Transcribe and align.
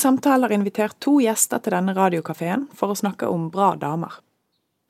samtale 0.00 0.48
har 0.48 0.54
invitert 0.56 0.96
to 1.04 1.18
gjester 1.20 1.60
til 1.60 1.76
denne 1.76 1.94
radiokafeen 1.96 2.66
for 2.76 2.92
å 2.92 2.98
snakke 2.98 3.28
om 3.28 3.50
bra 3.52 3.74
damer. 3.78 4.16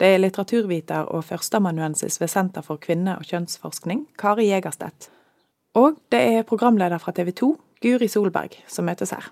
Det 0.01 0.15
er 0.15 0.23
litteraturviter 0.23 1.11
og 1.13 1.27
førsteamanuensis 1.29 2.21
ved 2.23 2.31
Senter 2.33 2.65
for 2.65 2.81
kvinne- 2.81 3.19
og 3.19 3.27
kjønnsforskning, 3.29 4.07
Kari 4.17 4.47
Jegerstedt. 4.49 5.11
Og 5.77 5.99
det 6.11 6.21
er 6.39 6.47
programleder 6.49 7.03
fra 7.03 7.13
TV 7.13 7.35
2, 7.37 7.51
Guri 7.83 8.09
Solberg, 8.09 8.57
som 8.67 8.89
møtes 8.89 9.13
her. 9.13 9.29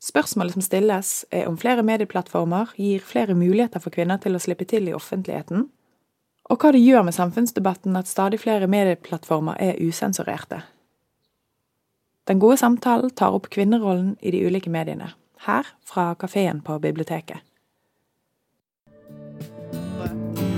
Spørsmålet 0.00 0.56
som 0.56 0.64
stilles, 0.64 1.12
er 1.30 1.46
om 1.46 1.58
flere 1.60 1.84
medieplattformer 1.84 2.72
gir 2.80 3.04
flere 3.04 3.36
muligheter 3.36 3.80
for 3.84 3.92
kvinner 3.92 4.18
til 4.18 4.34
å 4.34 4.40
slippe 4.40 4.64
til 4.64 4.88
i 4.88 4.96
offentligheten, 4.96 5.68
og 6.50 6.58
hva 6.58 6.72
det 6.74 6.82
gjør 6.82 7.04
med 7.06 7.14
samfunnsdebatten 7.14 7.96
at 8.00 8.08
stadig 8.10 8.40
flere 8.42 8.66
medieplattformer 8.66 9.60
er 9.60 9.78
usensurerte. 9.78 10.64
Den 12.28 12.38
gode 12.38 12.56
samtalen 12.56 13.10
tar 13.10 13.32
opp 13.32 13.48
kvinnerollen 13.50 14.16
i 14.20 14.30
de 14.30 14.42
ulike 14.46 14.70
mediene, 14.70 15.12
her 15.46 15.66
fra 15.88 16.14
kafeen 16.14 16.60
på 16.60 16.76
biblioteket. 16.78 17.40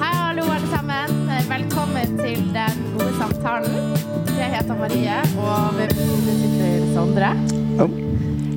Hei, 0.02 0.14
hallo 0.18 0.42
alle 0.50 0.70
sammen. 0.72 1.20
Velkommen 1.48 2.18
til 2.18 2.40
Den 2.54 2.80
gode 2.96 3.12
samtalen. 3.18 3.92
Jeg 4.34 4.50
heter 4.56 4.78
Marie, 4.80 5.18
og 5.38 5.76
ved 5.78 5.94
min 5.98 6.40
sitter 6.40 6.88
Sondre. 6.96 7.30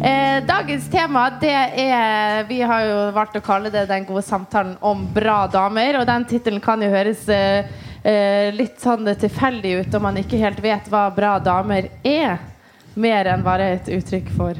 Eh, 0.05 0.41
dagens 0.45 0.89
tema 0.91 1.29
det 1.41 1.53
er 1.81 2.43
Vi 2.49 2.57
har 2.61 2.81
jo 2.85 2.97
valgt 3.15 3.37
å 3.39 3.41
kalle 3.41 3.71
det 3.73 3.85
Den 3.89 4.03
gode 4.05 4.21
samtalen 4.25 4.75
om 4.81 5.05
bra 5.13 5.45
damer. 5.47 6.01
Og 6.01 6.09
den 6.09 6.25
tittelen 6.25 6.61
kan 6.61 6.81
jo 6.81 6.89
høres 6.89 7.29
eh, 7.29 7.69
eh, 8.01 8.49
litt 8.53 8.81
sånn 8.81 9.07
tilfeldig 9.13 9.77
ut 9.79 9.95
om 9.95 10.05
man 10.09 10.19
ikke 10.19 10.41
helt 10.41 10.59
vet 10.61 10.89
hva 10.89 11.07
bra 11.13 11.37
damer 11.39 11.89
er. 12.03 12.54
Mer 12.95 13.27
enn 13.27 13.43
bare 13.43 13.73
et 13.75 13.89
uttrykk 13.91 14.29
for 14.37 14.53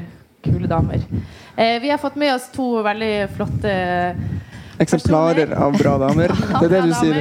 kule 0.44 0.68
damer. 0.68 1.00
Eh, 1.56 1.80
vi 1.82 1.88
har 1.90 1.98
fått 1.98 2.16
med 2.20 2.34
oss 2.34 2.50
to 2.52 2.82
veldig 2.84 3.28
flotte 3.36 3.72
Eksemplarer 4.78 5.54
av 5.56 5.72
bra 5.78 5.98
damer. 5.98 6.28
Det 6.60 6.66
er 6.66 6.68
det 6.74 6.82
du 6.84 6.92
sier. 6.98 7.16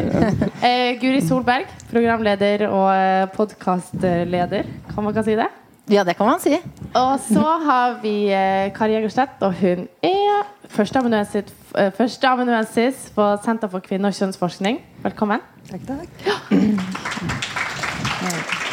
Eh, 0.59 0.99
Guri 0.99 1.22
Solberg, 1.23 1.66
programleder 1.88 2.66
og 2.67 2.89
eh, 2.91 3.30
podkastleder. 3.31 4.66
Kan 4.91 5.03
man 5.07 5.13
kan 5.16 5.23
si 5.23 5.35
det? 5.39 5.47
Ja, 5.88 6.03
det 6.03 6.17
kan 6.17 6.27
man 6.27 6.39
si. 6.41 6.57
Og 6.97 7.19
så 7.29 7.45
har 7.63 8.00
vi 8.03 8.27
eh, 8.33 8.73
Kari 8.75 8.94
Jegerstedt, 8.97 9.39
og 9.45 9.53
hun 9.61 9.88
er 10.03 10.44
førsteamanuensis 10.75 11.45
eh, 11.77 11.91
førsteamanuensis 11.95 12.95
på 13.16 13.38
Senter 13.45 13.69
for 13.72 13.79
kvinne- 13.85 14.07
og 14.11 14.16
kjønnsforskning. 14.19 14.81
Velkommen. 15.05 15.39
Takk, 15.72 15.83
takk. 15.88 16.09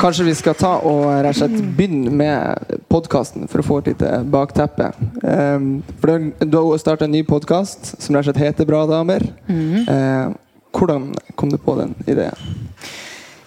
Kanskje 0.00 0.26
vi 0.26 0.34
skal 0.36 0.56
ta 0.58 0.72
og 0.82 1.04
rett 1.22 1.34
og 1.34 1.38
slett 1.38 1.58
begynne 1.76 2.12
med 2.14 2.78
podkasten 2.92 3.48
for 3.50 3.62
å 3.62 3.66
få 3.66 3.80
et 3.82 3.92
lite 3.92 4.10
bakteppe. 4.30 4.90
Um, 5.22 5.82
for 6.00 6.30
Du 6.40 6.58
har 6.58 6.80
starta 6.82 7.06
en 7.06 7.14
ny 7.14 7.22
podkast 7.26 7.94
som 7.98 8.16
rett 8.16 8.24
og 8.24 8.32
slett 8.32 8.42
heter 8.42 8.68
Bra 8.68 8.84
damer. 8.90 9.26
Eh, 9.48 10.34
hvordan 10.74 11.12
kom 11.38 11.52
du 11.52 11.58
på 11.58 11.76
den 11.78 11.94
ideen? 12.10 12.34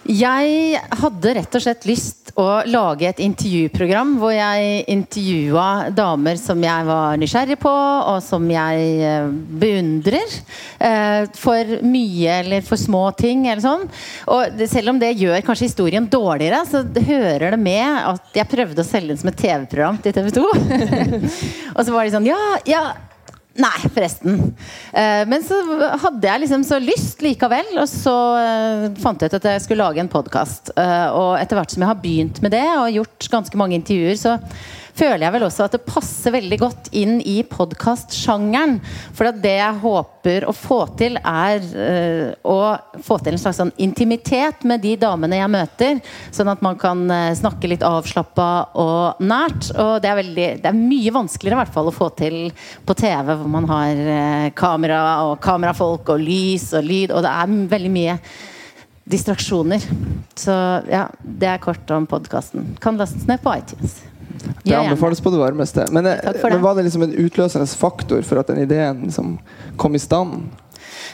Jeg 0.08 0.80
hadde 1.02 1.34
rett 1.36 1.56
og 1.58 1.60
slett 1.60 1.84
lyst 1.88 2.27
å 2.38 2.46
lage 2.70 3.08
et 3.08 3.22
intervjuprogram 3.24 4.14
hvor 4.20 4.32
jeg 4.34 4.84
intervjua 4.92 5.90
damer 5.94 6.38
som 6.38 6.60
jeg 6.62 6.86
var 6.86 7.18
nysgjerrig 7.18 7.58
på, 7.58 7.72
og 7.72 8.20
som 8.22 8.46
jeg 8.52 8.92
eh, 9.02 9.26
beundrer. 9.62 10.36
eh, 10.78 11.26
For 11.38 11.74
mye 11.82 12.38
eller 12.44 12.62
for 12.66 12.78
små 12.80 13.08
ting 13.18 13.48
eller 13.48 13.64
sånn. 13.64 13.88
Og 14.30 14.62
selv 14.70 14.94
om 14.94 15.02
det 15.02 15.16
gjør 15.18 15.42
kanskje 15.46 15.70
historien 15.70 16.06
dårligere, 16.06 16.62
så 16.68 16.84
hører 17.08 17.56
det 17.56 17.60
med 17.62 17.98
at 18.14 18.38
jeg 18.38 18.50
prøvde 18.54 18.84
å 18.84 18.86
selge 18.86 19.12
den 19.12 19.20
som 19.20 19.32
et 19.32 19.42
TV-program 19.42 19.98
til 20.04 20.14
TV 20.14 20.32
2. 20.38 20.46
og 21.76 21.82
så 21.82 21.92
var 21.94 22.04
de 22.06 22.14
sånn 22.14 22.28
Ja, 22.28 22.42
ja. 22.68 22.84
Nei, 23.58 23.88
forresten. 23.90 24.38
Eh, 24.92 25.24
men 25.26 25.42
så 25.42 25.58
hadde 26.04 26.28
jeg 26.28 26.44
liksom 26.44 26.64
så 26.66 26.78
lyst 26.82 27.22
likevel, 27.24 27.72
og 27.82 27.88
så 27.90 28.16
eh, 28.38 28.84
fant 29.02 29.22
jeg 29.22 29.32
ut 29.32 29.38
at 29.40 29.48
jeg 29.52 29.64
skulle 29.64 29.82
lage 29.82 30.02
en 30.02 30.10
podkast. 30.12 30.70
og 30.78 31.32
etter 31.40 31.58
hvert 31.58 31.74
som 31.74 31.82
jeg 31.82 31.90
har 31.90 32.02
begynt 32.02 32.42
med 32.44 32.54
det 32.54 32.66
og 32.76 32.92
gjort 32.94 33.30
ganske 33.32 33.58
mange 33.58 33.78
intervjuer, 33.80 34.18
så 34.20 34.36
føler 34.98 35.24
jeg 35.26 35.34
vel 35.34 35.46
også 35.46 35.66
at 35.66 35.76
det 35.76 35.86
passer 35.86 36.34
veldig 36.34 36.58
godt 36.60 36.90
inn 36.96 37.18
i 37.22 37.40
podkastsjangeren. 37.46 38.78
For 39.16 39.30
det 39.44 39.54
jeg 39.58 39.80
håper 39.82 40.46
å 40.48 40.54
få 40.56 40.80
til, 40.98 41.18
er 41.22 41.62
eh, 41.84 42.32
å 42.42 42.58
få 43.04 43.18
til 43.22 43.36
en 43.36 43.42
slags 43.42 43.60
sånn 43.62 43.72
intimitet 43.82 44.66
med 44.68 44.82
de 44.84 44.96
damene 45.00 45.40
jeg 45.40 45.52
møter. 45.54 46.02
Sånn 46.34 46.50
at 46.52 46.64
man 46.64 46.78
kan 46.80 47.04
eh, 47.14 47.36
snakke 47.38 47.70
litt 47.70 47.86
avslappa 47.86 48.50
og 48.80 49.22
nært. 49.22 49.70
Og 49.76 49.94
det 50.02 50.12
er, 50.12 50.20
veldig, 50.22 50.50
det 50.64 50.72
er 50.72 50.82
mye 50.82 51.14
vanskeligere 51.14 51.58
i 51.58 51.62
hvert 51.62 51.74
fall 51.78 51.90
å 51.92 51.96
få 51.96 52.10
til 52.18 52.38
på 52.88 52.98
TV, 52.98 53.34
hvor 53.34 53.50
man 53.52 53.68
har 53.70 54.04
eh, 54.18 54.50
kamera 54.58 55.02
og 55.28 55.38
kamerafolk 55.44 56.14
og 56.14 56.22
lys 56.22 56.70
og 56.78 56.86
lyd, 56.86 57.14
og 57.14 57.24
det 57.24 57.34
er 57.34 57.58
veldig 57.74 57.94
mye 57.94 58.20
distraksjoner. 59.08 59.84
Så 60.36 60.52
ja, 60.90 61.06
det 61.22 61.48
er 61.54 61.64
kort 61.64 61.90
om 61.96 62.06
podkasten. 62.08 62.74
Kan 62.82 63.00
lastes 63.00 63.26
ned 63.28 63.40
på 63.44 63.56
iTunes. 63.56 64.02
Det 64.62 64.76
anbefales 64.76 65.20
på 65.20 65.32
det 65.34 65.40
varmeste. 65.40 65.86
Men, 65.92 66.06
eh, 66.06 66.20
det. 66.22 66.42
men 66.42 66.62
var 66.62 66.74
det 66.74 66.86
liksom 66.88 67.02
en 67.06 67.14
utløsende 67.14 67.66
faktor 67.66 68.22
for 68.26 68.40
at 68.40 68.50
den 68.50 68.62
ideen 68.62 69.04
liksom 69.06 69.38
kom 69.76 69.94
i 69.94 70.02
stand? 70.02 70.48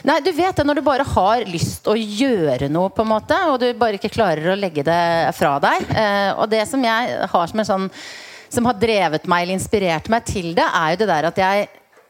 Nei, 0.05 0.19
du 0.21 0.31
vet 0.35 0.55
det 0.55 0.65
når 0.67 0.79
du 0.79 0.85
bare 0.85 1.05
har 1.07 1.45
lyst 1.49 1.87
å 1.89 1.95
gjøre 1.97 2.69
noe, 2.71 2.91
på 2.93 3.03
en 3.03 3.11
måte, 3.11 3.37
og 3.49 3.57
du 3.61 3.67
bare 3.79 3.99
ikke 3.99 4.13
klarer 4.13 4.53
å 4.53 4.59
legge 4.59 4.85
det 4.85 5.33
fra 5.37 5.55
deg. 5.63 5.87
Eh, 5.89 6.31
og 6.35 6.49
det 6.51 6.65
som 6.69 6.83
jeg 6.83 7.17
har 7.31 7.51
som 7.51 7.63
en 7.63 7.73
sånn 7.73 7.89
Som 8.55 8.67
har 8.69 8.77
drevet 8.79 9.25
meg 9.27 9.41
eller 9.43 9.57
inspirert 9.57 10.05
meg 10.07 10.23
til 10.23 10.53
det, 10.55 10.63
er 10.63 10.93
jo 10.93 10.99
det 11.01 11.07
der 11.09 11.25
at 11.27 11.39
jeg 11.41 11.65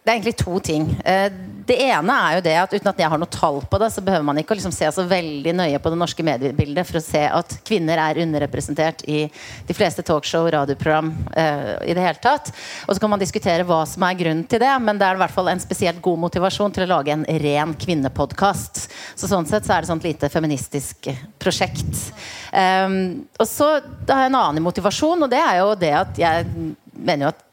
det 0.05 0.11
er 0.11 0.19
egentlig 0.19 0.37
to 0.37 0.59
ting. 0.61 0.83
Eh, 1.01 1.31
Det 1.65 1.77
ene 1.81 2.15
er 2.27 2.35
jo 2.37 2.43
det 2.45 2.55
at 2.61 2.73
uten 2.75 2.89
at 2.91 2.99
jeg 3.01 3.09
har 3.09 3.19
noe 3.21 3.31
tall 3.31 3.57
på 3.65 3.79
det, 3.81 3.89
så 3.93 4.03
behøver 4.05 4.25
man 4.27 4.37
ikke 4.37 4.53
å 4.53 4.57
liksom 4.59 4.73
se 4.75 4.89
så 4.93 5.05
veldig 5.09 5.53
nøye 5.57 5.79
på 5.81 5.91
det 5.91 5.97
norske 5.97 6.25
mediebildet 6.25 6.85
for 6.85 6.99
å 6.99 7.03
se 7.03 7.23
at 7.25 7.55
kvinner 7.65 8.01
er 8.01 8.19
underrepresentert 8.21 9.01
i 9.09 9.23
de 9.65 9.77
fleste 9.77 10.05
talkshow, 10.05 10.45
radioprogram 10.53 11.09
uh, 11.33 11.71
i 11.81 11.95
det 11.97 12.05
hele 12.05 12.21
tatt. 12.21 12.51
Og 12.85 12.93
så 12.93 13.01
kan 13.01 13.11
man 13.15 13.21
diskutere 13.21 13.65
hva 13.65 13.81
som 13.89 14.05
er 14.05 14.19
grunnen 14.19 14.45
til 14.49 14.61
det, 14.61 14.73
men 14.85 15.01
det 15.01 15.07
er 15.07 15.17
i 15.17 15.23
hvert 15.23 15.33
fall 15.33 15.49
en 15.49 15.63
spesielt 15.63 16.03
god 16.05 16.21
motivasjon 16.27 16.75
til 16.75 16.85
å 16.85 16.91
lage 16.93 17.15
en 17.15 17.25
ren 17.45 17.73
kvinnepodkast. 17.81 18.85
Så 19.17 19.31
sånn 19.31 19.49
sett 19.49 19.65
så 19.65 19.73
er 19.75 19.85
det 19.85 19.95
et 19.95 20.09
lite 20.11 20.29
feministisk 20.33 21.09
prosjekt. 21.41 22.11
Um, 22.53 23.25
og 23.39 23.49
så 23.49 23.71
har 23.79 24.27
jeg 24.27 24.29
en 24.29 24.39
annen 24.43 24.65
motivasjon, 24.65 25.25
og 25.25 25.33
det 25.33 25.41
er 25.41 25.63
jo 25.63 25.73
det 25.81 25.93
at 25.97 26.21
jeg 26.21 26.45
mener 26.93 27.25
jo 27.25 27.33
at 27.33 27.43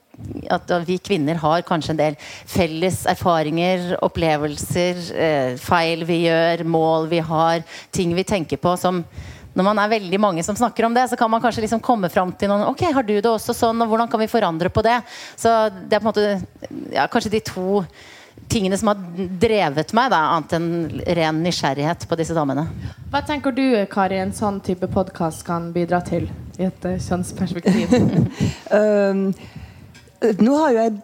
at 0.51 0.73
vi 0.87 0.99
kvinner 1.03 1.39
har 1.43 1.67
kanskje 1.67 1.95
en 1.95 2.01
del 2.01 2.17
felles 2.49 3.03
erfaringer, 3.11 3.97
opplevelser, 4.05 5.05
eh, 5.15 5.53
feil 5.61 6.07
vi 6.09 6.25
gjør, 6.27 6.65
mål 6.65 7.09
vi 7.13 7.23
har, 7.33 7.63
ting 7.91 8.15
vi 8.17 8.27
tenker 8.27 8.61
på 8.63 8.77
som 8.81 9.05
når 9.53 9.67
man 9.67 9.81
er 9.83 9.91
veldig 9.93 10.21
mange 10.21 10.43
som 10.47 10.57
snakker 10.57 10.87
om 10.87 10.95
det, 10.97 11.05
så 11.11 11.17
kan 11.21 11.31
man 11.31 11.43
kanskje 11.43 11.67
liksom 11.67 11.83
komme 11.85 12.09
fram 12.09 12.33
til 12.33 12.49
noen 12.49 12.65
Ok, 12.71 12.87
har 12.89 13.05
du 13.05 13.15
det 13.19 13.29
også 13.29 13.53
sånn, 13.57 13.85
og 13.85 13.91
hvordan 13.91 14.09
kan 14.09 14.23
vi 14.23 14.31
forandre 14.33 14.73
på 14.73 14.85
det? 14.85 14.97
Så 15.37 15.53
det 15.77 15.99
er 15.99 16.01
på 16.01 16.09
en 16.09 16.11
måte 16.11 16.95
ja, 16.95 17.05
kanskje 17.13 17.35
de 17.37 17.43
to 17.45 17.83
tingene 18.49 18.77
som 18.79 18.91
har 18.93 19.01
drevet 19.41 19.93
meg, 19.97 20.11
da, 20.13 20.21
annet 20.35 20.55
enn 20.57 20.69
ren 21.19 21.43
nysgjerrighet 21.45 22.07
på 22.09 22.19
disse 22.21 22.37
damene. 22.37 22.67
Hva 23.13 23.23
tenker 23.29 23.55
du, 23.55 23.65
Kari, 23.93 24.19
en 24.21 24.33
sånn 24.37 24.61
type 24.65 24.89
podkast 24.93 25.45
kan 25.47 25.71
bidra 25.75 26.03
til 26.05 26.29
i 26.59 26.67
et 26.69 26.89
eh, 26.89 27.01
kjønnsperspektiv? 27.01 27.93
Um, 28.73 29.27
nå 30.23 30.57
har 30.59 30.73
jo 30.73 30.83
jeg 30.83 30.97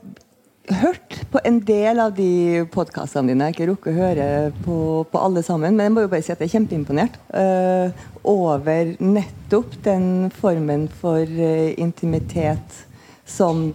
hørt 0.79 1.15
på 1.33 1.41
en 1.49 1.59
del 1.65 2.01
av 2.03 2.15
de 2.17 2.65
podkastene 2.73 3.33
dine. 3.33 3.49
Jeg 3.49 3.55
har 3.55 3.57
ikke 3.57 3.69
rukket 3.71 3.93
å 3.93 3.99
høre 3.99 4.27
på, 4.65 4.79
på 5.11 5.23
alle 5.23 5.43
sammen, 5.47 5.77
men 5.77 5.89
jeg 5.89 5.95
må 5.95 6.05
jo 6.05 6.11
bare 6.13 6.25
si 6.25 6.33
at 6.35 6.43
jeg 6.43 6.51
er 6.51 6.55
kjempeimponert 6.57 7.17
uh, 7.33 8.05
over 8.29 8.93
nettopp 9.01 9.79
den 9.87 10.29
formen 10.37 10.89
for 11.01 11.25
uh, 11.25 11.71
intimitet 11.81 12.83
som, 13.29 13.71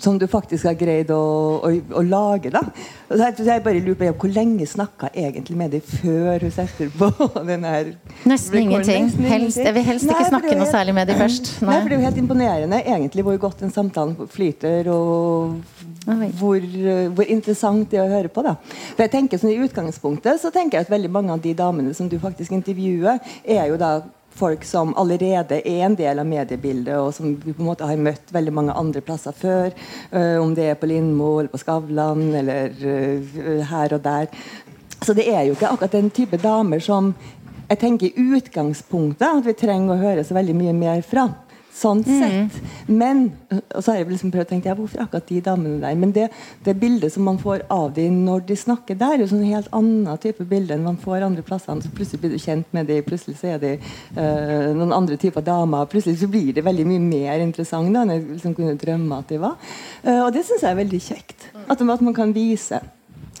som 0.00 0.18
du 0.18 0.26
faktisk 0.30 0.66
har 0.68 0.76
greid 0.78 1.10
å, 1.14 1.20
å, 1.64 1.70
å 1.98 2.02
lage. 2.06 2.50
da. 2.54 2.62
Så 3.08 3.46
jeg, 3.46 3.62
bare 3.64 3.80
lurer 3.84 3.98
på 4.14 4.24
Hvor 4.24 4.32
lenge 4.32 4.66
snakka 4.66 5.10
egentlig 5.12 5.56
med 5.58 5.74
deg 5.76 5.84
før 5.86 6.46
hun 6.46 6.54
setter 6.54 6.90
på 6.94 7.10
den 7.50 7.66
her 7.68 7.92
Nesten 8.28 8.58
ingenting. 8.62 9.10
Helst, 9.28 9.60
jeg 9.60 9.76
vil 9.76 9.86
helst 9.86 10.08
Nei, 10.08 10.16
ikke 10.16 10.30
snakke 10.32 10.56
noe 10.58 10.70
særlig 10.70 10.96
med 10.96 11.10
deg 11.10 11.20
først. 11.20 11.52
Nei, 11.62 11.78
for 11.78 11.90
Det 11.90 11.96
er 11.96 12.00
jo 12.00 12.08
helt 12.08 12.22
imponerende 12.24 12.80
egentlig 12.82 13.26
hvor 13.26 13.38
godt 13.46 13.64
den 13.64 13.74
samtalen 13.74 14.30
flyter, 14.30 14.90
og 14.92 15.60
hvor, 16.40 16.66
hvor 17.16 17.30
interessant 17.36 17.88
det 17.92 18.00
er 18.00 18.08
å 18.08 18.12
høre 18.12 18.32
på. 18.32 18.44
da. 18.44 18.56
For 18.96 19.04
jeg 19.06 19.14
tenker 19.14 19.40
sånn 19.40 19.54
I 19.54 19.62
utgangspunktet 19.64 20.42
så 20.42 20.52
tenker 20.54 20.78
jeg 20.80 20.88
at 20.88 20.92
veldig 20.92 21.12
mange 21.12 21.34
av 21.36 21.42
de 21.44 21.54
damene 21.56 21.94
som 21.96 22.10
du 22.10 22.18
faktisk 22.22 22.54
intervjuer, 22.56 23.20
er 23.44 23.66
jo 23.70 23.80
da 23.80 23.96
folk 24.34 24.64
som 24.66 24.94
allerede 24.98 25.60
er 25.60 25.84
en 25.86 25.96
del 25.98 26.18
av 26.18 26.26
mediebildet, 26.28 26.96
og 26.98 27.14
som 27.14 27.34
vi 27.34 27.52
på 27.52 27.62
en 27.62 27.68
måte 27.70 27.88
har 27.88 28.00
møtt 28.00 28.32
veldig 28.34 28.54
mange 28.54 28.76
andre 28.78 29.02
plasser 29.04 29.36
før. 29.36 29.70
Uh, 30.12 30.40
om 30.42 30.54
det 30.56 30.70
er 30.70 30.80
på 30.80 30.90
Lindmo 30.90 31.38
eller 31.38 31.52
på 31.52 31.62
Skavlan 31.62 32.26
eller 32.34 32.74
uh, 32.74 33.62
her 33.70 33.94
og 33.94 34.04
der. 34.04 34.28
Så 35.04 35.14
det 35.14 35.28
er 35.28 35.44
jo 35.44 35.54
ikke 35.56 35.70
akkurat 35.70 35.96
den 35.96 36.10
type 36.14 36.38
damer 36.40 36.80
som 36.80 37.12
jeg 37.68 37.80
tenker 37.80 38.06
i 38.10 38.26
utgangspunktet 38.36 39.24
at 39.24 39.46
vi 39.46 39.54
trenger 39.56 39.94
å 39.94 40.00
høre 40.00 40.24
så 40.24 40.36
veldig 40.36 40.56
mye 40.56 40.74
mer 40.76 41.00
fra. 41.06 41.28
Sånn 41.74 42.04
sett. 42.06 42.58
Men 42.86 43.24
og 43.50 43.82
så 43.82 43.90
har 43.90 44.00
jeg 44.00 44.08
liksom 44.12 44.30
prøvd 44.34 44.46
å 44.46 44.50
tenke 44.52 44.70
ja, 44.70 44.76
hvorfor 44.78 45.02
akkurat 45.02 45.26
de 45.26 45.40
damene 45.42 45.80
der. 45.82 45.96
Men 45.98 46.12
det, 46.14 46.28
det 46.66 46.76
bildet 46.78 47.12
som 47.14 47.26
man 47.26 47.40
får 47.42 47.64
av 47.72 47.88
dem 47.96 48.20
når 48.26 48.44
de 48.48 48.56
snakker 48.58 48.98
der, 49.00 49.16
er 49.16 49.24
jo 49.24 49.30
sånn 49.32 49.44
helt 49.48 49.70
annen 49.74 50.20
type 50.22 50.46
bilde 50.50 50.76
enn 50.76 50.86
man 50.86 51.00
får 51.00 51.26
andre 51.26 51.44
plasser. 51.46 51.82
Så 51.82 51.90
plutselig 51.94 52.22
blir 52.22 52.34
du 52.34 52.42
kjent 52.42 52.70
med 52.76 52.86
dem, 52.90 53.02
plutselig 53.06 53.40
så 53.40 53.54
er 53.54 53.62
de 53.62 53.72
øh, 53.74 54.70
noen 54.78 54.94
andre 54.94 55.18
typer 55.20 55.44
damer. 55.44 55.88
Plutselig 55.90 56.20
så 56.22 56.30
blir 56.30 56.52
det 56.54 56.66
veldig 56.66 56.86
mye 56.88 57.04
mer 57.04 57.44
interessant 57.44 57.90
da, 57.94 58.04
enn 58.04 58.14
jeg 58.14 58.26
liksom 58.36 58.54
kunne 58.56 58.78
drømme 58.80 59.22
at 59.22 59.34
de 59.34 59.40
var. 59.42 59.58
Uh, 60.04 60.20
og 60.26 60.30
det 60.34 60.44
syns 60.46 60.62
jeg 60.62 60.70
er 60.70 60.82
veldig 60.82 61.00
kjekt. 61.02 61.48
At, 61.66 61.80
at 61.80 62.04
man 62.04 62.14
kan 62.16 62.34
vise. 62.36 62.80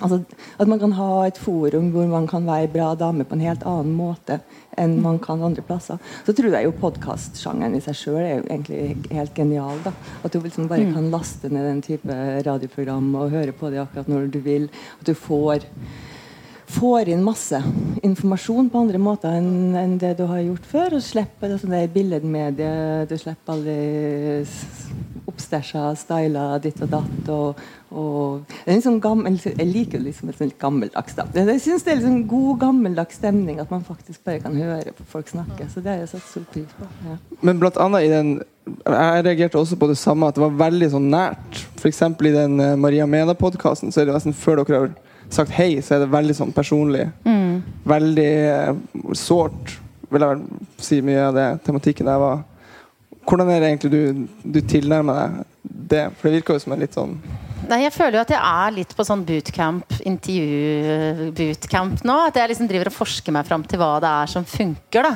Altså, 0.02 0.24
at 0.58 0.66
man 0.66 0.80
kan 0.82 0.92
ha 0.98 1.08
et 1.28 1.36
forum 1.38 1.92
hvor 1.94 2.08
man 2.10 2.26
kan 2.26 2.46
være 2.48 2.72
bra 2.72 2.94
dame 2.98 3.26
på 3.28 3.36
en 3.36 3.44
helt 3.46 3.62
annen 3.62 3.92
måte 3.94 4.40
enn 4.80 4.96
man 5.04 5.20
kan 5.22 5.42
andre 5.46 5.62
plasser. 5.62 6.00
Så 6.26 6.34
tror 6.34 6.56
jeg 6.56 6.66
jo 6.66 6.72
podkastsjangeren 6.80 7.76
i 7.78 7.82
seg 7.84 7.98
sjøl 8.00 8.18
er 8.22 8.32
jo 8.40 8.48
egentlig 8.48 9.12
helt 9.14 9.36
genial. 9.36 9.78
da. 9.84 9.92
At 10.26 10.34
du 10.34 10.40
liksom 10.42 10.66
bare 10.70 10.88
kan 10.90 11.12
laste 11.12 11.50
ned 11.52 11.68
den 11.68 11.84
type 11.86 12.16
radioprogram 12.48 13.12
og 13.20 13.30
høre 13.36 13.54
på 13.54 13.70
det 13.70 13.84
akkurat 13.84 14.10
når 14.10 14.26
du 14.34 14.40
vil. 14.42 14.66
At 14.98 15.06
du 15.06 15.14
får 15.14 15.68
får 16.74 17.08
inn 17.12 17.22
masse 17.22 17.60
informasjon 18.02 18.70
på 18.72 18.80
andre 18.82 18.98
måter 18.98 19.36
enn, 19.38 19.76
enn 19.78 19.98
det 20.00 20.16
du 20.18 20.24
har 20.26 20.42
gjort 20.42 20.66
før. 20.66 20.96
Og 20.98 21.04
slipper 21.06 21.52
det, 21.52 21.60
sånn 21.62 21.76
det 21.76 21.86
billedmediet. 21.94 23.06
Du 23.10 23.14
slipper 23.20 23.54
alle 23.54 23.78
oppstæsja 25.30 25.92
styler 25.98 26.60
ditt 26.62 26.80
og 26.84 26.90
datt. 26.92 27.28
Og, 27.32 27.60
og 27.94 28.54
det 28.64 28.72
er 28.72 28.76
en 28.76 28.84
sånn 28.84 29.00
gammel, 29.02 29.38
Jeg 29.44 29.68
liker 29.68 30.00
det 30.00 30.08
liksom 30.08 30.30
et 30.30 30.40
sånt 30.40 30.56
gammeldags 30.60 31.16
da. 31.16 31.26
Jeg 31.36 31.62
syns 31.64 31.86
det 31.86 31.94
er 31.94 32.00
liksom 32.00 32.24
god, 32.30 32.58
gammeldags 32.64 33.20
stemning 33.20 33.60
at 33.62 33.72
man 33.72 33.84
faktisk 33.86 34.24
bare 34.26 34.42
kan 34.44 34.56
høre 34.58 34.94
på 34.96 35.06
folk 35.08 35.30
snakke. 35.32 35.68
Så 35.72 35.84
det 35.84 35.94
har 35.94 36.02
jeg 36.02 36.12
satt 36.14 36.26
stor 36.28 36.46
pris 36.52 36.76
på. 36.78 36.88
Ja. 37.08 37.16
Men 37.42 37.62
blant 37.62 37.80
annet 37.80 38.08
i 38.08 38.12
den 38.12 38.34
Jeg 38.64 39.24
reagerte 39.26 39.58
også 39.60 39.76
på 39.76 39.90
det 39.90 39.98
samme, 40.00 40.28
at 40.28 40.38
det 40.38 40.40
var 40.40 40.54
veldig 40.56 40.86
sånn 40.94 41.10
nært. 41.12 41.58
F.eks. 41.76 42.00
i 42.00 42.30
den 42.32 42.60
uh, 42.60 42.76
Maria 42.80 43.04
Mena-podkasten 43.04 43.92
så 43.92 44.00
er 44.00 44.08
det 44.08 44.14
nesten 44.16 44.32
før 44.32 44.62
dere 44.62 44.78
har 44.78 44.94
sagt 45.28 45.52
hei, 45.52 45.82
så 45.84 45.96
er 45.96 46.04
det 46.04 46.14
veldig 46.14 46.36
sånn 46.38 46.54
personlig. 46.56 47.10
Mm. 47.28 47.58
Veldig 47.92 48.30
uh, 48.48 49.12
sårt, 49.12 49.76
vil 50.08 50.24
jeg 50.24 50.32
vel 50.32 50.64
si 50.80 51.02
mye 51.04 51.26
av 51.26 51.36
det 51.36 51.46
tematikken 51.68 52.08
der 52.08 52.22
var. 52.22 52.40
Hvordan 53.24 53.50
er 53.50 53.60
det 53.60 53.68
egentlig 53.68 53.92
du, 53.92 54.26
du 54.54 54.60
tilnærmer 54.68 55.20
deg 55.20 55.44
det? 55.90 56.04
For 56.18 56.28
det 56.28 56.40
virker 56.40 56.58
jo 56.58 56.64
som 56.64 56.74
en 56.76 56.84
litt 56.84 56.96
sånn 56.96 57.16
Nei, 57.68 57.84
Jeg 57.84 57.94
føler 57.94 58.18
jo 58.18 58.22
at 58.24 58.32
jeg 58.34 58.40
er 58.40 58.74
litt 58.74 58.92
på 58.96 59.04
sånn 59.06 59.22
bootcamp, 59.24 59.94
intervju-bootcamp 60.10 62.02
nå. 62.04 62.16
At 62.28 62.36
jeg 62.38 62.50
liksom 62.50 62.68
driver 62.68 62.90
og 62.90 62.96
forsker 62.96 63.32
meg 63.34 63.46
fram 63.48 63.64
til 63.68 63.80
hva 63.80 63.92
det 64.02 64.10
er 64.10 64.32
som 64.32 64.44
funker. 64.48 65.02
da. 65.06 65.12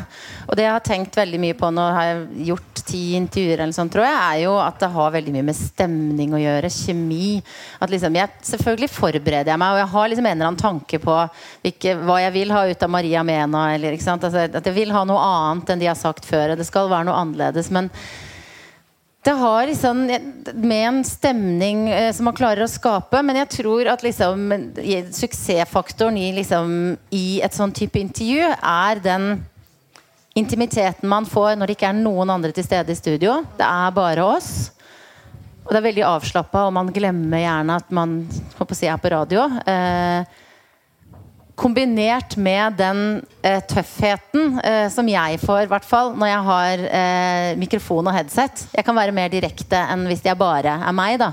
Og 0.46 0.56
det 0.56 0.64
jeg 0.64 0.74
har 0.74 0.84
tenkt 0.86 1.18
veldig 1.18 1.40
mye 1.42 1.56
på 1.58 1.70
nå, 1.74 1.84
har 1.96 2.04
jeg 2.08 2.46
gjort 2.50 2.82
ti 2.88 3.02
intervjuer, 3.18 3.58
eller 3.60 3.76
sånt, 3.76 3.92
tror 3.92 4.06
jeg, 4.06 4.16
er 4.18 4.38
jo 4.46 4.54
at 4.62 4.78
det 4.80 4.90
har 4.94 5.16
veldig 5.18 5.34
mye 5.34 5.48
med 5.50 5.58
stemning 5.58 6.30
å 6.36 6.42
gjøre. 6.42 6.72
Kjemi. 6.78 7.42
At 7.82 7.92
liksom, 7.92 8.16
jeg, 8.16 8.28
Selvfølgelig 8.48 8.90
forbereder 8.94 9.52
jeg 9.52 9.60
meg, 9.60 9.74
og 9.74 9.82
jeg 9.82 9.92
har 9.96 10.06
liksom 10.12 10.26
en 10.28 10.36
eller 10.36 10.50
annen 10.52 10.62
tanke 10.62 10.96
på 11.02 11.18
hvilke, 11.64 11.90
hva 12.06 12.16
jeg 12.24 12.32
vil 12.38 12.54
ha 12.54 12.62
ut 12.70 12.86
av 12.86 12.94
Maria 12.94 13.26
Mena. 13.26 13.66
Eller, 13.74 13.98
ikke? 13.98 14.16
Altså, 14.16 14.46
at 14.48 14.64
jeg 14.64 14.76
vil 14.78 14.94
ha 14.94 15.02
noe 15.08 15.20
annet 15.26 15.74
enn 15.74 15.82
de 15.84 15.90
har 15.90 15.98
sagt 15.98 16.24
før. 16.28 16.56
Det 16.56 16.66
skal 16.68 16.90
være 16.90 17.10
noe 17.10 17.20
annerledes. 17.20 17.68
men 17.74 17.92
det 19.28 19.34
har 19.36 19.66
liksom 19.66 20.06
med 20.54 20.88
en 20.88 21.04
stemning 21.04 21.88
eh, 21.88 22.12
som 22.12 22.24
man 22.24 22.36
klarer 22.36 22.64
å 22.64 22.70
skape. 22.70 23.20
Men 23.20 23.36
jeg 23.42 23.50
tror 23.58 23.90
at 23.92 24.00
liksom, 24.00 24.46
suksessfaktoren 25.12 26.16
i, 26.16 26.30
liksom, 26.32 26.70
i 27.12 27.26
et 27.44 27.52
sånn 27.52 27.74
type 27.76 28.00
intervju 28.00 28.46
er 28.56 29.02
den 29.04 29.26
intimiteten 30.38 31.12
man 31.12 31.28
får 31.28 31.58
når 31.58 31.68
det 31.68 31.76
ikke 31.76 31.90
er 31.90 32.00
noen 32.00 32.32
andre 32.32 32.54
til 32.56 32.64
stede 32.64 32.94
i 32.94 32.96
studio. 32.96 33.42
Det 33.58 33.68
er 33.68 33.92
bare 33.98 34.24
oss. 34.24 34.50
Og 35.66 35.74
det 35.74 35.82
er 35.82 35.88
veldig 35.90 36.08
avslappa, 36.08 36.64
og 36.64 36.72
man 36.78 36.88
glemmer 36.96 37.44
gjerne 37.44 37.76
at 37.82 37.92
man 37.92 38.22
si, 38.32 38.88
er 38.88 38.96
på 38.96 39.12
radio. 39.12 39.44
Eh, 39.68 40.38
kombinert 41.58 42.36
med 42.38 42.76
den 42.78 43.00
eh, 43.42 43.58
tøffheten 43.66 44.60
eh, 44.62 44.86
som 44.94 45.08
jeg 45.10 45.40
får, 45.42 45.66
hvert 45.70 45.86
fall 45.86 46.12
når 46.18 46.30
jeg 46.30 46.44
har 46.48 46.84
eh, 47.00 47.50
mikrofon 47.58 48.06
og 48.06 48.14
headset. 48.14 48.66
Jeg 48.76 48.86
kan 48.86 48.96
være 48.96 49.14
mer 49.16 49.32
direkte 49.32 49.80
enn 49.90 50.06
hvis 50.08 50.22
jeg 50.26 50.38
bare 50.38 50.78
er 50.78 50.94
meg. 50.96 51.18
da 51.20 51.32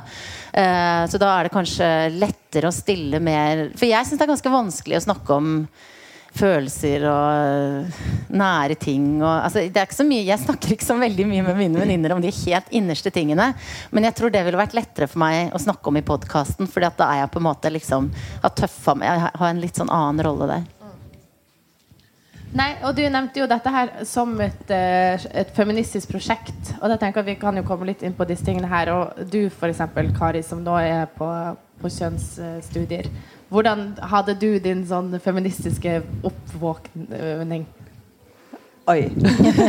eh, 0.51 1.03
Så 1.11 1.21
da 1.21 1.29
er 1.35 1.45
det 1.45 1.53
kanskje 1.53 1.89
lettere 2.15 2.71
å 2.71 2.75
stille 2.75 3.21
mer 3.21 3.67
For 3.77 3.85
jeg 3.89 4.07
syns 4.07 4.17
det 4.17 4.25
er 4.25 4.33
ganske 4.33 4.55
vanskelig 4.55 4.97
å 4.99 5.05
snakke 5.05 5.37
om 5.37 5.51
følelser 6.35 7.05
og 7.09 8.35
nære 8.35 8.77
ting. 8.79 9.07
Og, 9.21 9.31
altså, 9.31 9.63
det 9.63 9.79
er 9.79 9.87
ikke 9.87 9.99
så 10.01 10.07
mye, 10.07 10.27
jeg 10.27 10.43
snakker 10.43 10.75
ikke 10.75 10.87
så 10.87 10.97
veldig 10.99 11.27
mye 11.29 11.45
med 11.47 11.59
mine 11.59 11.81
venninner 11.81 12.15
om 12.15 12.23
de 12.23 12.33
helt 12.43 12.71
innerste 12.75 13.13
tingene. 13.15 13.51
Men 13.95 14.09
jeg 14.09 14.17
tror 14.19 14.33
det 14.33 14.43
ville 14.45 14.59
vært 14.59 14.77
lettere 14.77 15.09
for 15.11 15.23
meg 15.23 15.55
å 15.55 15.61
snakke 15.61 15.91
om 15.91 15.99
i 15.99 16.05
podkasten. 16.05 16.69
For 16.71 16.83
da 16.83 17.09
er 17.09 17.23
jeg 17.23 17.33
på 17.33 17.41
en 17.41 17.49
måte 17.49 17.73
liksom 17.73 18.11
har 18.43 18.55
tøffa 18.57 18.97
meg. 18.99 19.11
Jeg 19.11 19.35
har 19.41 19.51
en 19.51 19.61
litt 19.63 19.79
sånn 19.79 19.93
annen 19.93 20.25
rolle 20.27 20.49
der. 20.51 20.71
Nei, 22.55 22.69
og 22.87 22.95
Du 22.95 23.01
nevnte 23.03 23.41
jo 23.41 23.47
dette 23.51 23.71
her 23.71 23.89
som 24.07 24.31
et, 24.39 24.69
eh, 24.71 25.19
et, 25.41 25.49
feministisk 25.55 26.13
prosjekt. 26.13 26.71
Og 26.81 26.87
da 26.87 26.95
tenker 26.97 27.19
jeg 27.19 27.35
Vi 27.35 27.41
kan 27.41 27.55
jo 27.55 27.63
komme 27.63 27.85
litt 27.85 28.03
inn 28.03 28.13
på 28.13 28.27
disse 28.27 28.45
tingene 28.45 28.69
her. 28.71 28.91
Og 28.93 29.29
du 29.29 29.47
f.eks., 29.47 29.81
Kari, 30.17 30.41
som 30.41 30.63
nå 30.63 30.77
er 30.79 31.05
på, 31.17 31.27
på 31.81 31.91
kjønnsstudier. 31.91 33.09
Hvordan 33.55 33.93
hadde 34.11 34.33
du 34.35 34.49
din 34.59 34.81
sånn 34.83 35.13
feministiske 35.23 36.01
oppvåkning? 36.27 37.61
Oi. 38.91 38.97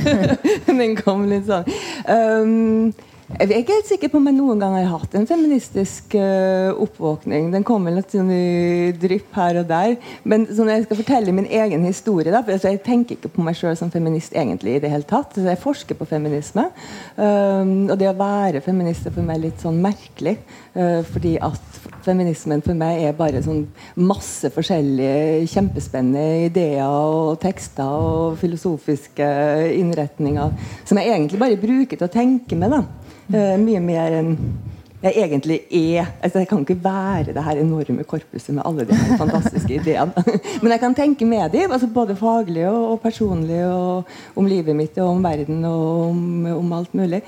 Den 0.67 0.97
kom 0.99 1.23
litt 1.31 1.47
sånn. 1.47 1.69
Um, 2.11 2.91
jeg 3.27 3.51
er 3.51 3.59
ikke 3.59 3.75
helt 3.75 3.89
sikker 3.89 4.11
på 4.13 4.21
om 4.21 4.29
jeg 4.29 4.37
noen 4.37 4.61
gang 4.63 4.75
har 4.77 4.85
hatt 4.93 5.15
en 5.19 5.25
feministisk 5.27 6.13
uh, 6.15 6.71
oppvåkning. 6.79 7.49
Den 7.51 7.65
kommer 7.67 7.91
litt 7.91 8.13
sånn 8.15 8.29
i 8.31 8.93
drypp 9.03 9.35
her 9.35 9.59
og 9.59 9.65
der. 9.67 9.97
Men 10.23 10.45
sånn, 10.47 10.71
jeg 10.71 10.85
skal 10.85 11.01
fortelle 11.01 11.35
min 11.35 11.49
egen 11.51 11.83
historie. 11.89 12.31
Da, 12.31 12.45
for 12.47 12.55
altså, 12.55 12.71
Jeg 12.71 12.85
tenker 12.87 13.17
ikke 13.17 13.33
på 13.35 13.43
meg 13.43 13.59
sjøl 13.59 13.75
som 13.79 13.91
feminist 13.91 14.37
egentlig 14.39 14.77
i 14.77 14.83
det 14.85 14.93
hele 14.93 15.09
tatt. 15.11 15.35
Så 15.35 15.43
jeg 15.43 15.59
forsker 15.59 15.99
på 15.99 16.07
feminisme. 16.07 16.69
Um, 17.19 17.89
og 17.91 17.97
det 17.99 18.13
å 18.13 18.15
være 18.21 18.63
feminist 18.63 19.09
er 19.11 19.17
for 19.17 19.27
meg 19.27 19.43
litt 19.43 19.65
sånn 19.65 19.81
merkelig. 19.83 20.37
Uh, 20.77 21.03
fordi 21.11 21.35
at 21.43 21.81
feminismen 22.07 22.63
for 22.63 22.79
meg 22.79 23.09
er 23.09 23.19
bare 23.19 23.43
sånn 23.43 23.65
masse 24.07 24.53
forskjellige 24.55 25.49
kjempespennende 25.51 26.47
ideer 26.47 26.87
og 26.87 27.41
tekster 27.43 27.91
og 27.91 28.39
filosofiske 28.39 29.27
innretninger 29.81 30.55
som 30.87 31.03
jeg 31.03 31.11
egentlig 31.11 31.43
bare 31.43 31.59
bruker 31.59 31.99
til 31.99 32.07
å 32.07 32.15
tenke 32.15 32.55
med. 32.55 32.71
da 32.71 32.85
Uh, 33.27 33.57
mye 33.59 33.83
mer 33.83 34.21
enn 34.21 34.35
jeg 35.07 35.13
egentlig 35.23 35.59
er. 35.71 36.07
Altså, 36.23 36.41
jeg 36.41 36.49
kan 36.49 36.63
ikke 36.65 36.79
være 36.85 37.35
det 37.35 37.45
her 37.45 37.61
enorme 37.61 38.05
korpuset 38.09 38.55
med 38.55 38.65
alle 38.67 38.87
de 38.89 38.97
her 38.97 39.19
fantastiske 39.21 39.75
ideene. 39.81 40.25
Men 40.63 40.73
jeg 40.73 40.81
kan 40.81 40.97
tenke 40.97 41.29
med 41.29 41.51
dem, 41.53 41.73
altså 41.73 41.87
både 41.87 42.17
faglig 42.17 42.67
og, 42.69 42.91
og, 42.93 43.01
personlig, 43.01 43.61
og 43.67 44.05
om 44.37 44.49
livet 44.49 44.77
mitt 44.77 44.99
og 44.99 45.13
om 45.13 45.23
verden 45.25 45.65
og 45.65 46.09
om, 46.09 46.21
om 46.57 46.73
alt 46.79 46.95
mulig. 46.95 47.23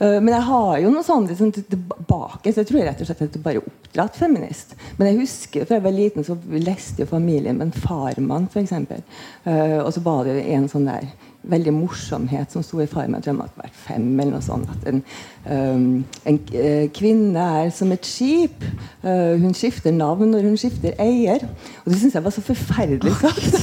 Uh, 0.00 0.18
men 0.18 0.32
jeg 0.34 0.48
har 0.50 0.78
jo 0.82 0.92
noe 0.92 1.06
sånt 1.06 1.30
liksom, 1.30 1.52
tilbake, 1.52 2.52
så 2.52 2.62
jeg 2.62 2.70
tror 2.72 2.86
rett 2.88 3.02
og 3.02 3.10
slett 3.10 3.26
at 3.28 3.38
jeg 3.38 3.44
bare 3.44 3.62
oppdratt 3.62 4.18
feminist. 4.18 4.76
Men 4.98 5.12
jeg 5.12 5.22
husker 5.22 5.66
fra 5.66 5.78
jeg 5.78 5.86
var 5.86 5.96
liten, 5.96 6.26
så 6.26 6.36
leste 6.52 7.04
jo 7.04 7.10
familien 7.10 7.60
med 7.60 7.70
en 7.70 7.84
farmann, 7.84 8.50
f.eks. 8.50 8.74
Uh, 9.46 9.78
og 9.82 9.92
så 9.94 10.04
var 10.04 10.26
det 10.26 10.42
en 10.56 10.68
sånn 10.70 10.90
der 10.90 11.12
veldig 11.42 11.72
morsomhet 11.74 12.52
som 12.52 12.62
sto 12.64 12.80
i 12.82 12.88
Farmen. 12.90 13.18
Jeg 13.18 13.26
tror 13.26 13.32
jeg 13.34 13.54
var 13.56 13.72
fem. 13.84 14.08
eller 14.20 14.36
noe 14.36 14.44
sånt, 14.44 14.68
At 14.70 14.88
en, 14.88 15.02
um, 15.46 16.04
en 16.28 16.38
uh, 16.54 16.86
kvinne 16.94 17.46
er 17.62 17.70
som 17.74 17.92
et 17.92 18.06
skip. 18.06 18.64
Uh, 19.02 19.34
hun 19.42 19.54
skifter 19.54 19.94
navn 19.94 20.30
når 20.30 20.46
hun 20.46 20.58
skifter 20.60 20.94
eier. 21.02 21.46
Og 21.84 21.92
det 21.92 22.00
syns 22.00 22.14
jeg 22.14 22.24
var 22.24 22.34
så 22.34 22.44
forferdelig 22.46 23.14
sagt. 23.20 23.58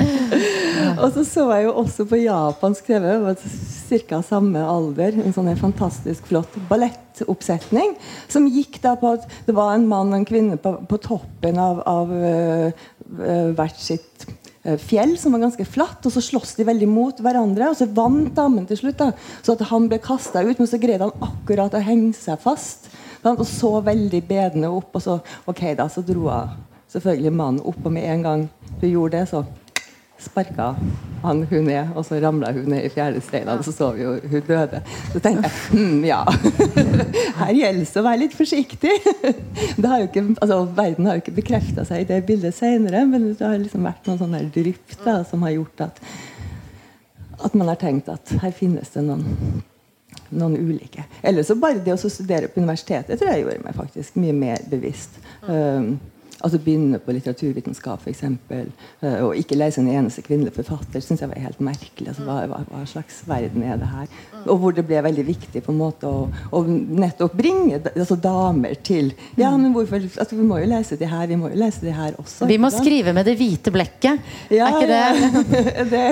og 1.02 1.12
så 1.14 1.24
så 1.24 1.46
jeg 1.54 1.68
jo 1.68 1.76
også 1.82 2.06
på 2.08 2.20
japansk 2.24 2.90
TV, 2.90 3.34
ca. 4.08 4.20
samme 4.22 4.62
alder, 4.62 5.16
en 5.18 5.34
sånn 5.34 5.50
fantastisk 5.58 6.28
flott 6.30 6.54
ballettoppsetning 6.70 7.96
som 8.30 8.46
gikk 8.50 8.78
da 8.84 8.94
på 8.98 9.14
at 9.16 9.26
det 9.46 9.54
var 9.56 9.74
en 9.74 9.88
mann 9.90 10.12
og 10.12 10.20
en 10.20 10.28
kvinne 10.28 10.58
på, 10.62 10.76
på 10.90 11.00
toppen 11.02 11.58
av, 11.60 11.82
av 11.90 12.12
uh, 12.14 13.54
hvert 13.56 13.80
sitt 13.82 14.28
Eh, 14.30 14.39
fjell 14.62 15.14
som 15.18 15.32
var 15.34 15.44
ganske 15.46 15.64
flatt, 15.68 16.04
og 16.04 16.12
så 16.12 16.22
sloss 16.24 16.54
de 16.58 16.66
veldig 16.68 16.88
mot 16.90 17.22
hverandre. 17.24 17.70
Og 17.70 17.78
så 17.78 17.88
vant 17.96 18.32
damen 18.36 18.66
til 18.68 18.80
slutt, 18.82 18.98
da, 19.00 19.12
så 19.42 19.56
at 19.56 19.68
han 19.70 19.88
ble 19.90 20.00
kasta 20.04 20.44
ut, 20.44 20.58
men 20.58 20.68
så 20.70 20.80
greide 20.80 21.08
han 21.08 21.30
akkurat 21.30 21.76
å 21.76 21.84
henge 21.84 22.12
seg 22.18 22.40
fast. 22.42 22.90
Og 23.24 23.44
så 23.48 23.74
veldig 23.84 24.22
bedende 24.28 24.72
opp, 24.72 24.94
og 24.96 25.04
så 25.04 25.18
ok 25.50 25.64
da, 25.76 25.88
så 25.92 26.04
dro 26.04 26.28
hun 26.28 26.66
selvfølgelig 26.90 27.32
mannen 27.36 27.64
opp, 27.70 27.82
og 27.84 27.92
med 27.94 28.08
en 28.10 28.24
gang 28.26 28.46
hun 28.80 28.88
gjorde 28.88 29.18
det, 29.18 29.28
så 29.30 29.44
sparka 30.24 30.74
han 31.22 31.42
hun 31.50 31.66
ned, 31.68 31.90
og 31.94 32.04
så 32.06 32.16
ramla 32.22 32.52
hun 32.56 32.70
ned 32.72 32.86
i 32.86 32.90
fjerde 32.92 33.20
steinen, 33.24 33.58
og 33.58 33.64
så 33.66 33.74
så 33.76 33.90
vi 33.96 34.04
jo 34.06 34.14
hun 34.32 34.44
døde. 34.46 34.80
Så 35.12 35.20
tenkte 35.20 35.50
jeg 35.50 35.54
hm, 35.72 36.04
ja. 36.08 36.20
Her 37.40 37.52
gjelder 37.56 37.84
det 37.84 38.00
å 38.00 38.06
være 38.06 38.22
litt 38.22 38.36
forsiktig. 38.36 38.94
Har 39.84 40.06
ikke, 40.06 40.24
altså, 40.40 40.62
verden 40.76 41.08
har 41.08 41.18
jo 41.18 41.24
ikke 41.24 41.36
bekrefta 41.40 41.84
seg 41.88 42.04
i 42.04 42.08
det 42.08 42.22
bildet 42.28 42.56
senere, 42.56 43.04
men 43.08 43.32
det 43.32 43.44
har 43.44 43.58
liksom 43.60 43.84
vært 43.88 44.08
noen 44.08 44.20
sånne 44.22 44.44
drypp 44.54 44.96
da, 45.04 45.20
som 45.28 45.44
har 45.44 45.56
gjort 45.58 45.84
at, 45.90 46.00
at 47.40 47.58
man 47.58 47.68
har 47.72 47.80
tenkt 47.80 48.08
at 48.12 48.32
her 48.40 48.54
finnes 48.56 48.96
det 48.96 49.04
noen 49.04 49.60
noen 50.30 50.56
ulike. 50.56 51.04
Eller 51.22 51.42
så 51.42 51.56
bare 51.58 51.82
det 51.82 51.94
å 51.94 52.10
studere 52.10 52.50
på 52.50 52.62
universitetet 52.62 53.18
tror 53.18 53.32
jeg 53.32 53.44
gjorde 53.44 53.64
meg 53.64 53.76
faktisk 53.76 54.18
mye 54.20 54.34
mer 54.36 54.62
bevisst. 54.70 55.18
Um, 55.42 55.96
altså 56.40 56.60
Begynne 56.60 57.00
på 57.02 57.14
litteraturvitenskap, 57.14 58.04
f.eks. 58.04 58.24
Uh, 58.50 59.26
og 59.26 59.36
ikke 59.38 59.58
lese 59.58 59.80
en 59.82 59.90
eneste 59.90 60.22
kvinnelig 60.24 60.52
forfatter, 60.56 61.02
syns 61.04 61.22
jeg 61.22 61.30
var 61.30 61.40
helt 61.40 61.60
merkelig. 61.64 62.10
Altså, 62.12 62.24
hva, 62.26 62.36
hva, 62.50 62.60
hva, 62.68 62.82
slags 62.88 63.22
verden 63.28 63.64
er 63.66 63.80
det 63.80 63.88
her? 63.90 64.08
Og 64.46 64.60
hvor 64.60 64.76
det 64.76 64.84
ble 64.88 65.00
veldig 65.04 65.24
viktig 65.26 65.62
på 65.64 65.72
en 65.72 65.80
måte 65.80 66.08
å, 66.08 66.26
å 66.56 66.62
nettopp 66.66 67.36
bringe 67.38 67.80
altså, 67.90 68.16
damer 68.20 68.76
til 68.86 69.12
Ja, 69.38 69.52
men 69.56 69.74
hvorfor 69.74 70.00
altså, 70.00 70.36
Vi 70.36 70.46
må 70.46 70.60
jo 70.62 70.70
lese 70.70 70.96
det 71.00 71.10
her, 71.10 71.26
vi 71.30 71.38
må 71.40 71.50
jo 71.52 71.60
lese 71.60 71.84
det 71.84 71.94
her 71.96 72.16
også. 72.20 72.48
Vi 72.50 72.58
må 72.60 72.72
skrive 72.74 73.14
med 73.16 73.28
det 73.28 73.36
hvite 73.40 73.72
blekket. 73.74 74.32
Ja, 74.52 74.70
er 74.70 74.78
ikke 74.78 74.90
det? 74.90 75.54
det 75.92 76.06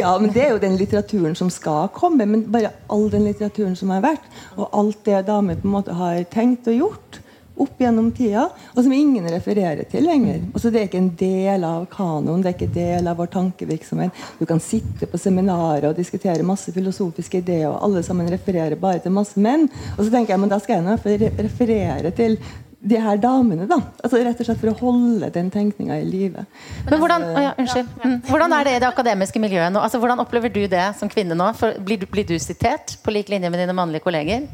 Ja, 0.00 0.14
men 0.20 0.32
det 0.34 0.46
er 0.46 0.54
jo 0.54 0.62
den 0.62 0.78
litteraturen 0.80 1.36
som 1.38 1.50
skal 1.52 1.90
komme. 1.94 2.26
Men 2.28 2.46
bare 2.52 2.72
all 2.92 3.08
den 3.12 3.26
litteraturen 3.26 3.76
som 3.78 3.92
har 3.94 4.04
vært, 4.04 4.24
og 4.56 4.68
alt 4.74 5.02
det 5.06 5.24
damer 5.28 5.58
på 5.60 5.68
en 5.68 5.76
måte 5.76 5.98
har 5.98 6.22
tenkt 6.32 6.70
og 6.70 6.78
gjort 6.78 7.20
opp 7.60 7.78
gjennom 7.78 8.10
tida, 8.14 8.48
og 8.74 8.80
som 8.82 8.92
ingen 8.92 9.28
refererer 9.30 9.86
til 9.90 10.06
lenger. 10.08 10.40
Og 10.52 10.60
så 10.60 10.72
Det 10.74 10.80
er 10.80 10.88
ikke 10.88 11.02
en 11.02 11.14
del 11.18 11.64
av 11.64 11.86
kanoen, 11.92 12.42
det 12.42 12.50
er 12.50 12.56
ikke 12.56 12.70
en 12.70 12.74
del 12.78 13.08
av 13.10 13.20
vår 13.20 13.30
tankevirksomhet. 13.30 14.24
Du 14.40 14.46
kan 14.46 14.60
sitte 14.60 15.06
på 15.06 15.20
seminarer 15.20 15.88
og 15.90 15.96
diskutere 15.96 16.42
masse 16.42 16.72
filosofiske 16.74 17.38
ideer, 17.38 17.68
og 17.70 17.78
alle 17.82 18.02
sammen 18.02 18.30
refererer 18.30 18.74
bare 18.80 18.98
til 18.98 19.14
masse 19.14 19.38
menn. 19.38 19.68
Og 19.96 20.04
så 20.04 20.10
tenker 20.10 20.34
jeg, 20.34 20.40
men 20.42 20.50
da 20.50 20.58
skal 20.58 20.80
jeg 20.80 20.86
nå 20.88 20.98
referere 21.46 22.10
til 22.16 22.38
de 22.84 22.98
her 23.00 23.16
damene, 23.16 23.64
da. 23.68 23.78
Altså 24.04 24.20
Rett 24.20 24.40
og 24.42 24.48
slett 24.48 24.60
for 24.60 24.72
å 24.74 24.76
holde 24.82 25.30
den 25.32 25.48
tenkninga 25.52 25.96
i 26.02 26.04
live. 26.04 26.44
Men 26.90 27.00
hvordan, 27.00 27.24
ja, 27.46 27.54
unnskyld. 27.60 27.88
hvordan, 28.28 28.52
er 28.58 28.68
det 28.68 28.74
i 28.74 28.82
det 28.82 28.90
akademiske 28.90 29.40
miljøet 29.40 29.72
nå? 29.72 29.80
Altså, 29.80 30.00
hvordan 30.02 30.20
opplever 30.20 30.52
du 30.52 30.66
det 30.68 30.84
som 30.98 31.08
kvinne 31.08 31.38
nå? 31.38 31.48
For, 31.56 31.78
blir, 31.86 32.04
blir 32.10 32.28
du 32.28 32.36
sitert 32.42 32.98
på 33.00 33.14
lik 33.14 33.32
linje 33.32 33.48
med 33.48 33.62
dine 33.62 33.76
mannlige 33.76 34.04
kolleger? 34.04 34.44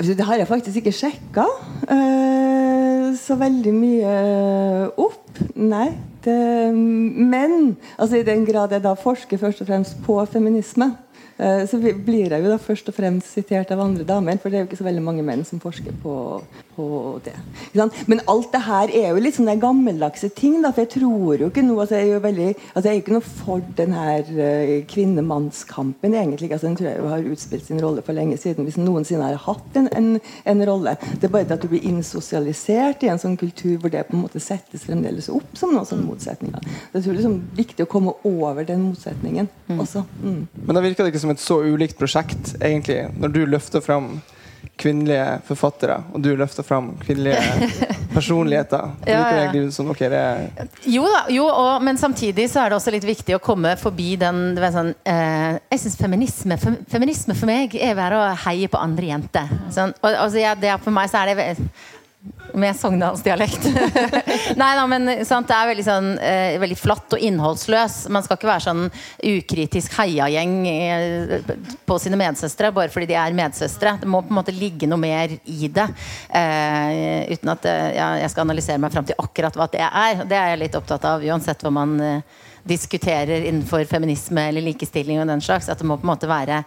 Altså, 0.00 0.14
det 0.16 0.24
har 0.24 0.38
jeg 0.40 0.48
faktisk 0.48 0.76
ikke 0.80 0.96
sjekka 0.96 1.42
uh, 1.44 3.08
så 3.20 3.36
veldig 3.36 3.74
mye 3.76 4.14
opp. 4.96 5.42
Nei. 5.60 5.90
Det, 6.24 6.36
men 6.72 7.76
altså, 7.98 8.16
i 8.16 8.24
den 8.24 8.46
grad 8.48 8.72
jeg 8.72 8.84
da 8.84 8.94
forsker 8.96 9.40
først 9.40 9.60
og 9.60 9.68
fremst 9.68 10.00
på 10.04 10.16
feminisme, 10.32 10.90
Eh, 10.92 11.09
så 11.40 11.78
blir 11.80 12.32
jeg 12.32 12.44
jo 12.44 12.50
da 12.50 12.58
først 12.60 12.90
og 12.90 12.96
fremst 12.96 13.32
sitert 13.32 13.70
av 13.72 13.80
andre 13.80 14.04
damer, 14.04 14.36
for 14.40 14.52
det 14.52 14.58
er 14.58 14.64
jo 14.64 14.68
ikke 14.68 14.80
så 14.80 14.86
veldig 14.86 15.04
mange 15.04 15.24
menn 15.24 15.44
som 15.48 15.60
forsker 15.62 15.94
på, 16.02 16.14
på 16.76 16.88
det. 17.24 17.34
Men 18.10 18.22
alt 18.30 18.50
det 18.52 18.62
her 18.66 18.92
er 18.92 19.08
jo 19.10 19.22
litt 19.22 19.38
sånne 19.38 19.56
gammeldagse 19.60 20.30
ting. 20.36 20.58
Da, 20.64 20.72
for 20.74 20.84
jeg 20.84 20.92
tror 20.98 21.40
jo 21.40 21.48
ikke 21.48 21.64
noe 21.64 21.84
altså 21.84 21.98
jeg, 21.98 22.08
er 22.08 22.14
jo 22.14 22.22
veldig, 22.24 22.48
altså 22.74 22.84
jeg 22.84 22.90
er 22.90 22.98
jo 22.98 23.04
ikke 23.04 23.16
noe 23.16 23.26
for 23.26 23.64
den 23.78 23.96
her 23.96 24.32
uh, 24.36 24.74
kvinnemannskampen, 24.90 26.16
egentlig. 26.16 26.50
Altså, 26.52 26.68
den 26.68 26.78
tror 26.80 26.90
jeg 26.90 27.00
jo 27.00 27.10
har 27.14 27.30
utspilt 27.32 27.66
sin 27.66 27.82
rolle 27.84 28.04
for 28.06 28.16
lenge 28.16 28.38
siden, 28.40 28.66
hvis 28.68 28.78
den 28.80 28.88
noensinne 28.88 29.30
har 29.30 29.40
hatt 29.46 29.80
en, 29.80 29.88
en, 29.96 30.10
en 30.52 30.64
rolle. 30.68 30.96
Det 31.16 31.28
er 31.28 31.34
bare 31.34 31.48
det 31.48 31.56
at 31.58 31.64
du 31.64 31.70
blir 31.72 31.86
innsosialisert 31.88 33.04
i 33.06 33.12
en 33.12 33.22
sånn 33.22 33.38
kultur 33.40 33.78
hvor 33.80 33.92
det 33.92 34.04
på 34.08 34.16
en 34.16 34.24
måte 34.26 34.42
settes 34.42 34.84
fremdeles 34.88 35.30
opp 35.32 35.56
som 35.58 35.72
noen 35.74 35.88
sånne 35.88 36.08
motsetninger. 36.08 36.68
Det 36.92 37.00
er 37.00 37.16
liksom 37.16 37.38
viktig 37.56 37.86
å 37.86 37.90
komme 37.90 38.16
over 38.28 38.66
den 38.66 38.84
motsetningen 38.90 39.48
mm. 39.68 39.80
også. 39.80 40.04
Mm. 40.20 40.42
Men 40.66 40.76
da 40.76 40.84
virker 40.84 41.06
det 41.06 41.14
ikke 41.14 41.22
som 41.22 41.29
som 41.30 41.36
et 41.36 41.40
så 41.40 41.62
ulikt 41.62 41.98
prosjekt, 41.98 42.56
egentlig, 42.60 43.08
når 43.18 43.28
du 43.34 43.46
løfter 43.46 43.80
fram 43.80 44.20
kvinnelige 44.80 45.40
forfattere, 45.44 45.98
og 46.12 46.22
du 46.24 46.30
løfter 46.36 46.64
fram 46.64 46.94
kvinnelige 47.00 47.68
personligheter. 48.14 48.94
ja, 49.06 49.20
ja. 49.44 49.64
Sånn, 49.72 49.90
okay. 49.92 50.08
Jo 50.88 51.04
da, 51.04 51.22
jo, 51.32 51.44
og, 51.46 51.84
men 51.84 52.00
samtidig 52.00 52.48
så 52.50 52.64
er 52.64 52.72
det 52.72 52.78
også 52.78 52.94
litt 52.94 53.06
viktig 53.06 53.36
å 53.36 53.42
komme 53.44 53.74
forbi 53.80 54.14
den 54.20 54.56
sånn, 54.56 54.94
eh, 55.04 55.60
Jeg 55.70 55.82
syns 55.84 55.98
feminisme, 56.00 56.58
feminisme 56.90 57.36
for 57.36 57.50
meg 57.50 57.76
er 57.76 58.16
å 58.16 58.24
heie 58.46 58.68
på 58.72 58.80
andre 58.80 59.12
jenter. 59.12 59.54
Sånn, 59.72 59.94
og, 60.00 60.10
altså, 60.10 60.40
ja, 60.42 60.78
for 60.80 60.96
meg 60.96 61.12
så 61.12 61.22
er 61.22 61.34
det 61.34 61.56
med 62.54 62.76
sogndalsdialekt. 62.76 63.66
Nei 64.60 64.70
da, 64.78 64.86
men 64.90 65.10
sant, 65.28 65.48
det 65.50 65.56
er 65.56 65.70
veldig, 65.70 65.84
sånn, 65.86 66.10
eh, 66.24 66.56
veldig 66.62 66.78
flatt 66.78 67.16
og 67.16 67.24
innholdsløs. 67.26 68.02
Man 68.12 68.24
skal 68.26 68.38
ikke 68.38 68.50
være 68.50 68.64
sånn 68.66 68.84
ukritisk 69.30 69.96
heiagjeng 69.98 70.56
eh, 70.70 71.54
på 71.86 71.98
sine 72.02 72.18
medsøstre 72.20 72.72
bare 72.74 72.92
fordi 72.92 73.10
de 73.12 73.18
er 73.20 73.36
medsøstre. 73.36 73.96
Det 74.02 74.10
må 74.10 74.22
på 74.24 74.34
en 74.34 74.40
måte 74.40 74.54
ligge 74.56 74.88
noe 74.90 75.00
mer 75.00 75.34
i 75.44 75.70
det. 75.72 75.88
Eh, 76.28 77.32
uten 77.34 77.54
at 77.54 77.70
eh, 77.70 77.88
ja, 77.96 78.12
jeg 78.24 78.34
skal 78.34 78.46
analysere 78.46 78.82
meg 78.82 78.94
fram 78.94 79.08
til 79.08 79.18
akkurat 79.20 79.58
hva 79.58 79.70
det 79.72 79.84
er. 79.86 80.24
Det 80.28 80.38
er 80.38 80.54
jeg 80.54 80.64
litt 80.64 80.78
opptatt 80.78 81.06
av, 81.08 81.26
uansett 81.26 81.64
hva 81.64 81.74
man 81.74 81.98
eh, 82.04 82.46
diskuterer 82.68 83.46
innenfor 83.48 83.84
feminisme 83.88 84.48
eller 84.48 84.64
likestilling 84.64 85.20
og 85.20 85.28
den 85.30 85.42
slags. 85.44 85.68
At 85.68 85.80
det 85.80 85.88
må 85.88 85.98
på 85.98 86.06
en 86.06 86.12
måte 86.12 86.30
være 86.30 86.62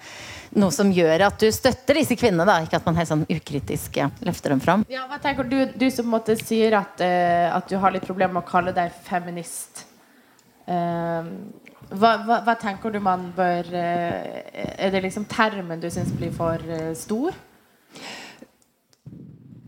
noe 0.59 0.73
som 0.73 0.91
gjør 0.93 1.25
at 1.27 1.39
du 1.41 1.47
støtter 1.53 1.97
disse 1.99 2.17
kvinnene. 2.19 2.45
Da. 2.47 2.59
Ikke 2.65 2.79
at 2.79 2.87
man 2.87 2.97
helt 2.99 3.09
sånn 3.09 3.25
ukritisk 3.29 3.99
løfter 4.25 4.53
dem 4.53 4.63
fram. 4.63 4.85
Ja, 4.91 5.05
hva 5.09 5.19
tenker 5.21 5.47
Du 5.49 5.59
du 5.65 5.87
som 5.91 6.09
måtte 6.11 6.35
sier 6.39 6.77
at, 6.77 7.01
uh, 7.01 7.57
at 7.57 7.69
du 7.69 7.77
har 7.81 7.93
litt 7.93 8.05
problemer 8.07 8.37
med 8.37 8.45
å 8.45 8.49
kalle 8.49 8.73
deg 8.75 8.93
feminist. 9.05 9.85
Uh, 10.67 11.27
hva, 11.93 12.15
hva, 12.23 12.39
hva, 12.45 12.53
tenker 12.57 12.93
du 12.93 13.01
man 13.03 13.25
bør 13.35 13.67
uh, 13.67 14.19
Er 14.55 14.93
det 14.93 15.01
liksom 15.03 15.25
termen 15.29 15.81
du 15.83 15.89
syns 15.91 16.13
blir 16.15 16.31
for 16.33 16.61
stor? 16.97 17.35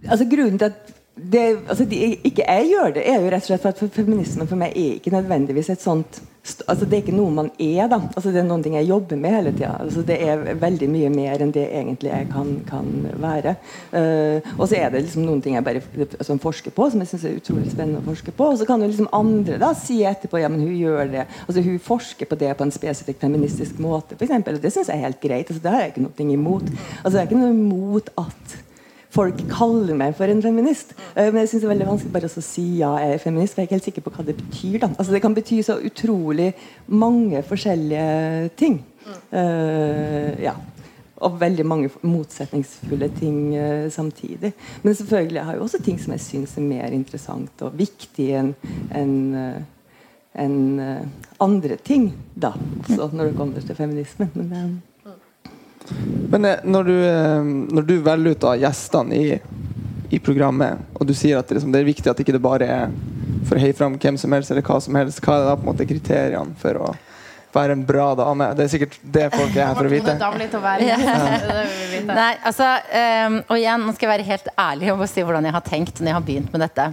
Altså 0.06 0.28
Grunnen 0.30 0.62
til 0.62 0.72
at 0.72 0.95
det, 1.16 1.44
altså 1.70 1.86
de, 1.88 2.00
ikke 2.28 2.44
jeg 2.44 2.70
gjør 2.70 2.96
det, 2.98 3.04
er 3.08 3.22
jo 3.22 3.30
rett 3.32 3.46
og 3.46 3.48
slett 3.48 3.64
for 3.64 3.88
at 3.88 3.96
feminismen 3.96 4.50
for 4.50 4.60
meg 4.60 4.76
er 4.76 4.98
ikke 4.98 5.14
nødvendigvis 5.16 5.72
et 5.72 5.84
sånt 5.84 6.22
altså 6.68 6.86
Det 6.86 6.94
er 6.94 7.02
ikke 7.04 7.16
noe 7.16 7.34
man 7.34 7.50
er. 7.60 7.88
da, 7.90 8.00
altså 8.16 8.32
Det 8.32 8.42
er 8.42 8.48
noen 8.48 8.64
ting 8.64 8.76
jeg 8.78 8.88
jobber 8.90 9.18
med 9.18 9.34
hele 9.34 9.52
tida. 9.56 9.72
Altså 9.82 10.04
det 10.06 10.18
er 10.22 10.44
veldig 10.62 10.90
mye 10.92 11.10
mer 11.14 11.42
enn 11.42 11.54
det 11.56 11.66
egentlig 11.66 12.12
jeg 12.12 12.28
kan, 12.32 12.52
kan 12.70 12.90
være. 13.22 13.56
Uh, 13.94 14.46
og 14.60 14.68
så 14.70 14.78
er 14.78 14.92
det 14.94 15.06
liksom 15.06 15.26
noen 15.26 15.42
ting 15.42 15.58
jeg 15.58 15.66
bare 15.66 15.82
som 16.26 16.42
forsker 16.42 16.74
på, 16.76 16.90
som 16.92 17.02
jeg 17.02 17.12
syns 17.12 17.26
er 17.26 17.40
utrolig 17.40 17.72
spennende 17.74 18.04
å 18.04 18.06
forske 18.06 18.34
på. 18.36 18.52
Og 18.54 18.60
så 18.62 18.68
kan 18.70 18.82
jo 18.82 18.92
liksom 18.92 19.10
andre 19.16 19.58
da 19.62 19.72
si 19.78 20.02
etterpå 20.06 20.42
ja, 20.42 20.52
men 20.52 20.62
hun 20.62 20.76
gjør 20.78 21.10
det, 21.16 21.26
altså 21.48 21.66
hun 21.66 21.80
forsker 21.82 22.30
på 22.30 22.40
det 22.40 22.54
på 22.58 22.68
en 22.68 22.76
spesifikk 22.76 23.22
feministisk 23.24 23.82
måte, 23.82 24.18
f.eks. 24.20 24.38
Og 24.38 24.62
det 24.62 24.74
syns 24.74 24.92
jeg 24.92 25.00
er 25.00 25.08
helt 25.08 25.22
greit. 25.24 25.50
altså 25.50 25.64
Det 25.64 25.74
har 25.74 25.86
jeg 25.86 25.96
ikke 25.96 26.06
noe 26.06 26.30
imot. 26.36 26.70
Altså 27.02 27.16
Det 27.16 27.24
er 27.24 27.30
ikke 27.30 27.42
noe 27.42 27.56
imot 27.56 28.14
at 28.22 28.45
folk 29.16 29.40
kaller 29.52 29.98
meg 29.98 30.16
for 30.18 30.32
en 30.32 30.44
feminist. 30.44 30.94
Uh, 31.16 31.30
men 31.30 31.44
jeg 31.44 31.54
synes 31.54 31.64
det 31.64 31.70
er 31.70 31.74
veldig 31.74 31.90
vanskelig 31.92 32.16
bare 32.16 32.30
å 32.30 32.46
si 32.46 32.66
ja, 32.82 32.92
jeg 33.02 33.16
er 33.16 33.24
feminist. 33.24 33.56
For 33.56 33.62
jeg 33.62 33.66
er 33.66 33.70
ikke 33.70 33.80
helt 33.80 33.90
sikker 33.90 34.06
på 34.06 34.16
hva 34.16 34.28
det 34.28 34.38
betyr. 34.42 34.78
Da. 34.84 34.92
Altså, 34.96 35.16
det 35.16 35.24
kan 35.24 35.36
bety 35.38 35.60
så 35.66 35.80
utrolig 35.90 36.52
mange 36.92 37.44
forskjellige 37.48 38.56
ting. 38.60 38.80
Uh, 39.32 40.32
ja. 40.42 40.56
Og 41.26 41.38
veldig 41.40 41.64
mange 41.66 41.90
motsetningsfulle 42.04 43.08
ting 43.16 43.38
uh, 43.56 43.86
samtidig. 43.94 44.52
Men 44.84 44.98
selvfølgelig 44.98 45.40
jeg 45.40 45.48
har 45.48 45.56
jeg 45.58 45.68
også 45.68 45.84
ting 45.86 46.02
som 46.02 46.16
jeg 46.16 46.26
syns 46.26 46.58
er 46.60 46.68
mer 46.68 46.98
interessant 46.98 47.64
og 47.66 47.78
viktig 47.80 48.28
enn 48.36 48.52
en, 48.96 49.16
en, 50.44 50.58
andre 51.40 51.78
ting. 51.80 52.10
da, 52.36 52.52
Så 52.90 53.08
når 53.14 53.32
det 53.32 53.38
kommer 53.40 53.64
til 53.64 53.80
feminismen. 53.80 54.32
Men, 54.36 54.82
men 56.30 56.46
eh, 56.46 56.64
når 56.64 56.84
du, 56.84 56.96
eh, 57.06 57.52
når 57.78 57.88
du 57.88 57.96
velger 58.06 58.36
ut 58.36 58.48
av 58.50 58.60
gjestene 58.60 59.18
i, 59.18 59.40
i, 60.10 60.20
programmet, 60.20 60.82
og 60.98 61.08
du 61.08 61.14
sier 61.18 61.40
at 61.40 61.50
det, 61.50 61.60
liksom, 61.60 61.74
det 61.74 61.82
er 61.82 61.90
viktig 61.90 62.12
at 62.12 62.22
ikke 62.22 62.36
det 62.36 62.44
bare 62.44 62.70
er 62.70 62.96
for 63.46 63.58
å 63.58 63.62
heie 63.62 63.76
fram 63.78 63.98
hvem 64.02 64.18
som 64.18 64.34
helst, 64.34 64.52
eller 64.52 64.66
hva 64.66 64.80
som 64.82 64.98
helst, 64.98 65.22
hva 65.24 65.38
er 65.38 65.50
da 65.50 65.58
på 65.58 65.66
en 65.66 65.72
måte 65.72 65.90
kriteriene 65.90 66.58
for 66.62 66.82
å 66.82 66.94
være 67.56 67.78
en 67.78 67.86
bra 67.88 68.10
dame? 68.18 68.50
Det 68.58 68.66
er 68.66 68.72
sikkert 68.74 68.98
det 69.16 69.28
folk 69.34 69.54
er 69.54 69.70
her 69.70 69.78
for 69.78 69.88
å 69.88 69.94
vite. 69.94 70.16
Nei, 72.10 72.32
altså, 72.42 72.72
um, 73.28 73.38
og 73.46 73.58
igjen, 73.60 73.86
nå 73.86 73.96
skal 73.96 74.08
jeg 74.08 74.14
være 74.16 74.30
helt 74.32 74.50
ærlig 74.66 74.94
og 74.96 75.06
si 75.12 75.26
hvordan 75.26 75.48
jeg 75.48 75.56
har 75.56 75.68
tenkt 75.70 76.02
når 76.02 76.12
jeg 76.12 76.18
har 76.18 76.26
begynt 76.32 76.56
med 76.56 76.66
dette. 76.66 76.90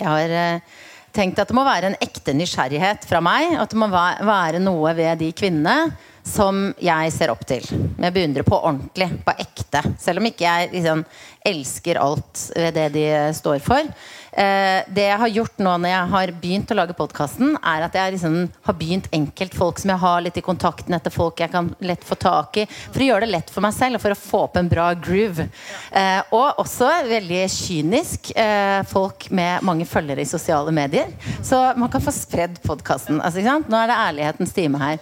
Jeg 0.00 0.08
har 0.08 0.34
uh, 0.34 0.80
tenkt 1.16 1.40
at 1.42 1.50
det 1.50 1.56
må 1.56 1.64
være 1.66 1.90
en 1.90 1.98
ekte 2.02 2.34
nysgjerrighet 2.36 3.06
fra 3.08 3.20
meg. 3.24 3.56
At 3.60 3.72
det 3.72 3.80
må 3.80 3.90
være 3.90 4.62
noe 4.62 4.94
ved 4.98 5.20
de 5.22 5.32
kvinnene 5.36 5.90
som 6.26 6.68
jeg 6.82 7.12
ser 7.14 7.32
opp 7.32 7.42
til. 7.48 7.64
Jeg 7.98 8.14
beundrer 8.14 8.46
på 8.46 8.58
ordentlig, 8.58 9.08
på 9.24 9.34
ekte. 9.40 9.82
Selv 10.00 10.20
om 10.20 10.28
ikke 10.28 10.46
jeg 10.46 10.72
liksom, 10.74 11.04
elsker 11.50 12.00
alt 12.00 12.44
ved 12.56 12.76
det 12.76 12.88
de 12.96 13.06
står 13.36 13.62
for. 13.64 13.88
Eh, 14.32 14.82
det 14.88 15.06
jeg 15.08 15.18
har 15.22 15.32
gjort 15.34 15.58
nå 15.62 15.72
når 15.82 15.90
jeg 15.90 16.10
har 16.12 16.32
begynt 16.42 16.70
å 16.70 16.76
lage 16.78 16.96
podkasten, 16.98 17.56
er 17.56 17.86
at 17.86 17.96
jeg 17.98 18.14
liksom 18.16 18.36
har 18.66 18.78
begynt 18.78 19.08
enkelt. 19.14 19.56
Folk 19.58 19.80
som 19.82 19.92
jeg 19.92 20.02
har 20.04 20.22
litt 20.24 20.38
i 20.38 20.44
kontakten 20.44 20.94
etter 20.96 21.14
folk 21.14 21.40
jeg 21.42 21.52
kan 21.52 21.72
lett 21.82 22.04
få 22.06 22.18
tak 22.20 22.60
i. 22.62 22.66
For 22.90 23.02
å 23.02 23.08
gjøre 23.10 23.26
det 23.26 23.34
lett 23.34 23.50
for 23.52 23.64
meg 23.64 23.74
selv 23.76 23.98
og 23.98 24.04
for 24.04 24.14
å 24.14 24.20
få 24.20 24.42
opp 24.46 24.58
en 24.60 24.70
bra 24.70 24.90
groove. 24.94 25.48
Eh, 25.90 26.20
og 26.36 26.62
også 26.62 26.90
veldig 27.10 27.42
kynisk. 27.54 28.32
Eh, 28.38 28.80
folk 28.90 29.28
med 29.34 29.66
mange 29.66 29.86
følgere 29.88 30.22
i 30.22 30.30
sosiale 30.30 30.72
medier. 30.74 31.10
Så 31.42 31.58
man 31.80 31.90
kan 31.92 32.04
få 32.04 32.14
spredd 32.14 32.60
podkasten. 32.64 33.20
Altså, 33.24 33.42
nå 33.42 33.80
er 33.80 33.90
det 33.90 33.98
ærlighetens 33.98 34.54
time 34.54 34.80
her. 34.80 34.98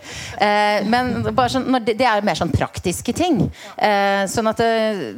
Men 0.89 1.27
sånn, 1.51 1.69
det, 1.85 1.97
er 2.07 2.25
mer 2.25 2.39
sånn 2.39 2.53
praktiske 2.53 3.13
ting. 3.17 3.41
Sånn 4.33 4.51
at, 4.51 4.61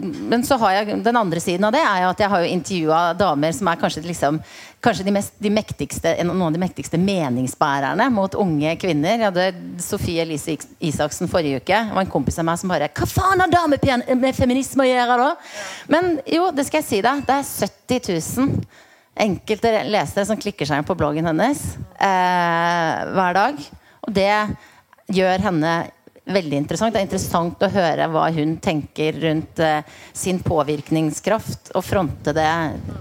men 0.00 0.44
så 0.46 0.58
har 0.62 0.78
jeg 0.78 1.00
den 1.04 1.18
andre 1.18 1.42
siden 1.42 1.66
av 1.66 1.74
det 1.74 1.82
er 1.84 2.04
jo 2.04 2.10
at 2.12 2.22
jeg 2.22 2.32
har 2.32 2.44
jo 2.44 2.52
intervjua 2.54 3.00
damer 3.18 3.54
som 3.56 3.70
er 3.70 3.80
kanskje 3.80 3.99
kanskje, 4.00 4.08
liksom, 4.08 4.40
kanskje 4.80 5.04
de, 5.04 5.12
mest, 5.12 5.34
de 5.38 5.50
mektigste, 5.50 6.14
noen 6.24 6.42
av 6.42 6.52
de 6.54 6.60
mektigste 6.62 6.98
meningsbærerne 6.98 8.08
mot 8.10 8.34
unge 8.34 8.74
kvinner. 8.80 9.18
Jeg 9.18 9.28
hadde 9.28 9.82
Sofie 9.82 10.22
Elise 10.22 10.56
Isaksen 10.80 11.28
forrige 11.28 11.60
uke. 11.60 11.74
Det 11.74 11.94
var 11.94 12.04
en 12.04 12.10
kompis 12.10 12.38
av 12.38 12.46
meg 12.48 12.60
som 12.60 12.70
bare 12.70 12.90
Hva 12.94 13.06
faen 13.08 13.40
har 13.40 13.50
det 13.50 14.16
med 14.16 14.36
feminisme 14.36 14.84
å 14.84 14.88
gjøre, 14.88 15.18
da? 15.20 15.30
Men 15.88 16.20
jo, 16.26 16.50
det 16.54 16.66
skal 16.66 16.80
jeg 16.80 16.88
si 16.88 17.02
deg. 17.04 17.24
Det 17.26 17.36
er 17.36 17.50
70 17.68 18.10
000 18.46 18.64
enkelte 19.20 19.72
lesere 19.90 20.26
som 20.26 20.38
klikker 20.40 20.68
seg 20.68 20.80
inn 20.80 20.88
på 20.88 20.96
bloggen 20.96 21.26
hennes 21.28 21.60
eh, 22.00 23.06
hver 23.10 23.36
dag. 23.36 23.64
Og 24.06 24.14
det 24.16 24.32
gjør 25.10 25.48
henne 25.50 25.74
veldig 26.34 26.58
interessant. 26.58 26.94
Det 26.94 27.00
er 27.00 27.06
interessant 27.06 27.62
å 27.64 27.70
høre 27.72 28.06
hva 28.12 28.26
hun 28.34 28.56
tenker 28.62 29.18
rundt 29.22 29.60
eh, 29.64 29.82
sin 30.16 30.40
påvirkningskraft. 30.44 31.72
Å 31.76 31.82
fronte 31.84 32.34
det 32.36 32.48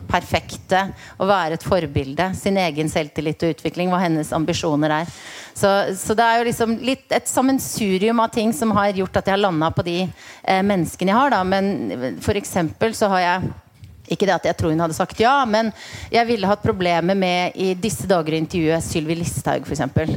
perfekte. 0.09 0.83
Å 1.17 1.29
være 1.29 1.59
et 1.59 1.65
forbilde. 1.65 2.31
Sin 2.39 2.59
egen 2.61 2.91
selvtillit 2.91 3.45
og 3.45 3.55
utvikling. 3.55 3.93
Hva 3.93 4.01
hennes 4.03 4.33
ambisjoner 4.35 4.97
er. 5.01 5.15
Så, 5.53 5.71
så 5.99 6.15
det 6.17 6.25
er 6.25 6.39
jo 6.39 6.49
liksom 6.49 6.75
litt 6.85 7.15
et 7.15 7.29
sammensurium 7.29 8.21
av 8.23 8.33
ting 8.35 8.53
som 8.55 8.73
har 8.77 8.93
gjort 8.97 9.21
at 9.21 9.29
jeg 9.29 9.37
har 9.37 9.43
landa 9.45 9.71
på 9.75 9.85
de 9.87 9.97
eh, 10.03 10.61
menneskene 10.65 11.13
jeg 11.13 11.19
har. 11.21 11.33
Da. 11.35 11.41
Men 11.47 12.19
for 12.25 12.39
eksempel 12.39 12.95
så 12.97 13.11
har 13.15 13.25
jeg 13.25 13.51
ikke 14.09 14.25
det 14.25 14.37
at 14.39 14.47
jeg 14.49 14.57
tror 14.57 14.73
hun 14.73 14.81
hadde 14.81 14.97
sagt 14.97 15.19
ja, 15.21 15.35
men 15.45 15.69
jeg 16.09 16.25
ville 16.29 16.49
hatt 16.49 16.63
problemer 16.65 17.17
med 17.17 17.57
i 17.59 17.75
disse 17.77 18.09
dager 18.09 18.33
å 18.33 18.39
intervjue 18.41 18.79
Sylvi 18.81 19.19
Listhaug, 19.19 19.67
f.eks. 19.67 19.85
For, 19.93 20.15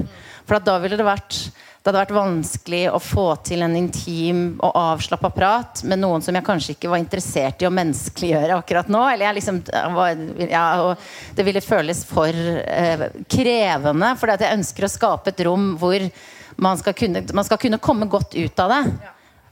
for 0.48 0.64
da 0.64 0.78
ville 0.82 0.98
det 0.98 1.06
vært 1.06 1.42
det 1.82 1.90
hadde 1.90 1.98
vært 2.04 2.14
vanskelig 2.14 2.80
å 2.94 2.98
få 3.02 3.24
til 3.42 3.64
en 3.66 3.72
intim 3.74 4.42
og 4.62 4.76
avslappa 4.78 5.32
prat 5.34 5.80
med 5.82 5.98
noen 5.98 6.22
som 6.22 6.36
jeg 6.38 6.46
kanskje 6.46 6.76
ikke 6.76 6.92
var 6.92 7.00
interessert 7.02 7.64
i 7.64 7.66
å 7.66 7.72
menneskeliggjøre 7.74 8.54
akkurat 8.54 8.92
nå. 8.92 9.00
Eller 9.10 9.26
jeg 9.26 9.38
liksom, 9.40 9.58
ja, 10.46 10.66
det 11.34 11.46
ville 11.48 11.64
føles 11.64 12.04
for 12.06 12.30
eh, 12.30 13.08
krevende, 13.26 14.12
for 14.20 14.30
jeg 14.30 14.54
ønsker 14.60 14.86
å 14.86 14.92
skape 14.92 15.34
et 15.34 15.42
rom 15.48 15.72
hvor 15.80 16.06
man 16.62 16.78
skal 16.78 16.94
kunne, 16.94 17.24
man 17.34 17.50
skal 17.50 17.58
kunne 17.58 17.82
komme 17.82 18.06
godt 18.06 18.38
ut 18.38 18.62
av 18.62 18.76
det. 18.76 18.82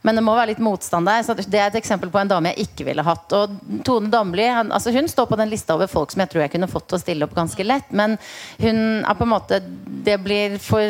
Men 0.03 0.17
det 0.17 0.25
må 0.25 0.35
være 0.37 0.55
litt 0.55 0.63
motstand 0.65 1.09
der. 1.09 1.25
Så 1.27 1.37
det 1.37 1.59
er 1.59 1.69
et 1.69 1.79
eksempel 1.81 2.11
på 2.13 2.21
en 2.21 2.31
dame 2.31 2.53
jeg 2.53 2.69
ikke 2.69 2.87
ville 2.89 3.05
hatt. 3.05 3.33
Og 3.37 3.57
Tone 3.87 4.11
Damli 4.13 4.47
altså 4.49 4.93
hun 4.95 5.09
står 5.11 5.29
på 5.29 5.39
den 5.41 5.51
lista 5.53 5.77
over 5.77 5.91
folk 5.91 6.13
som 6.13 6.25
jeg 6.25 6.33
tror 6.33 6.45
jeg 6.45 6.55
kunne 6.55 6.71
fått 6.71 6.89
til 6.91 6.99
å 6.99 7.03
stille 7.03 7.27
opp 7.27 7.37
ganske 7.37 7.67
lett. 7.67 7.91
Men 7.93 8.17
hun 8.63 8.81
er 9.05 9.19
på 9.19 9.27
en 9.27 9.35
måte 9.35 9.61
Det 10.01 10.17
blir 10.23 10.57
for 10.63 10.81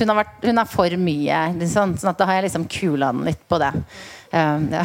Hun, 0.00 0.14
vært, 0.16 0.40
hun 0.42 0.62
er 0.62 0.70
for 0.70 0.96
mye. 0.98 1.42
Liksom, 1.60 1.94
sånn 2.00 2.12
at 2.12 2.18
da 2.18 2.26
har 2.28 2.40
jeg 2.40 2.48
liksom 2.48 2.66
kula 2.70 3.12
den 3.14 3.28
litt 3.30 3.42
på 3.48 3.60
det. 3.62 3.70
Um, 4.30 4.68
ja. 4.70 4.82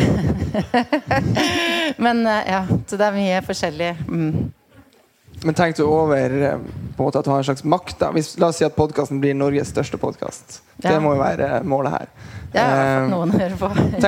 men 2.05 2.23
uh, 2.25 2.41
ja, 2.45 2.61
så 2.87 2.97
det 2.97 3.07
er 3.07 3.17
mye 3.17 3.41
forskjellig. 3.45 3.91
Mm. 4.09 4.51
Men 5.45 5.53
tenk 5.57 5.77
du 5.77 5.83
over 5.85 6.33
eh, 6.41 6.61
på 6.95 7.03
en 7.03 7.05
måte 7.05 7.21
at 7.21 7.27
du 7.27 7.29
har 7.29 7.43
en 7.43 7.45
slags 7.45 7.63
makt? 7.63 7.99
da 8.01 8.09
Hvis, 8.15 8.33
La 8.41 8.49
oss 8.49 8.57
si 8.61 8.65
at 8.65 8.75
podkasten 8.77 9.19
blir 9.21 9.35
Norges 9.37 9.69
største 9.69 9.99
podkast. 10.01 10.61
Ja. 10.79 10.95
Det 10.95 11.01
må 11.03 11.13
jo 11.13 11.21
være 11.21 11.59
målet 11.69 11.93
her. 11.93 12.13
Har 12.55 12.71
jeg 12.71 12.95
fått 13.03 13.11
noen 13.13 13.33
å 13.35 13.41
høre 13.43 13.59
på. 13.59 13.69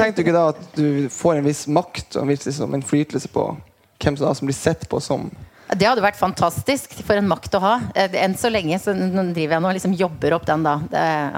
Tenk 0.00 0.16
du 0.18 0.24
ikke 0.24 0.34
da 0.36 0.48
at 0.52 0.60
du 0.76 1.08
får 1.12 1.40
en 1.40 1.48
viss 1.48 1.64
makt 1.70 2.18
og 2.18 2.26
en 2.26 2.32
viss 2.34 2.44
liksom, 2.50 2.76
innflytelse 2.76 3.30
på 3.32 3.46
hvem 4.02 4.18
som, 4.18 4.26
da, 4.26 4.34
som 4.36 4.50
blir 4.50 4.58
sett 4.58 4.84
på 4.90 5.00
som 5.00 5.30
det 5.82 5.88
hadde 5.90 6.04
vært 6.04 6.20
fantastisk. 6.20 6.92
For 7.02 7.18
en 7.18 7.26
makt 7.26 7.56
å 7.58 7.60
ha. 7.62 7.72
Eh, 7.98 8.14
enn 8.22 8.36
så 8.38 8.52
lenge 8.52 8.78
så 8.78 8.94
driver 8.94 9.56
jeg 9.56 9.62
nå 9.64 9.70
og 9.72 9.74
liksom 9.74 9.96
jobber 9.98 10.36
opp 10.36 10.46
den, 10.46 10.62
da. 10.62 10.76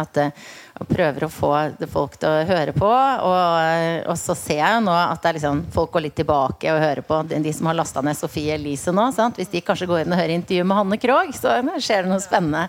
At, 0.05 0.21
eh, 0.21 0.45
og 0.75 0.91
prøver 0.91 1.25
å 1.25 1.31
få 1.31 1.53
folk 1.89 2.19
til 2.21 2.29
å 2.29 2.45
høre 2.51 2.75
på. 2.77 2.91
Og, 2.91 4.11
og 4.11 4.19
så 4.21 4.37
ser 4.37 4.61
jeg 4.61 4.77
jo 4.77 4.85
nå 4.85 4.97
at 4.99 5.25
liksom, 5.33 5.65
folk 5.73 5.95
går 5.95 6.05
litt 6.09 6.17
tilbake 6.21 6.75
og 6.75 6.83
hører 6.83 7.07
på. 7.09 7.23
De, 7.31 7.57
som 7.57 7.71
har 7.71 7.79
lasta 7.79 8.05
ned 8.05 8.19
Sofie 8.19 8.59
Elise 8.59 8.93
nå. 8.93 9.07
Sant? 9.17 9.41
Hvis 9.41 9.53
de 9.55 9.65
kanskje 9.65 9.89
går 9.89 10.05
inn 10.05 10.13
og 10.13 10.21
hører 10.21 10.37
intervju 10.37 10.69
med 10.69 10.81
Hanne 10.83 11.01
Krogh, 11.01 11.33
så 11.39 11.57
skjer 11.79 12.05
det 12.05 12.13
noe 12.13 12.21
spennende. 12.21 12.67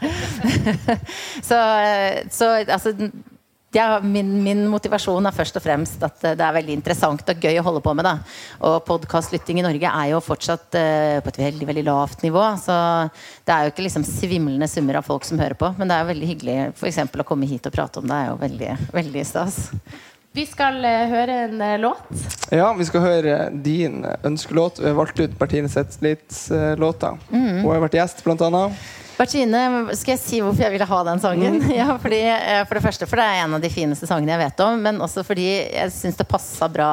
så, 1.50 1.60
eh, 1.60 2.22
så 2.32 2.54
altså 2.64 2.96
ja, 3.76 4.00
min, 4.04 4.30
min, 4.44 4.64
motivasjon 4.72 5.28
er 5.28 5.36
først 5.36 5.58
og 5.60 5.64
fremst 5.66 6.04
at 6.06 6.24
det 6.40 6.44
er 6.44 6.56
veldig 6.56 6.78
interessant 6.78 7.28
og 7.32 7.44
gøy 7.44 7.60
å 7.60 7.66
holde 7.66 7.84
på 7.84 7.94
med. 7.98 8.08
Da. 8.08 8.14
Og 8.70 8.78
podkastlytting 8.88 9.60
i 9.60 9.66
Norge 9.66 9.92
er 9.92 10.12
jo 10.14 10.24
fortsatt 10.24 10.78
uh, 10.80 11.20
på 11.24 11.34
et 11.34 11.42
veldig 11.44 11.70
veldig 11.70 11.86
lavt 11.90 12.24
nivå. 12.24 12.46
Så 12.62 12.80
det 13.44 13.56
er 13.56 13.68
jo 13.68 13.76
ikke 13.76 13.86
liksom 13.88 14.08
svimlende 14.08 14.70
summer 14.72 15.02
av 15.02 15.08
folk 15.08 15.28
som 15.28 15.42
hører 15.42 15.60
på. 15.60 15.74
Men 15.80 15.92
det 15.92 15.98
er 15.98 16.04
jo 16.06 16.12
veldig 16.14 16.32
hyggelig 16.34 16.58
for 16.80 16.90
eksempel, 16.92 17.24
å 17.24 17.28
komme 17.28 17.50
hit 17.50 17.68
og 17.68 17.76
prate 17.76 18.00
om 18.00 18.08
det. 18.10 18.18
er 18.18 18.32
jo 18.32 18.42
veldig, 18.48 18.74
veldig 18.96 19.28
stas. 19.28 19.64
Vi 20.36 20.44
skal 20.48 20.80
uh, 20.84 21.08
høre 21.12 21.40
en 21.46 21.64
uh, 21.64 21.78
låt. 21.80 22.28
Ja, 22.56 22.72
vi 22.80 22.88
skal 22.88 23.04
høre 23.04 23.40
din 23.66 24.06
ønskelåt. 24.24 24.80
Vi 24.84 24.88
har 24.88 25.00
valgt 25.00 25.20
ut 25.20 25.36
Bertine 25.40 25.72
Zetlitz-låta. 25.72 27.18
Mm. 27.32 27.66
Hun 27.66 27.74
har 27.74 27.90
vært 27.90 28.00
gjest, 28.00 28.24
blant 28.24 28.44
annet. 28.48 28.86
Bertine, 29.16 29.60
skal 29.96 30.16
jeg 30.16 30.20
si 30.20 30.40
hvorfor 30.44 30.66
jeg 30.66 30.74
ville 30.74 30.88
ha 30.90 30.98
den 31.08 31.22
sangen? 31.24 31.60
Mm. 31.62 31.70
Ja, 31.80 31.94
fordi, 32.02 32.20
eh, 32.28 32.64
for 32.68 32.76
det 32.76 32.84
første 32.84 33.08
for 33.08 33.20
det 33.22 33.28
er 33.28 33.44
en 33.46 33.56
av 33.56 33.64
de 33.64 33.72
fineste 33.72 34.10
sangene 34.10 34.34
jeg 34.34 34.42
vet 34.42 34.64
om. 34.66 34.82
Men 34.84 35.00
også 35.04 35.24
fordi 35.28 35.46
jeg 35.48 35.94
syns 35.96 36.20
det 36.20 36.28
passa 36.28 36.68
bra 36.72 36.90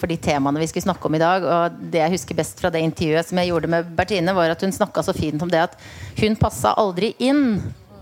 for 0.00 0.08
de 0.10 0.16
temaene 0.20 0.62
vi 0.62 0.70
skulle 0.70 0.86
snakke 0.88 1.10
om 1.10 1.18
i 1.18 1.22
dag. 1.22 1.44
Og 1.44 1.82
det 1.92 2.00
jeg 2.00 2.14
husker 2.16 2.38
best 2.38 2.62
fra 2.62 2.72
det 2.72 2.84
intervjuet 2.86 3.28
som 3.28 3.42
jeg 3.42 3.52
gjorde 3.52 3.72
med 3.76 3.92
Bertine, 3.98 4.36
var 4.36 4.54
at 4.54 4.64
hun 4.64 4.72
snakka 4.72 5.04
så 5.04 5.16
fint 5.16 5.42
om 5.44 5.52
det 5.52 5.66
at 5.68 5.76
hun 6.20 6.38
passa 6.40 6.72
aldri 6.80 7.12
inn 7.20 7.60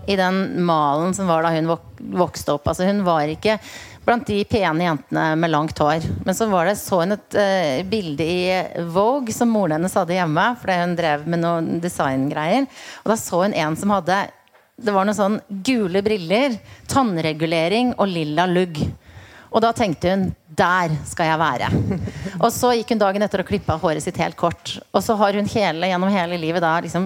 i 0.09 0.15
den 0.15 0.65
malen 0.65 1.13
som 1.13 1.27
var 1.29 1.43
da 1.45 1.51
hun 1.53 1.67
vokste 2.17 2.55
opp. 2.55 2.67
Altså 2.71 2.87
Hun 2.87 3.03
var 3.05 3.29
ikke 3.29 3.59
blant 4.09 4.25
de 4.25 4.39
pene 4.49 4.87
jentene 4.87 5.23
med 5.37 5.51
langt 5.53 5.77
hår. 5.77 6.05
Men 6.25 6.35
så 6.35 6.47
var 6.49 6.65
det, 6.65 6.79
så 6.81 7.03
hun 7.03 7.13
et 7.13 7.35
uh, 7.37 7.85
bilde 7.85 8.25
i 8.25 8.41
Vogue 8.89 9.33
som 9.35 9.51
moren 9.53 9.77
hennes 9.77 9.93
hadde 9.99 10.17
hjemme. 10.17 10.45
Fordi 10.61 10.77
hun 10.81 10.95
drev 10.97 11.27
med 11.29 11.43
noen 11.43 11.67
designgreier. 11.83 12.65
Og 13.03 13.13
da 13.13 13.17
så 13.21 13.43
hun 13.43 13.53
en 13.53 13.77
som 13.77 13.93
hadde 13.93 14.17
Det 14.79 14.93
var 14.95 15.05
noen 15.05 15.17
sånn 15.17 15.37
gule 15.67 16.01
briller, 16.01 16.53
tannregulering 16.87 17.93
og 17.99 18.09
lilla 18.09 18.47
lugg. 18.49 18.79
Og 19.49 19.61
da 19.61 19.73
tenkte 19.75 20.13
hun 20.13 20.29
der 20.59 20.93
skal 21.07 21.29
jeg 21.29 21.39
være. 21.39 21.69
Og 22.43 22.49
så 22.53 22.73
gikk 22.75 22.95
hun 22.95 23.01
dagen 23.01 23.23
etter 23.23 23.43
og 23.43 23.47
klippa 23.47 23.77
håret 23.79 24.03
sitt 24.03 24.17
helt 24.19 24.37
kort. 24.39 24.77
Og 24.89 25.03
så 25.05 25.15
har 25.19 25.37
hun 25.37 25.47
hele, 25.51 25.91
gjennom 25.91 26.11
hele 26.13 26.39
livet 26.41 26.63
da 26.63 26.73
liksom 26.83 27.05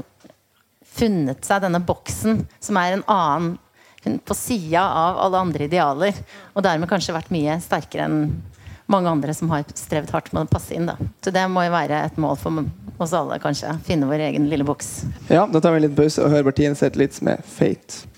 funnet 0.94 1.44
seg 1.46 1.64
denne 1.66 1.82
boksen 1.84 2.44
som 2.62 2.80
er 2.80 2.96
en 2.96 3.06
annen 3.10 3.54
på 4.04 4.38
sida 4.38 4.84
av 4.84 5.20
alle 5.26 5.42
andre 5.48 5.68
idealer. 5.70 6.18
Og 6.54 6.66
dermed 6.66 6.92
kanskje 6.92 7.16
vært 7.16 7.32
mye 7.34 7.60
sterkere 7.64 8.08
enn 8.10 8.20
mange 8.92 9.10
andre 9.10 9.34
som 9.34 9.50
har 9.54 9.64
strevd 9.76 10.12
hardt 10.14 10.32
med 10.36 10.46
å 10.46 10.52
passe 10.52 10.76
inn. 10.76 10.88
Da. 10.90 10.98
Så 11.24 11.32
det 11.34 11.44
må 11.52 11.66
jo 11.66 11.74
være 11.74 12.04
et 12.08 12.18
mål 12.20 12.38
for 12.40 12.66
oss 13.02 13.14
alle, 13.18 13.40
kanskje. 13.44 13.72
Finne 13.88 14.10
vår 14.10 14.28
egen 14.30 14.50
lille 14.52 14.68
boks. 14.68 14.92
Ja, 15.32 15.48
da 15.48 15.62
tar 15.64 15.74
vi 15.74 15.82
en 15.82 15.88
liten 15.88 16.00
pause 16.00 16.24
og 16.24 16.34
hører 16.34 16.52
Bertine 16.52 16.78
sette 16.80 17.00
litt 17.00 17.20
med 17.26 17.44
'Fate'. 17.48 18.13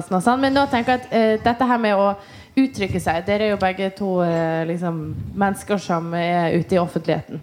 Podkastene 0.00 0.20
og 0.20 0.24
sånn. 0.24 0.40
Men 0.40 0.56
nå 0.56 0.66
tenker 0.70 0.96
jeg 0.96 1.02
at 1.04 1.12
uh, 1.12 1.44
dette 1.44 1.68
her 1.68 1.80
med 1.80 1.96
å 1.96 2.14
uttrykke 2.60 3.00
seg 3.00 3.24
Dere 3.26 3.46
er 3.46 3.52
jo 3.54 3.60
begge 3.60 3.90
to 3.96 4.20
uh, 4.24 4.64
liksom, 4.66 5.14
mennesker 5.38 5.78
som 5.78 6.12
er 6.14 6.56
ute 6.58 6.76
i 6.76 6.80
offentligheten. 6.80 7.40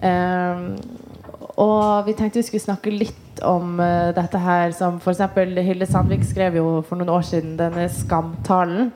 Uh, 0.00 0.76
og 1.56 2.06
vi 2.06 2.14
tenkte 2.16 2.42
vi 2.42 2.46
skulle 2.46 2.66
snakke 2.66 2.92
litt 2.92 3.40
om 3.44 3.80
uh, 3.80 4.12
dette 4.16 4.40
her 4.40 4.72
som 4.76 5.00
f.eks. 5.00 5.24
Hilde 5.66 5.88
Sandvik 5.88 6.24
skrev 6.24 6.58
jo 6.60 6.82
for 6.86 7.00
noen 7.00 7.14
år 7.16 7.26
siden 7.26 7.56
denne 7.60 7.88
Skamtalen. 7.92 8.92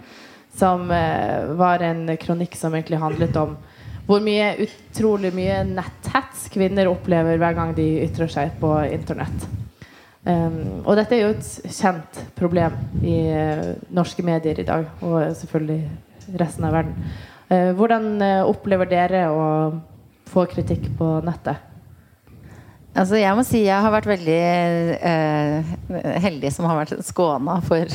Som 0.51 0.89
var 0.91 1.81
en 1.87 2.09
kronikk 2.19 2.57
som 2.59 2.75
egentlig 2.75 2.99
handlet 2.99 3.37
om 3.39 3.53
hvor 4.09 4.19
mye 4.21 4.49
utrolig 4.65 5.31
mye 5.33 5.61
netthets 5.69 6.49
kvinner 6.51 6.91
opplever 6.91 7.39
hver 7.39 7.55
gang 7.55 7.71
de 7.77 7.87
ytrer 8.03 8.29
seg 8.35 8.59
på 8.59 8.75
internett. 8.91 9.47
Um, 10.21 10.83
og 10.85 10.99
dette 10.99 11.17
er 11.17 11.23
jo 11.23 11.33
et 11.33 11.71
kjent 11.73 12.19
problem 12.37 12.75
i 13.01 13.17
uh, 13.33 13.71
norske 13.89 14.21
medier 14.25 14.59
i 14.61 14.67
dag, 14.69 14.85
og 15.01 15.33
selvfølgelig 15.39 16.37
resten 16.43 16.67
av 16.69 16.77
verden. 16.77 17.09
Uh, 17.49 17.71
hvordan 17.79 18.11
uh, 18.21 18.51
opplever 18.51 18.91
dere 18.91 19.25
å 19.33 19.47
få 20.29 20.45
kritikk 20.51 20.91
på 20.99 21.09
nettet? 21.25 21.67
Altså, 22.91 23.17
jeg 23.17 23.33
må 23.39 23.45
si 23.47 23.63
jeg 23.63 23.81
har 23.85 23.93
vært 23.95 24.09
veldig 24.11 24.41
heldig 26.25 26.51
som 26.51 26.67
har 26.67 26.81
vært 26.81 27.05
skåna 27.07 27.61
for, 27.63 27.93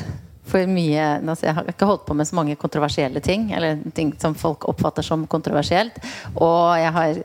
for 0.48 0.72
mye 0.72 1.10
altså 1.18 1.50
Jeg 1.50 1.56
har 1.58 1.68
ikke 1.68 1.90
holdt 1.90 2.06
på 2.08 2.16
med 2.16 2.30
så 2.30 2.38
mange 2.40 2.56
kontroversielle 2.56 3.20
ting, 3.20 3.50
eller 3.52 3.84
ting 3.94 4.14
som 4.24 4.38
folk 4.40 4.64
oppfatter 4.72 5.04
som 5.04 5.28
kontroversielt. 5.28 6.00
Og 6.40 6.80
jeg 6.80 6.96
har 6.96 7.20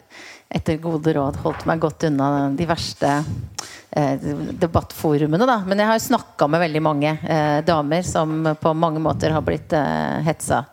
etter 0.51 0.83
gode 0.83 1.15
råd 1.15 1.39
holdt 1.45 1.63
meg 1.71 1.79
godt 1.87 2.09
unna 2.11 2.51
de 2.59 2.67
verste 2.67 3.13
debattforumene. 3.91 5.47
Da. 5.47 5.63
Men 5.67 5.79
jeg 5.79 5.91
har 5.91 5.99
snakka 5.99 6.47
med 6.49 6.61
veldig 6.61 6.83
mange 6.83 7.11
eh, 7.11 7.61
damer 7.67 8.03
som 8.07 8.57
på 8.61 8.75
mange 8.75 9.03
måter 9.03 9.35
har 9.35 9.43
blitt 9.43 9.73
eh, 9.73 10.21
hetsa 10.27 10.65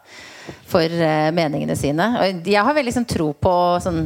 for 0.68 0.84
eh, 0.86 1.30
meningene 1.36 1.76
sine. 1.76 2.12
Og 2.22 2.48
jeg 2.48 2.64
har 2.64 2.78
veldig 2.78 2.94
sånn, 2.94 3.08
tro 3.10 3.32
på 3.34 3.54
sånn 3.84 4.04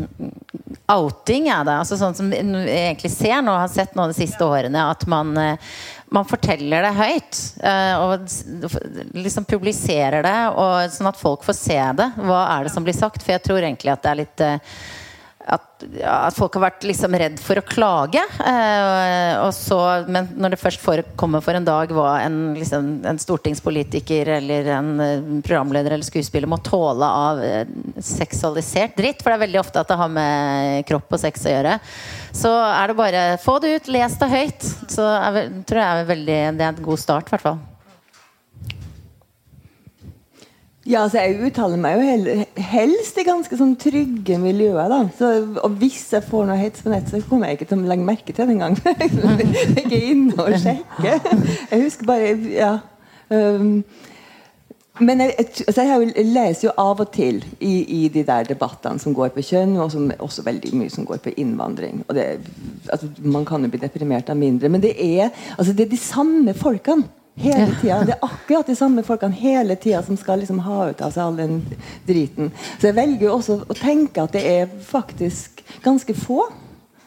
outing, 0.91 1.49
jeg, 1.49 1.67
da. 1.67 1.81
Altså, 1.81 1.97
sånn 1.99 2.15
som 2.17 2.31
jeg 2.33 2.69
egentlig 2.69 3.11
ser 3.13 3.43
nå, 3.43 3.55
har 3.59 3.71
sett 3.71 3.95
nå 3.95 4.07
de 4.09 4.17
siste 4.17 4.47
årene, 4.47 4.87
at 4.93 5.05
man 5.11 5.35
eh, 5.39 5.73
man 6.11 6.25
forteller 6.27 6.83
det 6.83 6.89
høyt. 6.91 7.37
Og 8.03 9.13
liksom 9.15 9.45
publiserer 9.47 10.25
det, 10.25 10.39
og, 10.59 10.91
sånn 10.91 11.07
at 11.07 11.15
folk 11.15 11.45
får 11.47 11.55
se 11.55 11.77
det. 11.95 12.09
Hva 12.19 12.41
er 12.57 12.67
det 12.67 12.73
som 12.73 12.83
blir 12.83 12.97
sagt? 12.97 13.23
For 13.23 13.31
jeg 13.31 13.45
tror 13.45 13.63
egentlig 13.63 13.93
at 13.93 14.03
det 14.03 14.11
er 14.11 14.19
litt 14.19 14.43
at, 15.47 15.83
ja, 15.97 16.13
at, 16.27 16.35
folk 16.37 16.55
har 16.57 16.65
vært 16.67 16.85
liksom 16.85 17.15
redd 17.17 17.39
for 17.41 17.59
å 17.59 17.63
klage. 17.65 18.21
Eh, 18.21 19.49
så, 19.55 19.79
men 20.11 20.29
når 20.37 20.55
det 20.55 20.61
først 20.61 20.85
kommer 21.19 21.43
for 21.43 21.57
en 21.57 21.67
dag 21.67 21.91
hva 21.95 22.19
en, 22.25 22.39
liksom, 22.57 22.91
en, 23.07 23.21
stortingspolitiker 23.21 24.33
eller 24.37 24.69
en 24.77 24.91
uh, 25.01 25.41
programleder 25.45 25.95
eller 25.95 26.07
skuespiller 26.07 26.49
må 26.49 26.61
tåle 26.65 27.05
av 27.05 27.41
uh, 27.41 27.63
seksualisert 28.01 28.95
dritt, 28.97 29.21
for 29.21 29.31
det 29.31 29.39
er 29.39 29.45
veldig 29.47 29.61
ofte 29.63 29.81
at 29.81 29.91
det 29.91 29.99
har 30.01 30.13
med 30.13 30.87
kropp 30.89 31.17
og 31.17 31.21
sex 31.21 31.47
å 31.47 31.55
gjøre, 31.55 31.77
så 32.35 32.53
er 32.69 32.91
det 32.91 32.99
bare 33.01 33.25
få 33.41 33.57
det 33.63 33.75
ut, 33.75 33.91
les 33.97 34.21
det 34.21 34.31
høyt. 34.31 34.71
Så 34.91 35.05
er, 35.05 35.43
tror 35.67 35.83
jeg 35.83 35.91
er 36.05 36.15
veldig, 36.15 36.39
det 36.57 36.65
er 36.67 36.73
en 36.73 36.87
god 36.91 37.01
start, 37.01 37.29
i 37.29 37.35
hvert 37.35 37.49
fall. 37.49 37.61
Ja, 40.89 41.03
altså 41.03 41.21
Jeg 41.21 41.37
uttaler 41.45 41.77
meg 41.77 41.99
jo 41.99 42.05
hel, 42.05 42.45
helst 42.57 43.17
i 43.21 43.25
ganske 43.25 43.57
sånn 43.57 43.75
trygge 43.79 44.37
miljøer. 44.41 44.89
da 44.89 45.01
så, 45.17 45.31
Og 45.61 45.75
hvis 45.81 46.07
jeg 46.13 46.25
får 46.25 46.47
noe 46.49 46.57
hets 46.57 46.81
på 46.81 46.93
nett, 46.93 47.09
så 47.09 47.21
kommer 47.29 47.51
jeg 47.51 47.59
ikke 47.59 47.69
til 47.69 47.83
å 47.83 47.91
legge 47.91 48.07
merke 48.07 48.33
til 48.33 48.49
det 48.49 48.55
engang. 48.55 48.77
ikke 49.83 49.99
inne 49.99 50.37
og 50.41 50.57
sjekke. 50.61 51.19
Jeg 51.69 51.83
husker 51.83 52.09
bare 52.09 52.31
Ja. 52.55 52.77
Um, 53.31 53.83
men 54.99 55.21
jeg, 55.23 55.45
altså 55.63 55.83
jeg, 55.87 56.25
leser 56.27 56.65
jo 56.67 56.73
av 56.77 56.99
og 57.01 57.13
til 57.15 57.39
i, 57.63 57.71
i, 57.87 58.01
de 58.11 58.25
der 58.27 58.45
debattene 58.49 58.99
som 59.01 59.15
går 59.17 59.31
på 59.33 59.43
kjønn, 59.47 59.77
og 59.81 59.89
som, 59.93 60.09
også 60.19 60.43
veldig 60.45 60.73
mye 60.77 60.91
som 60.93 61.07
går 61.07 61.21
på 61.23 61.33
innvandring. 61.41 62.03
Det, 62.11 62.25
altså, 62.91 63.09
man 63.23 63.47
kan 63.47 63.63
jo 63.63 63.71
bli 63.71 63.81
deprimert 63.81 64.29
av 64.29 64.37
mindre, 64.37 64.69
men 64.69 64.83
det 64.83 64.91
er, 64.99 65.31
altså, 65.55 65.73
det 65.73 65.87
er 65.87 65.93
de 65.95 66.01
samme 66.01 66.53
folkene 66.57 67.07
Hele 67.35 67.75
tida. 67.81 68.01
Det 68.05 68.15
er 68.17 68.25
akkurat 68.25 68.67
de 68.67 68.75
samme 68.75 69.03
folkene 69.07 69.37
hele 69.39 69.75
tida 69.79 70.01
som 70.03 70.17
skal 70.19 70.41
liksom 70.43 70.59
ha 70.65 70.89
ut 70.91 71.01
av 71.01 71.13
seg 71.13 71.23
all 71.23 71.39
den 71.39 71.61
driten. 72.07 72.51
Så 72.77 72.89
jeg 72.89 72.97
velger 72.97 73.29
jo 73.29 73.37
også 73.37 73.61
å 73.65 73.77
tenke 73.77 74.25
at 74.25 74.35
det 74.35 74.43
er 74.49 74.67
faktisk 74.85 75.63
ganske 75.85 76.15
få 76.17 76.43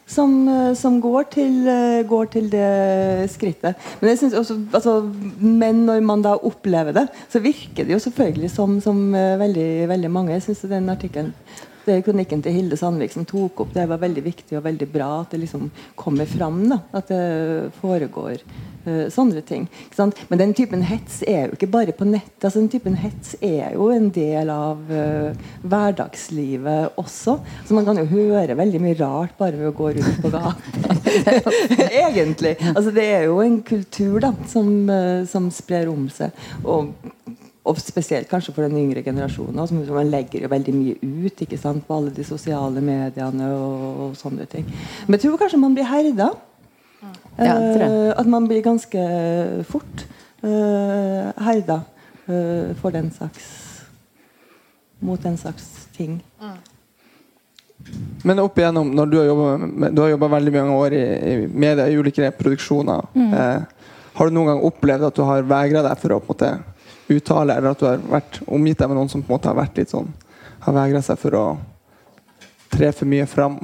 som, 0.05 0.47
eh, 0.47 0.73
som 0.73 0.99
går, 1.01 1.23
til, 1.33 1.67
eh, 1.67 2.03
går, 2.07 2.25
til, 2.25 2.49
det 2.49 3.29
skrittet. 3.33 3.75
Men, 4.01 4.09
jeg 4.09 4.33
også, 4.37 4.59
altså, 4.73 5.11
men 5.39 5.85
når 5.85 6.01
man 6.05 6.21
da 6.21 6.35
opplever 6.35 6.93
det, 6.93 7.07
så 7.29 7.39
virker 7.39 7.85
det 7.85 7.95
jo 7.95 7.99
selvfølgelig 7.99 8.51
som, 8.53 8.79
som 8.81 9.15
eh, 9.15 9.39
veldig, 9.39 9.89
veldig 9.89 10.11
mange. 10.11 10.33
Jeg 10.33 10.43
syns 10.43 10.65
den 10.69 10.89
artikkelen 10.89 11.33
det 11.85 11.97
er 11.97 12.05
kronikken 12.05 12.41
til 12.43 12.55
Hilde 12.55 12.77
Sandvik 12.79 13.13
som 13.13 13.25
tok 13.27 13.65
opp 13.65 13.73
det 13.75 13.85
var 13.89 14.01
veldig 14.01 14.23
viktig 14.25 14.57
og 14.57 14.65
veldig 14.65 14.87
bra 14.91 15.09
at 15.21 15.33
det 15.35 15.43
liksom 15.43 15.67
kommer 15.99 16.27
fram. 16.29 16.63
Da, 16.71 16.79
at 16.97 17.11
det 17.11 17.73
foregår 17.81 18.41
uh, 18.87 19.05
sånne 19.13 19.43
ting. 19.45 19.67
Men 20.29 20.41
den 20.41 20.53
typen 20.57 20.85
hets 20.85 21.21
er 21.27 21.49
jo 21.49 21.57
ikke 21.57 21.71
bare 21.71 21.95
på 21.95 22.07
nett. 22.09 22.37
Altså, 22.41 22.61
den 22.61 22.71
typen 22.73 22.97
hets 22.99 23.35
er 23.41 23.75
jo 23.75 23.89
en 23.93 24.09
del 24.15 24.51
av 24.53 24.81
uh, 24.89 25.49
hverdagslivet 25.65 26.99
også. 27.01 27.37
Så 27.65 27.77
man 27.77 27.87
kan 27.87 27.99
jo 28.01 28.07
høre 28.11 28.57
veldig 28.57 28.81
mye 28.83 28.99
rart 29.01 29.35
bare 29.39 29.59
ved 29.59 29.71
å 29.71 29.75
gå 29.75 29.91
rundt 29.97 30.21
på 30.23 30.33
gata. 30.33 30.97
Egentlig. 32.05 32.55
Altså, 32.73 32.93
det 32.95 33.09
er 33.19 33.27
jo 33.29 33.41
en 33.43 33.59
kultur 33.65 34.19
da, 34.23 34.33
som, 34.51 34.71
uh, 34.89 35.21
som 35.29 35.51
sprer 35.53 35.91
om 35.91 36.09
seg. 36.13 36.33
Og 36.63 36.93
og 37.65 37.79
spesielt 37.81 38.29
kanskje 38.29 38.53
for 38.53 38.65
den 38.65 38.77
yngre 38.77 39.01
generasjonen. 39.03 39.67
Som 39.67 39.81
man 39.89 40.11
legger 40.13 40.45
jo 40.45 40.51
veldig 40.51 40.73
mye 40.75 40.97
ut 41.25 41.41
ikke 41.41 41.57
sant, 41.57 41.85
på 41.87 41.97
alle 41.97 42.13
de 42.13 42.25
sosiale 42.27 42.81
mediene 42.83 43.47
og, 43.57 44.03
og 44.05 44.19
sånne 44.19 44.45
ting. 44.49 44.67
Men 45.07 45.17
jeg 45.17 45.25
tror 45.25 45.39
kanskje 45.41 45.61
man 45.61 45.77
blir 45.77 45.89
herda. 45.89 46.29
Ja, 47.35 47.55
uh, 47.57 48.11
at 48.15 48.27
man 48.29 48.47
blir 48.47 48.63
ganske 48.63 49.01
fort 49.67 50.05
uh, 50.45 51.33
herda 51.43 51.81
uh, 52.29 52.71
for 52.79 52.95
den 52.95 53.11
slags 53.11 53.51
Mot 55.03 55.19
den 55.21 55.35
slags 55.37 55.89
ting. 55.93 56.21
Men 58.23 58.39
opp 58.39 58.55
igjennom, 58.57 58.87
når 58.95 59.09
du 59.11 59.17
har 59.19 59.25
jobba 59.27 59.89
Du 59.91 59.99
har 60.01 60.13
jobba 60.13 60.29
veldig 60.37 60.53
mange 60.55 60.77
år 60.79 60.95
i, 60.95 61.01
i 61.03 61.33
media, 61.51 61.89
i 61.91 61.97
ulike 61.99 62.31
produksjoner. 62.37 63.03
Mm. 63.13 63.33
har 64.15 64.29
du 64.29 64.33
noen 64.33 64.47
gang 64.47 64.63
opplevd 64.63 65.09
at 65.09 65.19
du 65.19 65.21
har 65.27 65.43
vegra 65.43 65.83
deg 65.83 65.99
for 65.99 66.15
å 66.15 66.21
på 66.23 66.31
en 66.31 66.37
måte 66.37 66.74
uttale, 67.11 67.55
eller 67.55 67.73
at 67.73 67.81
du 67.81 67.87
har 67.87 68.03
vært 68.09 68.39
omgitt 68.47 68.79
deg 68.81 68.89
med 68.89 68.97
noen 68.97 69.11
som 69.11 69.23
på 69.23 69.29
en 69.29 69.37
måte 69.37 69.51
har 69.51 69.57
vært 69.59 69.77
litt 69.81 69.93
sånn 69.93 70.11
Har 70.65 70.73
vegra 70.73 71.01
seg 71.05 71.19
for 71.21 71.37
å 71.37 71.45
tre 72.73 72.89
for 72.91 73.07
mye 73.09 73.27
fram? 73.29 73.59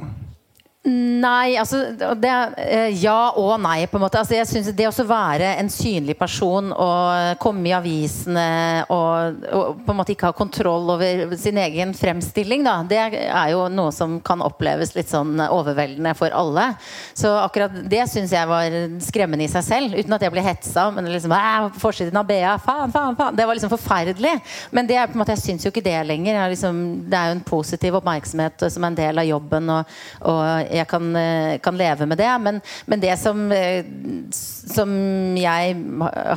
Nei, 0.82 1.54
altså 1.54 1.92
det, 2.18 2.30
eh, 2.58 2.88
Ja 2.98 3.30
og 3.38 3.52
nei, 3.62 3.84
på 3.86 4.00
en 4.00 4.02
måte. 4.02 4.18
Altså, 4.18 4.34
jeg 4.34 4.48
synes 4.50 4.72
Det 4.74 4.88
å 4.88 5.04
være 5.06 5.52
en 5.60 5.68
synlig 5.70 6.16
person 6.18 6.72
og 6.74 7.38
komme 7.38 7.68
i 7.70 7.74
avisene 7.76 8.82
og, 8.90 9.44
og, 9.46 9.78
på 9.86 9.92
en 9.92 9.98
måte 10.00 10.12
ikke 10.16 10.32
ha 10.32 10.34
kontroll 10.34 10.90
over 10.90 11.36
sin 11.38 11.60
egen 11.62 11.92
fremstilling, 11.94 12.64
da, 12.66 12.74
det 12.82 12.98
er 12.98 13.52
jo 13.52 13.68
noe 13.70 13.92
som 13.94 14.16
kan 14.24 14.42
oppleves 14.42 14.94
litt 14.96 15.10
sånn 15.12 15.38
overveldende 15.44 16.16
for 16.18 16.34
alle. 16.34 16.72
Så 17.14 17.30
akkurat 17.30 17.78
det 17.86 18.02
syns 18.10 18.34
jeg 18.34 18.50
var 18.50 18.74
skremmende 19.06 19.46
i 19.46 19.52
seg 19.52 19.66
selv, 19.66 19.94
uten 19.94 20.16
at 20.18 20.26
jeg 20.26 20.34
ble 20.34 20.44
hetsa. 20.44 20.88
Men 20.96 21.12
liksom, 21.12 21.36
forsiden 21.78 22.18
av 22.18 22.26
BA, 22.26 22.56
faen, 22.64 22.90
faen, 22.90 23.14
faen. 23.18 23.38
Det 23.38 23.46
var 23.46 23.58
liksom 23.58 23.72
forferdelig. 23.72 24.34
Men 24.74 24.90
det 24.90 24.98
er 24.98 25.06
på 25.06 25.14
en 25.14 25.22
måte, 25.22 25.36
jeg 25.36 25.44
syns 25.44 25.66
jo 25.66 25.70
ikke 25.70 25.86
det 25.86 25.98
lenger. 26.10 26.42
Liksom, 26.50 26.82
det 27.06 27.20
er 27.20 27.30
jo 27.30 27.38
en 27.38 27.46
positiv 27.52 28.00
oppmerksomhet 28.00 28.66
som 28.66 28.82
er 28.82 28.90
en 28.90 29.00
del 29.04 29.22
av 29.22 29.30
jobben. 29.30 29.74
og, 29.78 29.96
og 30.26 30.71
jeg 30.72 30.88
kan, 30.90 31.10
eh, 31.16 31.58
kan 31.62 31.76
leve 31.78 32.06
med 32.06 32.18
det. 32.18 32.30
Men, 32.42 32.60
men 32.86 33.02
det 33.02 33.16
som, 33.20 33.44
eh, 33.52 33.84
som, 34.32 34.94
jeg 35.36 35.76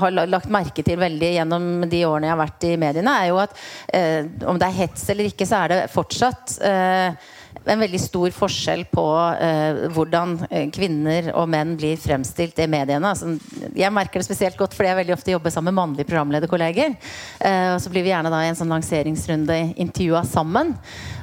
har 0.02 0.18
lagt 0.28 0.52
merke 0.54 0.84
til 0.86 1.00
veldig 1.02 1.32
gjennom 1.38 1.88
de 1.90 2.04
årene 2.08 2.30
jeg 2.30 2.36
har 2.36 2.44
vært 2.44 2.68
i 2.68 2.76
mediene, 2.82 3.16
er 3.22 3.32
jo 3.32 3.40
at 3.44 3.56
eh, 3.94 4.28
om 4.48 4.60
det 4.60 4.70
er 4.70 4.80
hets 4.84 5.10
eller 5.14 5.32
ikke, 5.32 5.48
så 5.48 5.64
er 5.64 5.74
det 5.74 5.82
fortsatt 5.94 6.58
eh, 6.66 7.34
en 7.66 7.82
veldig 7.82 8.00
stor 8.02 8.34
forskjell 8.36 8.86
på 8.92 9.06
eh, 9.42 9.82
hvordan 9.96 10.36
eh, 10.50 10.68
kvinner 10.74 11.32
og 11.34 11.50
menn 11.52 11.76
blir 11.80 11.98
fremstilt 12.02 12.60
i 12.62 12.68
mediene. 12.70 13.12
Altså, 13.12 13.36
jeg 13.76 13.94
merker 13.94 14.22
det 14.22 14.28
spesielt 14.28 14.58
godt 14.60 14.76
fordi 14.78 14.92
jeg 14.92 15.00
veldig 15.02 15.16
ofte 15.18 15.34
jobber 15.34 15.54
sammen 15.54 15.74
med 15.74 15.80
mannlige 15.82 16.10
programlederkolleger. 16.12 16.96
Eh, 17.40 17.74
og 17.74 17.82
så 17.82 17.92
blir 17.94 18.06
vi 18.06 18.14
gjerne 18.14 18.32
da 18.34 18.44
i 18.44 18.52
en 18.52 18.60
sånn 18.60 18.74
lanseringsrunde 18.74 19.60
intervjua 19.76 20.24
sammen. 20.30 20.76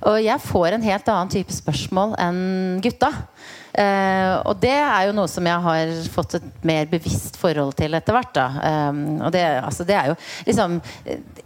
Og 0.08 0.20
jeg 0.22 0.46
får 0.48 0.76
en 0.76 0.86
helt 0.90 1.10
annen 1.14 1.32
type 1.32 1.54
spørsmål 1.54 2.16
enn 2.20 2.40
gutta. 2.84 3.12
Uh, 3.72 4.42
og 4.50 4.58
det 4.60 4.74
er 4.74 5.06
jo 5.08 5.14
noe 5.16 5.30
som 5.30 5.46
jeg 5.48 5.64
har 5.64 5.92
fått 6.12 6.36
et 6.36 6.64
mer 6.68 6.88
bevisst 6.90 7.38
forhold 7.40 7.72
til 7.78 7.96
etter 7.96 8.16
hvert. 8.16 8.40
Um, 8.60 9.00
og 9.24 9.32
det, 9.32 9.44
altså, 9.62 9.86
det, 9.88 9.96
er 9.96 10.10
jo 10.12 10.16
liksom 10.48 10.76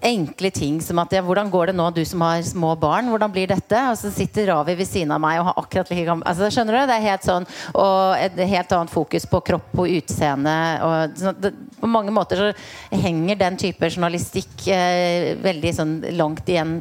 enkle 0.06 0.50
ting 0.54 0.80
som 0.82 0.98
at 1.02 1.14
ja, 1.14 1.22
Hvordan 1.26 1.50
går 1.50 1.70
det 1.70 1.76
nå, 1.78 1.86
du 1.94 2.02
som 2.06 2.24
har 2.26 2.42
små 2.46 2.74
barn? 2.78 3.10
Hvordan 3.12 3.32
blir 3.34 3.50
dette? 3.50 3.80
Og 3.92 3.98
så 3.98 4.10
sitter 4.14 4.50
Ravi 4.50 4.76
ved 4.78 4.88
siden 4.88 5.14
av 5.14 5.22
meg 5.22 5.40
og 5.40 5.48
har 5.50 5.62
akkurat 5.62 5.90
like 5.90 6.06
gammel 6.06 6.26
altså, 6.28 6.50
Skjønner 6.52 6.76
du? 6.76 6.82
Det 6.90 6.96
er 6.98 7.06
helt 7.06 7.26
sånn 7.26 7.48
Og 7.78 8.18
et 8.20 8.38
helt 8.52 8.74
annet 8.76 8.92
fokus 8.92 9.26
på 9.30 9.42
kropp 9.46 9.82
og 9.82 9.96
utseende. 10.00 10.56
Og, 10.86 11.16
så, 11.18 11.34
det, 11.40 11.54
på 11.80 11.90
mange 11.90 12.14
måter 12.14 12.42
så 12.42 12.52
henger 12.94 13.38
den 13.40 13.58
type 13.60 13.90
journalistikk 13.90 14.68
uh, 14.70 15.34
veldig 15.46 15.74
sånn 15.78 15.98
langt 16.18 16.46
igjen 16.50 16.80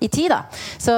i 0.00 0.08
tid. 0.08 0.30
da 0.30 0.42
så, 0.78 0.94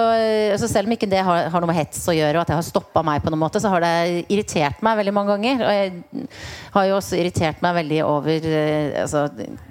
så, 0.58 0.68
selv 0.68 0.88
om 0.88 0.96
ikke 0.96 1.08
det 1.10 1.22
har, 1.24 1.48
har, 1.52 1.62
noe 1.62 1.70
med 1.70 1.78
hets 1.78 2.02
å 2.10 2.16
gjøre, 2.16 2.36
og 2.36 2.42
at 2.42 2.52
det 2.52 2.58
har 2.58 2.66
stoppa 2.66 3.04
meg 3.06 3.22
på 3.22 3.32
noen 3.32 3.44
måte, 3.44 3.62
så 3.62 3.72
har 3.72 3.84
det 3.84 4.26
irritert 4.28 4.82
meg 4.84 4.98
veldig 5.00 5.14
mange 5.14 5.36
ganger. 5.36 5.64
Og 5.64 5.74
jeg 5.76 6.28
har 6.76 6.90
jo 6.90 6.98
også 6.98 7.18
irritert 7.18 7.64
meg 7.64 7.76
veldig 7.82 8.04
over 8.06 8.52
eh, 8.52 9.02
altså, 9.04 9.26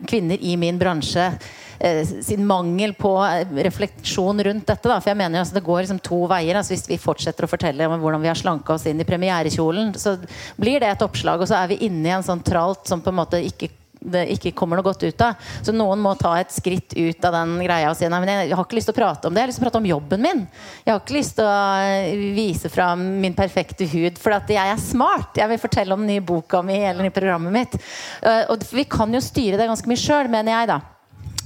kvinner 0.07 0.41
i 0.41 0.57
min 0.59 0.79
bransje. 0.79 1.31
Eh, 1.79 2.01
sin 2.05 2.45
mangel 2.47 2.93
på 2.97 3.11
refleksjon 3.53 4.43
rundt 4.43 4.67
dette. 4.67 4.89
Da. 4.89 4.99
For 5.01 5.11
jeg 5.11 5.19
mener 5.19 5.43
altså, 5.43 5.57
Det 5.57 5.65
går 5.65 5.83
liksom 5.83 6.01
to 6.01 6.23
veier. 6.29 6.57
Altså, 6.57 6.73
hvis 6.73 6.87
vi 6.89 7.01
fortsetter 7.01 7.45
å 7.45 7.51
fortelle 7.51 7.89
om 7.89 7.99
hvordan 8.01 8.23
vi 8.23 8.31
har 8.31 8.39
slanka 8.39 8.73
oss 8.73 8.87
inn 8.89 9.01
i 9.01 9.07
premierekjolen, 9.07 9.93
så 9.99 10.17
blir 10.57 10.81
det 10.81 10.93
et 10.93 11.05
oppslag, 11.05 11.41
og 11.41 11.49
så 11.49 11.59
er 11.61 11.73
vi 11.73 11.83
inne 11.89 12.09
i 12.09 12.15
en 12.17 12.25
sånn 12.25 12.41
tralt 12.45 12.87
som 12.89 13.03
på 13.03 13.13
en 13.13 13.21
måte 13.21 13.43
ikke 13.45 13.69
det 14.13 14.23
ikke 14.35 14.53
kommer 14.57 14.79
noe 14.79 14.87
godt 14.87 15.05
ut 15.05 15.23
av. 15.23 15.47
Så 15.65 15.75
noen 15.75 16.01
må 16.03 16.13
ta 16.19 16.33
et 16.39 16.53
skritt 16.53 16.95
ut 16.97 17.27
av 17.27 17.35
den 17.35 17.55
greia 17.63 17.91
og 17.91 17.97
si 17.99 18.09
nei, 18.09 18.21
men 18.23 18.33
jeg 18.33 18.55
har 18.55 18.65
ikke 18.65 18.79
lyst 18.79 18.91
til 18.91 18.95
å 18.95 18.99
prate 18.99 19.29
om 19.29 19.35
det. 19.35 19.41
Jeg 19.41 19.47
har 19.47 19.53
lyst 19.53 19.61
til 19.61 19.65
å 19.65 19.69
prate 19.69 19.81
om 19.81 19.89
jobben 19.91 20.25
min. 20.25 20.43
Jeg 20.83 20.93
har 20.93 21.01
ikke 21.03 21.17
lyst 21.17 21.37
til 21.39 21.47
å 21.47 21.55
eh, 21.85 22.25
vise 22.37 22.71
fram 22.73 23.05
min 23.21 23.37
perfekte 23.37 23.87
hud, 23.91 24.19
for 24.21 24.37
at 24.37 24.51
jeg 24.51 24.73
er 24.73 24.81
smart. 24.81 25.37
Jeg 25.39 25.51
vil 25.53 25.61
fortelle 25.61 25.95
om 25.95 26.03
den 26.05 26.15
nye 26.15 26.25
boka 26.25 26.63
mi 26.65 26.79
eller 26.79 27.05
nye 27.05 27.15
programmet 27.15 27.55
mitt. 27.55 27.79
Eh, 28.21 28.45
og 28.51 28.67
vi 28.71 28.87
kan 28.89 29.13
jo 29.13 29.23
styre 29.23 29.59
det 29.59 29.69
ganske 29.69 29.89
mye 29.89 30.01
sjøl, 30.01 30.31
mener 30.31 30.55
jeg, 30.55 30.71
da. 30.75 30.81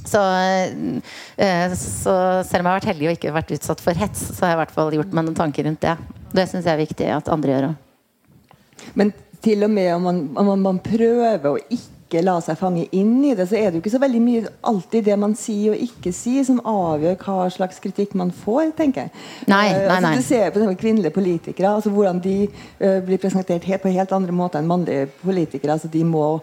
Så, 0.01 0.21
eh, 1.37 1.73
så, 1.77 2.15
selv 2.43 2.63
om 2.63 2.65
jeg 2.65 2.71
har 2.71 2.79
vært 2.79 2.89
heldig 2.89 3.09
og 3.09 3.17
ikke 3.17 3.35
vært 3.35 3.53
utsatt 3.57 3.83
for 3.83 3.97
hets, 3.97 4.23
så 4.33 4.45
har 4.45 4.53
jeg 4.53 4.57
i 4.57 4.61
hvert 4.63 4.75
fall 4.75 4.95
gjort 4.97 5.13
meg 5.13 5.27
noen 5.27 5.37
tanker 5.37 5.67
rundt 5.67 5.83
det. 5.85 5.95
Det 6.31 6.47
syns 6.49 6.65
jeg 6.65 6.73
er 6.73 6.81
viktig 6.81 7.09
at 7.13 7.29
andre 7.31 7.53
gjør 7.53 7.67
òg. 7.69 7.79
Men 8.97 9.13
til 9.41 9.65
og 9.65 9.73
med 9.73 9.89
om 9.95 10.05
man, 10.05 10.21
om 10.37 10.51
man 10.61 10.79
prøver 10.83 11.49
å 11.49 11.57
ikke 11.61 12.00
la 12.19 12.35
seg 12.43 12.59
fange 12.59 12.83
inn 12.91 13.23
i 13.23 13.33
det, 13.37 13.47
så 13.47 13.55
er 13.55 13.69
det 13.69 13.79
jo 13.79 13.83
ikke 13.85 13.95
så 13.95 14.03
veldig 14.03 14.21
mye 14.21 14.51
alltid 14.67 15.07
det 15.07 15.17
man 15.21 15.35
sier 15.39 15.73
og 15.73 15.85
ikke 15.87 16.11
sier, 16.13 16.43
som 16.45 16.59
avgjør 16.67 17.15
hva 17.23 17.47
slags 17.55 17.79
kritikk 17.79 18.13
man 18.19 18.33
får, 18.35 18.75
tenker 18.77 19.07
jeg. 19.07 19.15
Nei, 19.47 19.71
Eh, 19.71 19.87
nei, 19.87 19.99
nei. 20.01 20.15
Altså, 20.15 20.21
du 20.21 20.27
ser 20.27 20.49
på 20.51 20.73
kvinnelige 20.81 21.15
politikere, 21.15 21.75
altså 21.75 21.89
hvordan 21.89 22.19
de 22.23 22.49
uh, 22.81 22.99
blir 23.05 23.21
presentert 23.21 23.63
helt, 23.63 23.81
på 23.81 23.93
helt 23.93 24.11
andre 24.11 24.35
måter 24.35 24.59
enn 24.59 24.67
mannlige 24.67 25.07
politikere. 25.23 25.71
altså 25.71 25.87
de 25.87 26.03
må 26.03 26.41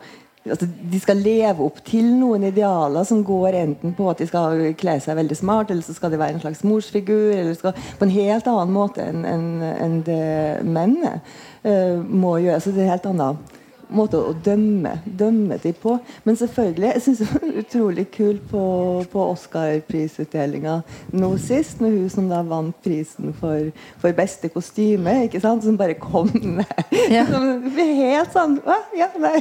Altså, 0.48 0.68
de 0.92 1.00
skal 1.00 1.16
leve 1.16 1.60
opp 1.60 1.82
til 1.84 2.06
noen 2.16 2.46
idealer 2.46 3.04
som 3.04 3.24
går 3.26 3.56
enten 3.58 3.92
på 3.92 4.06
at 4.08 4.22
de 4.22 4.26
skal 4.26 4.62
kle 4.80 4.94
seg 5.02 5.18
veldig 5.18 5.36
smart, 5.36 5.70
eller 5.70 5.82
så 5.82 5.92
skal 5.92 6.10
de 6.14 6.18
være 6.18 6.38
en 6.38 6.40
slags 6.40 6.62
morsfigur, 6.64 7.34
eller 7.34 7.52
skal 7.58 7.74
på 7.74 8.06
en 8.06 8.14
helt 8.14 8.46
annen 8.48 8.72
måte 8.72 9.04
enn 9.04 9.26
en, 9.28 9.44
en 9.68 9.98
det 10.06 10.62
menn 10.64 10.96
uh, 11.04 11.98
må 12.00 12.38
gjøre. 12.38 12.62
Så 12.64 12.72
det 12.72 12.86
er 12.86 12.94
helt 12.94 13.10
annen 13.10 13.36
måte 13.94 14.18
å 14.20 14.34
dømme, 14.44 14.98
dømme 15.04 15.58
de 15.62 15.72
på. 15.76 15.96
Men 16.24 16.36
selvfølgelig, 16.38 16.90
jeg 16.94 17.04
syns 17.04 17.22
det 17.22 17.28
var 17.32 17.58
utrolig 17.62 18.06
kult 18.14 18.44
på, 18.50 18.62
på 19.12 19.24
Oscar-prisutdelinga 19.32 20.78
nå 21.18 21.30
sist, 21.42 21.82
med 21.82 21.94
hun 21.96 22.10
som 22.12 22.28
da 22.30 22.42
vant 22.46 22.76
prisen 22.84 23.32
for, 23.38 23.70
for 24.02 24.16
beste 24.16 24.50
kostyme, 24.52 25.14
ikke 25.28 25.42
sant? 25.42 25.64
som 25.64 25.78
bare 25.78 25.96
kom 26.00 26.30
ned. 26.34 26.64
Ja. 27.12 27.24
Som, 27.38 27.44
helt 27.76 28.32
sånn 28.32 28.54
Hva? 28.64 28.76
Ja, 28.96 29.08
nei. 29.20 29.40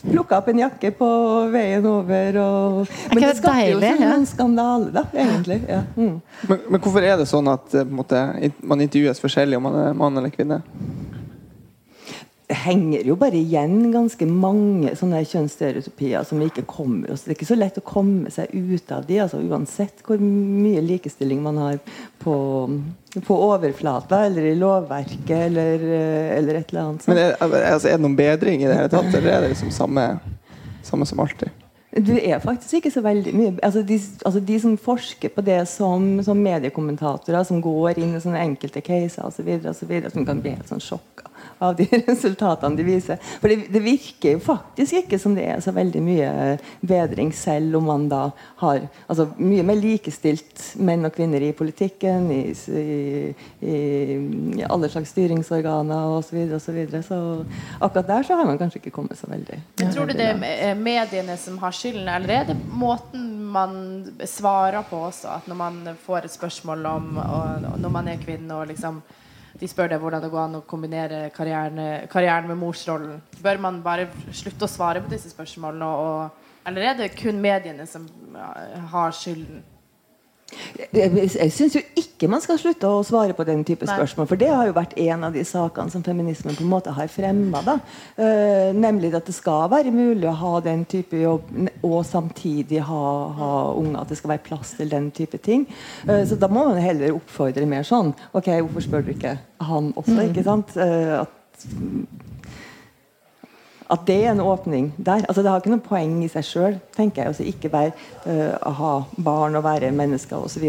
Plukka 0.00 0.38
opp 0.40 0.48
en 0.52 0.60
jakke 0.62 0.92
på 0.94 1.08
veien 1.52 1.84
over 1.88 2.38
og 2.40 2.92
Men 3.10 3.24
det 3.24 3.32
skapte 3.40 3.66
jo 3.66 3.80
sånn 3.82 4.04
ja? 4.04 4.12
en 4.14 4.26
skandale, 4.28 4.90
da, 4.94 5.04
egentlig. 5.14 5.60
Ja. 5.68 5.82
Mm. 5.96 6.20
Men, 6.48 6.64
men 6.66 6.82
hvorfor 6.82 7.06
er 7.06 7.18
det 7.20 7.28
sånn 7.30 7.50
at 7.50 7.74
eh, 7.74 7.86
på 7.86 8.00
måte, 8.00 8.22
man 8.62 8.84
intervjues 8.84 9.22
forskjellig 9.22 9.58
om 9.58 9.68
man 9.68 9.78
er 9.82 9.96
mann 9.98 10.20
eller 10.20 10.32
kvinne? 10.34 10.60
Henger 12.50 13.04
jo 13.06 13.14
bare 13.18 13.38
igjen 13.38 13.92
ganske 13.92 14.26
mange 14.26 14.94
sånne 14.98 15.22
kjønnsstereotypier 15.28 16.24
som 16.26 16.40
ikke 16.44 16.64
kommer 16.68 17.12
oss. 17.12 17.24
Det 17.24 17.32
er 17.32 17.38
ikke 17.38 17.48
så 17.50 17.58
lett 17.58 17.78
å 17.78 17.84
komme 17.86 18.32
seg 18.34 18.52
ut 18.52 18.92
av 18.94 19.06
de, 19.08 19.20
altså 19.24 19.40
uansett 19.40 20.02
hvor 20.06 20.20
mye 20.22 20.82
likestilling 20.84 21.42
man 21.44 21.60
har 21.62 21.78
på, 22.22 22.34
på 23.14 23.38
overflata 23.46 24.24
eller 24.26 24.50
i 24.50 24.56
lovverket 24.58 25.36
eller, 25.36 25.86
eh, 25.86 26.34
eller 26.38 26.60
et 26.60 26.74
eller 26.74 26.82
annet. 26.82 27.06
sånt. 27.06 27.14
Men 27.14 27.24
er, 27.28 27.38
altså, 27.38 27.88
er 27.88 27.98
det 27.98 28.04
noen 28.06 28.18
bedring 28.18 28.64
i 28.64 28.68
det 28.68 28.76
hele 28.76 28.92
tatt, 28.92 29.10
eller 29.14 29.32
er 29.32 29.46
det 29.46 29.54
liksom 29.54 29.72
samme, 29.74 30.06
samme 30.86 31.08
som 31.08 31.22
alltid? 31.22 31.56
Det 31.90 32.20
er 32.22 32.38
faktisk 32.38 32.78
ikke 32.78 32.92
så 32.94 33.00
veldig 33.02 33.32
mye 33.34 33.52
altså 33.66 33.80
de, 33.82 33.96
altså 34.22 34.40
de 34.46 34.58
som 34.62 34.76
forsker 34.78 35.32
på 35.34 35.42
det 35.42 35.58
som, 35.66 36.20
som 36.22 36.38
mediekommentatorer, 36.38 37.42
som 37.46 37.58
går 37.62 37.98
inn 37.98 38.14
i 38.14 38.22
sånne 38.22 38.44
enkelte 38.44 38.82
caser 38.86 39.26
osv., 39.26 39.50
som 40.14 40.26
kan 40.28 40.42
bli 40.42 40.54
helt 40.54 40.70
sånn 40.70 40.82
sjokka 40.82 41.29
av 41.60 41.76
de 41.76 41.86
resultatene 42.06 42.76
de 42.76 42.84
viser. 42.86 43.18
For 43.40 43.52
det, 43.52 43.68
det 43.72 43.82
virker 43.84 44.36
jo 44.36 44.42
faktisk 44.42 45.02
ikke 45.02 45.18
som 45.20 45.34
det 45.36 45.44
er 45.52 45.60
så 45.64 45.74
veldig 45.76 46.02
mye 46.04 46.30
bedring, 46.80 47.32
selv 47.36 47.76
om 47.78 47.88
man 47.90 48.06
da 48.10 48.22
har 48.62 48.86
altså 49.06 49.28
mye 49.36 49.64
mer 49.66 49.78
likestilt 49.80 50.64
menn 50.80 51.04
og 51.06 51.14
kvinner 51.16 51.44
i 51.44 51.52
politikken, 51.56 52.30
i, 52.32 52.40
i, 52.80 52.86
i, 53.60 54.64
alle 54.64 54.90
slags 54.92 55.12
styringsorganer 55.14 56.16
osv. 56.16 56.40
Så, 56.50 56.62
så, 56.64 56.72
videre. 56.74 57.02
så 57.04 57.20
akkurat 57.78 58.08
der 58.08 58.26
så 58.26 58.40
har 58.40 58.48
man 58.48 58.58
kanskje 58.60 58.80
ikke 58.80 58.94
kommet 58.96 59.20
så 59.20 59.28
veldig. 59.30 59.60
Men 59.82 59.94
tror 59.94 60.08
du 60.08 60.16
det 60.16 60.32
er 60.32 60.74
mediene 60.78 61.36
som 61.40 61.60
har 61.60 61.76
skylden, 61.76 62.08
eller 62.08 62.34
er 62.40 62.50
det 62.52 62.58
måten 62.72 63.28
man 63.50 63.74
svarer 64.24 64.86
på 64.88 65.04
også? 65.10 65.36
At 65.40 65.48
når 65.50 65.60
man 65.60 65.80
får 66.06 66.24
et 66.24 66.34
spørsmål 66.34 66.86
om 66.86 67.08
og 67.20 67.80
når 67.80 67.92
man 67.92 68.08
er 68.08 68.22
kvinne 68.22 68.56
og 68.56 68.70
liksom 68.70 69.02
de 69.60 69.68
spør 69.68 69.90
deg 69.92 70.00
hvordan 70.00 70.22
det 70.24 70.30
går 70.32 70.42
an 70.42 70.58
å 70.60 70.62
kombinere 70.68 71.24
karrieren, 71.36 71.80
karrieren 72.12 72.48
med 72.48 72.58
morsrollen. 72.60 73.18
Bør 73.44 73.60
man 73.60 73.82
bare 73.84 74.08
slutte 74.32 74.64
å 74.64 74.70
svare 74.70 75.02
på 75.04 75.12
disse 75.12 75.32
spørsmålene? 75.32 75.90
Og, 76.00 76.46
eller 76.70 76.88
er 76.90 76.96
det 76.98 77.10
kun 77.18 77.40
mediene 77.42 77.86
som 77.88 78.08
har 78.94 79.12
skylden? 79.16 79.60
Jeg, 80.90 81.10
jeg 81.36 81.52
syns 81.54 81.76
jo 81.76 81.82
ikke 81.98 82.28
man 82.30 82.42
skal 82.42 82.58
slutte 82.60 82.88
å 82.88 83.02
svare 83.06 83.34
på 83.36 83.44
den 83.48 83.62
type 83.66 83.86
Nei. 83.86 83.96
spørsmål. 83.96 84.28
For 84.30 84.40
det 84.40 84.50
har 84.52 84.68
jo 84.68 84.76
vært 84.76 84.96
en 85.00 85.26
av 85.28 85.36
de 85.36 85.44
sakene 85.46 85.92
som 85.92 86.04
feminismen 86.06 86.56
på 86.58 86.64
en 86.64 86.72
måte 86.72 86.94
har 86.96 87.10
fremma. 87.12 87.62
Uh, 88.18 88.70
nemlig 88.76 89.12
at 89.16 89.28
det 89.28 89.36
skal 89.36 89.68
være 89.72 89.94
mulig 89.94 90.28
å 90.28 90.36
ha 90.40 90.54
den 90.64 90.84
type 90.90 91.20
jobb 91.20 91.48
og 91.86 92.00
samtidig 92.08 92.82
ha, 92.86 93.04
ha 93.40 93.52
unger. 93.74 94.00
At 94.02 94.12
det 94.12 94.20
skal 94.20 94.34
være 94.34 94.46
plass 94.50 94.74
til 94.78 94.92
den 94.92 95.10
type 95.16 95.40
ting. 95.42 95.66
Uh, 96.08 96.22
så 96.28 96.38
da 96.40 96.50
må 96.50 96.66
man 96.70 96.82
heller 96.82 97.16
oppfordre 97.16 97.66
mer 97.68 97.86
sånn 97.86 98.12
Ok, 98.36 98.48
hvorfor 98.62 98.84
spør 98.84 99.04
du 99.06 99.12
ikke 99.14 99.36
han 99.66 99.92
også? 99.98 100.18
ikke 100.28 100.44
sant? 100.46 100.74
Uh, 100.76 101.22
at 101.22 101.36
at 103.90 104.06
det 104.06 104.16
er 104.24 104.32
en 104.32 104.42
åpning 104.44 104.90
der. 104.96 105.24
Altså, 105.26 105.42
det 105.42 105.50
har 105.50 105.62
ikke 105.62 105.72
noe 105.74 105.84
poeng 105.84 106.18
i 106.24 106.30
seg 106.30 106.46
sjøl. 106.46 106.78
Altså, 107.00 107.46
ikke 107.46 107.72
være 107.72 107.92
å 108.66 108.72
ha 108.78 108.92
barn 109.18 109.58
og 109.58 109.64
være 109.66 109.90
mennesker 109.94 110.44
osv. 110.44 110.66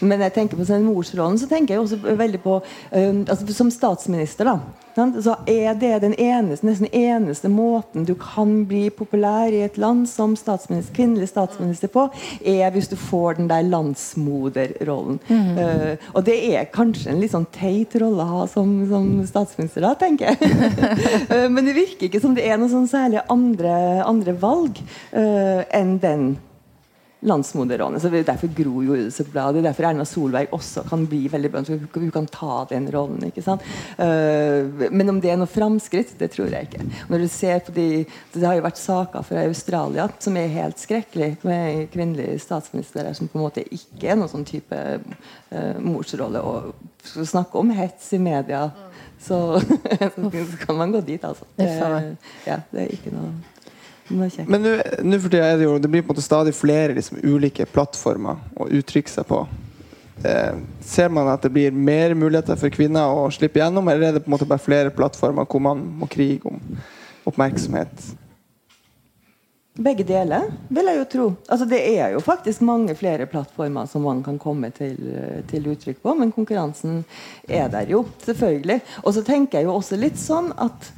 Men 0.00 0.26
jeg 0.26 0.34
tenker 0.36 0.58
på 0.58 0.66
sånn 0.68 0.86
morsrollen 0.86 1.40
så 1.40 1.48
tenker 1.50 1.74
jeg 1.74 1.84
også 1.84 2.16
veldig 2.18 2.42
på 2.44 2.58
uh, 2.60 3.14
altså, 3.24 3.46
Som 3.56 3.72
statsminister 3.74 4.52
da? 4.52 4.58
Så 5.22 5.34
er 5.46 5.76
det 5.78 5.92
den 6.02 6.14
eneste, 6.14 6.66
nesten 6.66 6.88
eneste 6.92 7.50
måten 7.52 8.06
du 8.08 8.14
kan 8.18 8.64
bli 8.68 8.88
populær 8.94 9.52
i 9.54 9.62
et 9.66 9.78
land 9.80 10.06
som 10.10 10.34
statsminister, 10.38 10.94
kvinnelig 10.96 11.30
statsminister 11.30 11.90
på, 11.92 12.08
er 12.44 12.72
hvis 12.74 12.90
du 12.90 12.96
får 12.98 13.38
den 13.38 13.50
der 13.50 13.66
landsmoderrollen. 13.68 15.20
Uh, 15.28 15.94
og 16.14 16.24
det 16.26 16.38
er 16.50 16.70
kanskje 16.74 17.12
en 17.12 17.22
litt 17.22 17.34
sånn 17.34 17.48
teit 17.54 17.94
rolle 18.00 18.24
å 18.24 18.40
ha 18.40 18.48
som, 18.50 18.74
som 18.90 19.08
statsminister, 19.28 19.86
da, 19.86 19.94
tenker 19.98 20.32
jeg. 20.32 20.52
Uh, 21.30 21.46
men 21.54 21.64
det 21.68 21.76
virker 21.78 22.08
ikke 22.08 22.22
som 22.22 22.36
det 22.36 22.48
er 22.48 22.58
noen 22.58 22.72
sånn 22.72 22.90
særlig 22.90 23.24
andre, 23.32 23.72
andre 24.06 24.36
valg 24.38 24.82
uh, 25.14 25.64
enn 25.74 25.96
den 26.02 26.30
landsmoderrollen. 27.20 28.00
Så 28.00 28.10
er 28.10 28.22
derfor 28.26 28.50
Gro 28.54 28.82
jo 28.82 28.96
det 28.96 29.10
så 29.14 29.24
bra. 29.26 29.48
Det 29.52 29.62
er 29.62 29.68
derfor 29.68 29.88
Erna 29.88 30.04
Solberg 30.06 30.52
også 30.54 30.84
kan 30.88 31.06
bli 31.10 31.24
veldig 31.30 31.50
så 31.66 31.78
Hun 31.94 32.10
kan 32.14 32.26
ta 32.26 32.64
den 32.70 32.88
rollen. 32.92 33.24
ikke 33.24 33.42
sant? 33.42 33.62
Uh, 33.98 34.90
men 34.90 35.08
om 35.08 35.20
det 35.20 35.32
er 35.32 35.40
noe 35.40 35.50
framskritt, 35.50 36.14
det 36.18 36.30
tror 36.34 36.52
jeg 36.52 36.68
ikke. 36.68 36.84
Når 37.08 37.18
du 37.18 37.28
ser 37.28 37.58
på 37.66 37.72
de, 37.72 38.06
Det 38.34 38.46
har 38.46 38.54
jo 38.54 38.66
vært 38.66 38.78
saker 38.78 39.22
fra 39.22 39.46
Australia 39.46 40.08
som 40.18 40.36
er 40.36 40.48
helt 40.48 40.78
skrekkelig, 40.78 41.36
med 41.42 41.88
kvinnelige 41.92 42.38
statsministre 42.38 43.14
som 43.14 43.28
på 43.28 43.38
en 43.38 43.46
måte 43.46 43.64
ikke 43.64 44.12
er 44.12 44.18
noen 44.18 44.30
sånn 44.30 44.46
type 44.46 44.78
uh, 44.78 45.78
morsrolle. 45.80 46.42
Og 46.42 46.74
snakke 47.26 47.58
om 47.58 47.70
hets 47.74 48.12
i 48.14 48.22
media, 48.22 48.68
så, 49.20 49.60
så 50.14 50.58
kan 50.66 50.76
man 50.78 50.92
gå 50.92 51.00
dit, 51.00 51.24
altså. 51.24 51.46
Det, 51.56 51.70
ja, 52.46 52.60
det 52.70 52.84
er 52.84 52.92
ikke 52.94 53.14
noe. 53.14 53.32
Men 54.08 54.64
nå 55.04 55.18
for 55.20 55.28
tida 55.28 55.50
er 55.52 55.58
det 55.60 55.66
jo 55.66 55.78
Det 55.78 55.88
blir 55.90 56.02
på 56.02 56.08
en 56.08 56.14
måte 56.14 56.24
stadig 56.24 56.54
flere 56.56 56.94
liksom, 56.96 57.20
ulike 57.22 57.66
plattformer 57.68 58.40
å 58.56 58.68
uttrykke 58.78 59.12
seg 59.12 59.26
på. 59.28 59.42
Eh, 60.24 60.54
ser 60.82 61.10
man 61.14 61.28
at 61.30 61.44
det 61.44 61.52
blir 61.54 61.74
mer 61.74 62.14
muligheter 62.18 62.58
for 62.58 62.72
kvinner 62.74 63.12
å 63.14 63.28
slippe 63.30 63.60
gjennom, 63.60 63.86
eller 63.88 64.08
er 64.08 64.16
det 64.16 64.24
på 64.24 64.32
en 64.32 64.34
måte 64.34 64.48
bare 64.48 64.62
flere 64.62 64.94
plattformer 64.94 65.46
hvor 65.46 65.62
man 65.62 65.84
må 66.00 66.08
krige 66.10 66.50
om 66.50 66.58
oppmerksomhet? 67.28 68.08
Begge 69.78 70.02
deler, 70.02 70.48
vil 70.74 70.90
jeg 70.90 70.98
jo 70.98 71.04
tro. 71.12 71.26
Altså, 71.46 71.68
det 71.70 71.78
er 71.86 72.16
jo 72.16 72.22
faktisk 72.24 72.64
mange 72.66 72.96
flere 72.98 73.28
plattformer 73.30 73.86
som 73.86 74.02
man 74.02 74.24
kan 74.26 74.40
komme 74.42 74.72
til, 74.74 74.96
til 75.46 75.68
uttrykk 75.70 76.00
på, 76.02 76.16
men 76.18 76.34
konkurransen 76.34 77.04
er 77.46 77.70
der 77.70 77.92
jo, 77.92 78.02
selvfølgelig. 78.24 78.80
Og 79.04 79.14
så 79.14 79.22
tenker 79.22 79.60
jeg 79.60 79.68
jo 79.68 79.76
også 79.76 80.00
litt 80.00 80.18
sånn 80.18 80.50
at 80.58 80.90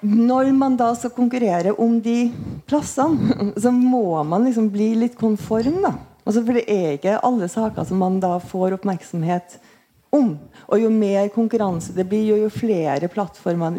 når 0.00 0.52
man 0.54 0.76
da 0.78 0.92
skal 0.94 1.14
konkurrere 1.14 1.72
om 1.80 1.98
de 2.02 2.30
plassene, 2.68 3.52
så 3.62 3.72
må 3.74 4.22
man 4.26 4.46
liksom 4.46 4.70
bli 4.74 4.92
litt 4.98 5.18
konform, 5.18 5.80
da. 5.84 5.96
Altså, 6.28 6.42
for 6.44 6.58
det 6.58 6.66
er 6.68 6.98
ikke 6.98 7.20
alle 7.24 7.48
saker 7.48 7.86
som 7.88 8.02
man 8.02 8.18
da 8.20 8.34
får 8.42 8.76
oppmerksomhet 8.76 9.56
om. 10.10 10.38
Og 10.68 10.80
jo 10.82 10.90
mer 10.92 11.28
konkurranse 11.32 11.94
det 11.96 12.04
blir, 12.08 12.24
jo, 12.30 12.36
jo 12.42 12.48
flere 12.52 13.08
plattformer 13.12 13.78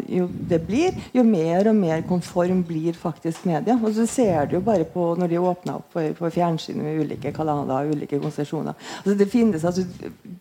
det 0.50 0.60
blir, 0.66 0.96
jo 1.14 1.24
mer 1.26 1.70
og 1.70 1.76
mer 1.78 2.02
konform 2.06 2.62
blir 2.66 2.96
faktisk 2.98 3.46
media. 3.48 3.76
Og 3.78 3.94
så 3.96 4.06
ser 4.10 4.50
du 4.50 4.56
jo 4.58 4.62
bare 4.64 4.86
på 4.88 5.10
når 5.18 5.32
de 5.32 5.40
åpner 5.42 5.78
opp 5.78 5.90
for, 5.94 6.14
for 6.18 6.34
fjernsynet 6.34 6.82
med 6.84 7.02
ulike 7.04 7.34
kanaler 7.34 7.90
og 7.90 7.96
ulike 7.96 8.20
konsesjoner. 8.22 8.78
Altså 9.02 9.16
det 9.18 9.28
finnes, 9.30 9.64
altså, 9.66 9.84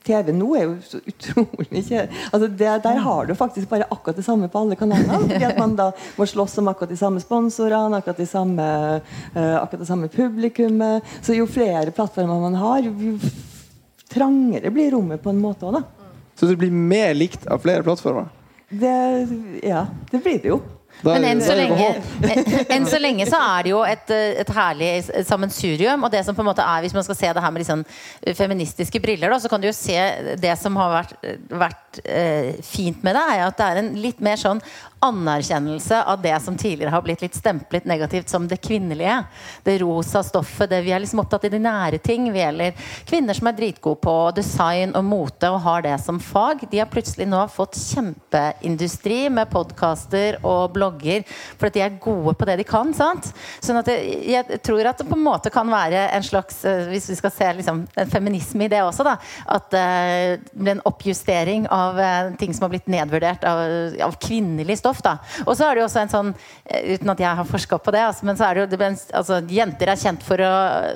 TV 0.06 0.34
nå 0.36 0.52
er 0.58 0.66
jo 0.68 0.78
så 0.86 1.02
utrolig 1.02 1.84
kjedelig. 1.90 2.24
altså 2.32 2.48
det, 2.48 2.72
Der 2.86 3.04
har 3.06 3.26
du 3.26 3.36
faktisk 3.38 3.70
bare 3.70 3.90
akkurat 3.90 4.18
det 4.18 4.26
samme 4.26 4.50
på 4.50 4.64
alle 4.64 4.80
kanalene. 4.80 5.22
fordi 5.34 5.50
at 5.52 5.60
man 5.60 5.78
da 5.78 5.92
må 6.18 6.26
slåss 6.30 6.58
om 6.62 6.72
akkurat 6.72 6.94
de 6.94 6.98
samme 7.00 7.22
sponsorene, 7.24 7.98
akkurat, 7.98 8.18
de 8.18 8.30
samme, 8.30 8.72
uh, 9.36 9.56
akkurat 9.62 9.86
det 9.86 9.88
samme 9.90 10.10
publikummet. 10.14 11.06
Så 11.22 11.38
jo 11.38 11.50
flere 11.50 11.92
plattformer 11.92 12.42
man 12.42 12.58
har, 12.60 12.84
jo 12.86 13.18
trangere 14.10 14.72
blir 14.74 14.92
rommet 14.96 15.24
på 15.24 15.34
en 15.34 15.42
måte 15.42 15.70
òg, 15.70 15.80
da. 15.80 16.10
Så 16.40 16.48
det 16.48 16.56
blir 16.60 16.72
mer 16.72 17.14
likt 17.18 17.48
av 17.52 17.60
flere 17.64 17.84
plattformer? 17.84 18.30
Det, 18.70 18.98
ja, 19.66 19.88
det 20.12 20.22
blir 20.24 20.38
det 20.40 20.54
jo. 20.54 20.60
Men 21.06 21.24
enn 21.24 21.42
så, 21.44 21.54
lenge, 21.56 21.86
enn 22.76 22.86
så, 22.90 23.00
lenge, 23.00 23.24
så 23.30 23.40
er 23.40 23.64
det 23.64 23.72
jo 23.72 23.80
et, 23.88 24.12
et, 24.12 24.52
herlig 24.56 24.90
sammensurium. 25.28 26.04
Og 26.04 26.12
det 26.12 26.26
som 26.28 26.36
på 26.36 26.44
en 26.44 26.50
måte 26.50 26.66
er, 26.66 26.84
hvis 26.84 26.96
man 26.96 27.06
skal 27.08 27.18
se 27.20 27.32
det 27.36 27.44
her 27.44 27.54
med 27.56 27.64
liksom 27.64 27.86
feministiske 28.36 29.00
briller, 29.04 29.32
da, 29.32 29.40
så 29.40 29.52
kan 29.52 29.64
du 29.64 29.70
jo 29.70 29.76
se 29.76 29.96
det 30.42 30.56
som 30.60 30.76
har 30.80 30.98
vært, 30.98 31.16
vært 31.62 32.02
eh, 32.04 32.52
fint 32.68 33.04
med 33.06 33.16
det, 33.16 33.26
er 33.36 33.46
at 33.48 33.60
det 33.60 33.70
er 33.70 33.82
en 33.84 33.94
litt 34.04 34.20
mer 34.26 34.40
sånn 34.42 34.60
anerkjennelse 35.00 36.04
av 36.04 36.22
det 36.22 36.40
som 36.44 36.58
tidligere 36.58 36.92
har 36.92 37.02
blitt 37.02 37.22
litt 37.22 37.36
stemplet 37.36 37.86
negativt 37.86 38.30
som 38.30 38.48
det 38.48 38.58
kvinnelige. 38.58 39.24
Det 39.64 39.78
rosa 39.80 40.24
stoffet. 40.24 40.70
det 40.70 40.82
Vi 40.82 40.92
er 40.92 41.00
liksom 41.00 41.22
opptatt 41.24 41.46
i 41.48 41.50
de 41.54 41.60
nære 41.64 41.98
ting. 41.98 42.28
Vi 42.34 42.40
gjelder 42.40 42.76
kvinner 43.08 43.34
som 43.34 43.48
er 43.48 43.58
dritgode 43.58 44.02
på 44.04 44.16
design 44.36 44.96
og 44.96 45.06
mote 45.08 45.50
og 45.50 45.62
har 45.64 45.86
det 45.88 45.96
som 46.04 46.20
fag. 46.20 46.66
De 46.72 46.82
har 46.82 46.92
plutselig 46.92 47.28
nå 47.30 47.46
fått 47.54 47.80
kjempeindustri 47.80 49.30
med 49.30 49.50
podkaster 49.52 50.40
og 50.44 50.76
blogger 50.76 51.24
fordi 51.60 51.80
de 51.80 51.86
er 51.86 52.00
gode 52.02 52.34
på 52.36 52.48
det 52.50 52.58
de 52.60 52.68
kan. 52.68 52.94
sant? 52.94 53.32
Sånn 53.64 53.80
at 53.80 53.88
jeg, 53.94 54.20
jeg 54.34 54.62
tror 54.66 54.92
at 54.92 55.00
det 55.00 55.08
på 55.08 55.16
en 55.16 55.24
måte 55.24 55.52
kan 55.54 55.70
være 55.70 56.10
en 56.16 56.26
slags 56.26 56.64
eh, 56.66 56.88
Hvis 56.90 57.10
vi 57.12 57.16
skal 57.20 57.32
se 57.32 57.50
liksom, 57.60 57.84
en 57.96 58.10
feminisme 58.10 58.66
i 58.66 58.72
det 58.72 58.82
også, 58.84 59.06
da. 59.06 59.16
At 59.48 59.72
uh, 59.72 60.36
det 60.40 60.60
blir 60.60 60.76
en 60.76 60.86
oppjustering 60.90 61.68
av 61.72 62.00
uh, 62.00 62.36
ting 62.40 62.54
som 62.56 62.66
har 62.66 62.74
blitt 62.74 62.90
nedvurdert 62.92 63.46
av, 63.48 63.62
av 64.04 64.18
kvinnelig 64.22 64.80
stoff 64.82 64.89
stoff. 64.90 65.02
da. 65.04 65.18
Og 65.46 65.56
så 65.58 65.68
er 65.68 65.76
det 65.76 65.84
jo 65.84 65.90
også 65.90 66.04
en 66.04 66.14
sånn, 66.14 66.36
eh, 66.66 66.96
uten 66.96 67.10
at 67.10 67.20
jeg 67.20 67.36
har 67.42 67.46
forska 67.46 67.80
på 67.80 67.92
det, 67.92 68.06
altså, 68.12 68.26
men 68.26 68.38
så 68.38 68.48
er 68.48 68.56
det 68.56 68.66
jo 68.66 68.88
altså, 69.14 69.42
Jenter 69.50 69.90
er 69.90 70.00
kjent 70.00 70.24
for 70.24 70.42
å 70.42 70.54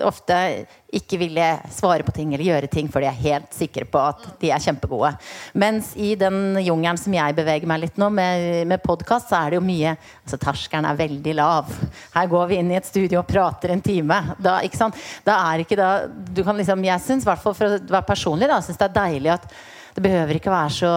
ofte 0.08 0.66
ikke 0.94 1.18
ville 1.18 1.46
svare 1.74 2.06
på 2.06 2.14
ting 2.14 2.34
eller 2.34 2.46
gjøre 2.46 2.70
ting 2.70 2.90
for 2.92 3.02
de 3.02 3.08
er 3.10 3.18
helt 3.18 3.56
sikre 3.56 3.86
på 3.90 3.98
at 3.98 4.28
de 4.42 4.52
er 4.54 4.62
kjempegode. 4.62 5.10
Mens 5.58 5.94
i 5.98 6.14
den 6.20 6.60
jungelen 6.62 7.00
som 7.02 7.16
jeg 7.16 7.34
beveger 7.34 7.70
meg 7.70 7.82
litt 7.82 7.98
nå, 7.98 8.12
med, 8.14 8.68
med 8.70 8.84
podkast, 8.84 9.32
så 9.32 9.40
er 9.40 9.54
det 9.54 9.58
jo 9.58 9.66
mye 9.66 9.96
altså 9.96 10.38
Terskelen 10.38 10.86
er 10.86 11.00
veldig 11.00 11.36
lav. 11.40 11.74
Her 12.14 12.30
går 12.30 12.50
vi 12.52 12.60
inn 12.62 12.70
i 12.74 12.78
et 12.78 12.90
studio 12.90 13.24
og 13.24 13.30
prater 13.30 13.74
en 13.74 13.82
time. 13.82 14.20
Da, 14.38 14.60
ikke 14.62 14.80
sant? 14.80 15.00
da 15.26 15.40
er 15.50 15.64
ikke 15.64 15.80
da 15.80 15.92
du 16.06 16.44
kan 16.46 16.60
liksom, 16.60 16.86
Jeg 16.86 17.02
syns, 17.02 17.26
for 17.26 17.66
å 17.66 17.72
være 17.80 18.06
personlig, 18.06 18.52
da, 18.52 18.62
synes 18.62 18.78
det 18.78 18.92
er 18.92 19.00
deilig 19.00 19.34
at 19.34 19.50
det 19.94 20.04
behøver 20.06 20.38
ikke 20.38 20.54
være 20.54 20.78
så 20.78 20.94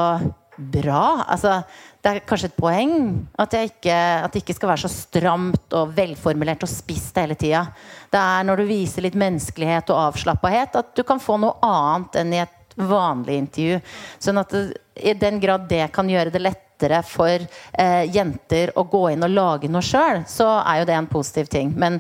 bra. 0.57 1.25
Altså, 1.29 1.61
det 2.07 2.13
er 2.13 2.23
kanskje 2.23 2.53
et 2.53 2.59
poeng 2.61 2.93
at, 3.35 3.55
ikke, 3.67 3.95
at, 4.23 4.31
det 4.31 4.45
ikke 4.45 4.55
skal 4.55 4.71
være 4.71 4.85
så 4.85 4.91
stramt 4.93 5.75
og 5.75 5.95
velformulert 5.97 6.63
og 6.63 6.71
spist 6.71 7.17
hele 7.19 7.35
tida. 7.39 7.65
Det 8.13 8.21
er 8.21 8.45
når 8.47 8.63
du 8.63 8.69
viser 8.69 9.03
litt 9.03 9.17
menneskelighet 9.19 9.91
og 9.91 10.13
avslappahet, 10.13 10.79
at 10.79 10.93
du 10.95 11.03
kan 11.07 11.19
få 11.23 11.41
noe 11.43 11.57
annet 11.67 12.21
enn 12.21 12.37
i 12.37 12.45
et 12.45 12.77
vanlig 12.79 13.41
intervju. 13.41 13.81
Sånn 14.23 14.39
at 14.39 14.55
det, 14.55 14.69
i 15.03 15.17
den 15.19 15.41
grad 15.43 15.67
det 15.67 15.89
kan 15.97 16.07
gjøre 16.09 16.31
det 16.31 16.45
lettere 16.45 17.01
for 17.09 17.43
eh, 17.43 18.05
jenter 18.15 18.71
å 18.79 18.85
gå 18.87 19.03
inn 19.11 19.27
og 19.27 19.33
lage 19.35 19.71
noe 19.73 19.83
sjøl, 19.85 20.23
så 20.31 20.61
er 20.61 20.83
jo 20.85 20.87
det 20.87 20.95
en 20.95 21.09
positiv 21.11 21.51
ting. 21.51 21.73
Men 21.75 21.99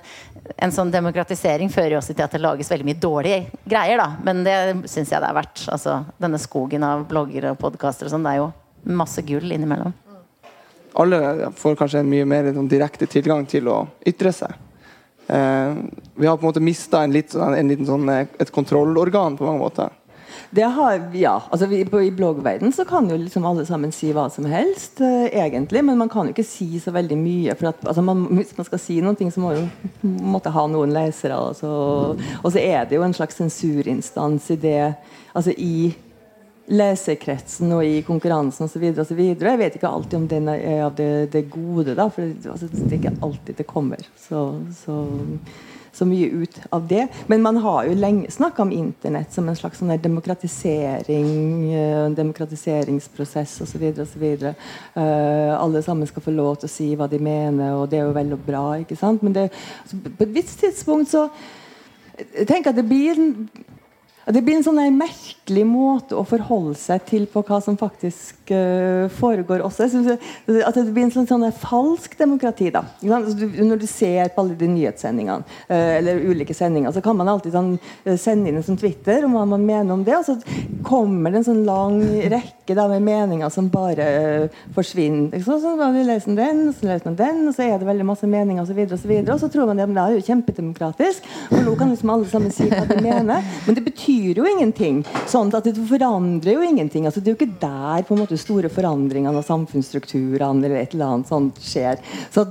en 0.54 0.72
sånn 0.72 0.92
demokratisering 0.94 1.72
fører 1.72 1.96
jo 1.96 1.98
også 1.98 2.14
til 2.14 2.28
at 2.28 2.36
det 2.36 2.44
lages 2.44 2.70
veldig 2.70 2.86
mye 2.86 3.00
dårlige 3.02 3.64
greier, 3.66 3.98
da. 3.98 4.12
Men 4.22 4.44
det 4.46 4.60
syns 4.86 5.10
jeg 5.10 5.18
det 5.18 5.32
er 5.32 5.40
verdt. 5.40 5.64
Altså, 5.72 5.98
denne 6.22 6.38
skogen 6.38 6.86
av 6.86 7.02
blogger 7.10 7.50
og 7.50 7.58
podkaster 7.64 8.06
og 8.06 8.14
sånn, 8.14 8.28
det 8.28 8.36
er 8.36 8.44
jo 8.44 8.52
masse 8.86 9.22
gull 9.26 9.52
innimellom. 9.52 9.92
Alle 10.96 11.50
får 11.56 11.76
kanskje 11.76 12.00
en 12.00 12.08
mye 12.08 12.24
mer 12.24 12.48
sånn 12.54 12.70
direkte 12.70 13.08
tilgang 13.10 13.44
til 13.48 13.68
å 13.68 13.82
ytre 14.06 14.32
seg. 14.32 14.54
Eh, 15.26 15.74
vi 16.14 16.26
har 16.26 16.36
på 16.36 16.46
en 16.46 16.50
måte 16.52 16.62
mista 16.64 17.02
en, 17.04 17.12
litt, 17.12 17.34
sånn, 17.34 17.54
en 17.58 17.68
liten 17.68 17.88
sånn, 17.88 18.08
eh, 18.08 18.28
et 18.40 18.52
kontrollorgan 18.54 19.36
på 19.36 19.44
mange 19.44 19.64
måter. 19.64 19.94
Det 20.50 20.62
har, 20.62 21.00
ja, 21.16 21.34
altså 21.50 21.66
vi, 21.66 21.80
på, 21.84 22.00
I 22.06 22.12
bloggverden 22.14 22.72
så 22.72 22.84
kan 22.88 23.08
jo 23.10 23.16
liksom 23.18 23.44
alle 23.48 23.64
sammen 23.66 23.90
si 23.92 24.12
hva 24.14 24.28
som 24.32 24.46
helst, 24.48 25.00
eh, 25.04 25.26
egentlig. 25.32 25.82
Men 25.84 25.98
man 25.98 26.08
kan 26.12 26.28
jo 26.28 26.36
ikke 26.36 26.46
si 26.46 26.78
så 26.80 26.94
veldig 26.94 27.18
mye. 27.18 27.56
For 27.58 27.72
at, 27.72 27.82
altså 27.84 28.04
man, 28.06 28.24
hvis 28.38 28.54
man 28.56 28.68
skal 28.68 28.80
si 28.80 29.00
noe, 29.02 29.30
så 29.32 29.42
må 29.42 29.52
man 29.52 29.68
måtte 30.36 30.54
ha 30.54 30.66
noen 30.70 30.94
lesere. 30.94 31.36
Altså, 31.36 31.68
og 32.16 32.48
så 32.48 32.62
er 32.62 32.86
det 32.86 32.96
jo 32.96 33.04
en 33.04 33.16
slags 33.16 33.40
sensurinstans 33.42 34.50
i 34.54 34.60
det 34.62 34.80
altså 35.36 35.52
i 35.52 35.92
leserkretsen 36.66 37.70
og 37.76 37.84
i 37.86 38.02
konkurransen 38.06 38.66
osv. 38.66 38.84
Jeg 38.88 39.60
vet 39.60 39.78
ikke 39.78 39.88
alltid 39.88 40.18
om 40.18 40.26
den 40.30 40.50
er 40.50 40.84
av 40.86 40.96
det, 40.98 41.30
det 41.32 41.46
gode, 41.52 41.94
da, 41.94 42.08
for 42.10 42.26
det, 42.26 42.50
altså, 42.50 42.68
det, 42.72 42.90
er 42.90 42.98
ikke 43.00 43.16
alltid 43.22 43.58
det 43.60 43.66
kommer 43.70 44.02
så, 44.18 44.42
så, 44.74 44.96
så, 45.94 46.08
mye 46.08 46.42
ut 46.42 46.58
av 46.74 46.88
det. 46.90 47.04
Men 47.30 47.44
man 47.44 47.60
har 47.62 47.86
jo 47.86 47.98
lenge 47.98 48.32
snakka 48.34 48.64
om 48.66 48.72
Internett 48.74 49.34
som 49.34 49.48
en 49.48 49.58
slags 49.58 49.78
sånn 49.82 49.94
demokratisering, 50.02 51.30
uh, 51.70 52.08
demokratiseringsprosess 52.16 53.60
osv. 53.62 53.86
Uh, 53.94 55.54
alle 55.54 55.84
sammen 55.86 56.10
skal 56.10 56.26
få 56.26 56.34
lov 56.34 56.58
til 56.60 56.70
å 56.70 56.74
si 56.74 56.88
hva 56.98 57.06
de 57.10 57.22
mener, 57.22 57.76
og 57.76 57.86
det 57.92 58.00
er 58.00 58.10
jo 58.10 58.18
veldig 58.18 58.40
bra. 58.48 58.66
ikke 58.82 58.98
sant? 58.98 59.22
Men 59.22 59.38
det, 59.38 59.48
altså, 59.84 60.02
på 60.08 60.26
et 60.26 60.36
visst 60.40 60.58
tidspunkt 60.64 61.14
så 61.14 61.28
jeg 62.16 62.46
tenker 62.48 62.72
at 62.72 62.78
det 62.78 62.86
blir 62.88 63.18
det 64.26 64.40
blir 64.42 64.56
en 64.58 64.64
sånn 64.66 64.80
merkelig 64.98 65.62
måte 65.68 66.16
å 66.18 66.24
forholde 66.26 66.74
seg 66.80 67.04
til 67.06 67.28
på 67.30 67.44
hva 67.46 67.60
som 67.62 67.76
faktisk 67.78 68.50
uh, 68.50 69.06
foregår 69.20 69.62
også. 69.62 69.86
At 70.66 70.74
Det 70.74 70.90
blir 70.90 71.04
en 71.06 71.12
sånn, 71.14 71.28
sånn 71.30 71.46
falsk 71.54 72.16
demokrati. 72.18 72.72
da. 72.74 72.82
Når 73.06 73.78
du 73.78 73.86
ser 73.86 74.32
på 74.34 74.42
alle 74.42 74.56
de 74.58 74.66
nyhetssendingene 74.72 75.46
uh, 75.46 75.92
eller 76.00 76.24
ulike 76.26 76.56
sendinger, 76.58 76.90
så 76.90 77.02
kan 77.04 77.14
man 77.18 77.30
alltid 77.30 77.54
sånn, 77.54 77.76
uh, 77.78 78.16
sende 78.18 78.50
inn 78.50 78.58
en 78.58 78.66
sånn 78.66 78.80
Twitter 78.80 79.28
om 79.28 79.36
hva 79.38 79.44
man 79.46 79.62
mener 79.62 79.94
om 79.94 80.02
det. 80.02 80.18
Og 80.18 80.26
så 80.26 80.34
kommer 80.86 81.30
det 81.30 81.44
en 81.44 81.48
sånn 81.52 81.62
lang 81.68 82.02
rekke 82.26 82.74
da, 82.74 82.88
med 82.90 83.06
meninger 83.06 83.54
som 83.54 83.70
bare 83.70 84.50
forsvinner. 84.74 85.38
Så, 85.38 85.60
så, 85.62 85.76
så 85.78 85.90
leser 85.94 86.32
man 86.32 86.40
den, 86.40 86.64
så 86.74 86.90
leser 86.90 87.12
man 87.12 87.20
den, 87.22 87.40
og 87.46 87.54
så 87.54 87.68
er 87.68 87.78
det 87.78 87.92
veldig 87.92 88.08
masse 88.10 88.26
meninger 88.26 88.66
osv. 88.66 88.82
Og, 88.88 88.98
så 88.98 89.14
videre, 89.14 89.38
og, 89.38 89.44
så 89.44 89.52
tror 89.54 89.70
man 89.70 89.86
at 89.86 89.94
det 89.94 90.02
er 90.02 90.18
jo 90.18 90.26
kjempedemokratisk. 90.32 91.32
Og 91.52 91.62
nå 91.62 91.78
kan 91.78 91.94
liksom 91.94 92.16
alle 92.16 92.34
sammen 92.34 92.58
si 92.58 92.66
hva 92.74 92.82
de 92.90 92.98
mener. 92.98 93.54
Men 93.68 93.78
det 93.78 93.86
betyr 93.86 94.15
betyr 94.16 94.40
jo 94.40 94.46
ingenting. 94.48 95.02
Sånn 95.28 95.52
at 95.54 95.64
Det 95.64 95.74
forandrer 95.88 96.56
jo 96.56 96.62
ingenting. 96.62 97.06
Altså, 97.06 97.20
det 97.20 97.30
er 97.30 97.34
jo 97.34 97.40
ikke 97.40 97.60
der 97.60 98.04
på 98.06 98.14
en 98.14 98.22
måte 98.22 98.38
store 98.38 98.68
forandringene 98.68 99.36
av 99.36 99.44
samfunnsstrukturene 99.44 100.64
eller 100.64 100.80
et 100.80 100.94
eller 100.94 101.06
annet 101.06 101.28
sånt 101.28 101.60
skjer. 101.60 102.00
Så 102.32 102.46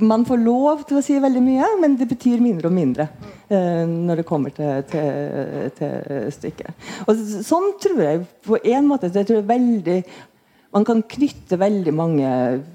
Man 0.00 0.24
får 0.24 0.38
lov 0.42 0.84
til 0.88 0.98
å 0.98 1.02
si 1.04 1.18
veldig 1.18 1.42
mye, 1.42 1.70
men 1.80 1.96
det 1.96 2.08
betyr 2.10 2.40
mindre 2.42 2.68
og 2.68 2.74
mindre 2.74 3.08
uh, 3.50 3.86
når 3.86 4.22
det 4.22 4.26
kommer 4.26 4.50
til, 4.50 4.82
til, 4.90 5.70
til 5.78 6.30
stykket. 6.34 6.86
Og 7.06 7.22
Sånn 7.44 7.74
tror 7.80 8.00
jeg 8.02 8.24
på 8.44 8.58
en 8.58 8.88
måte 8.88 9.12
jeg 9.14 9.28
tror 9.28 9.46
veldig 9.46 10.02
man 10.74 10.86
kan 10.86 11.02
knytte 11.06 11.58
veldig 11.60 11.94
mange 11.94 12.26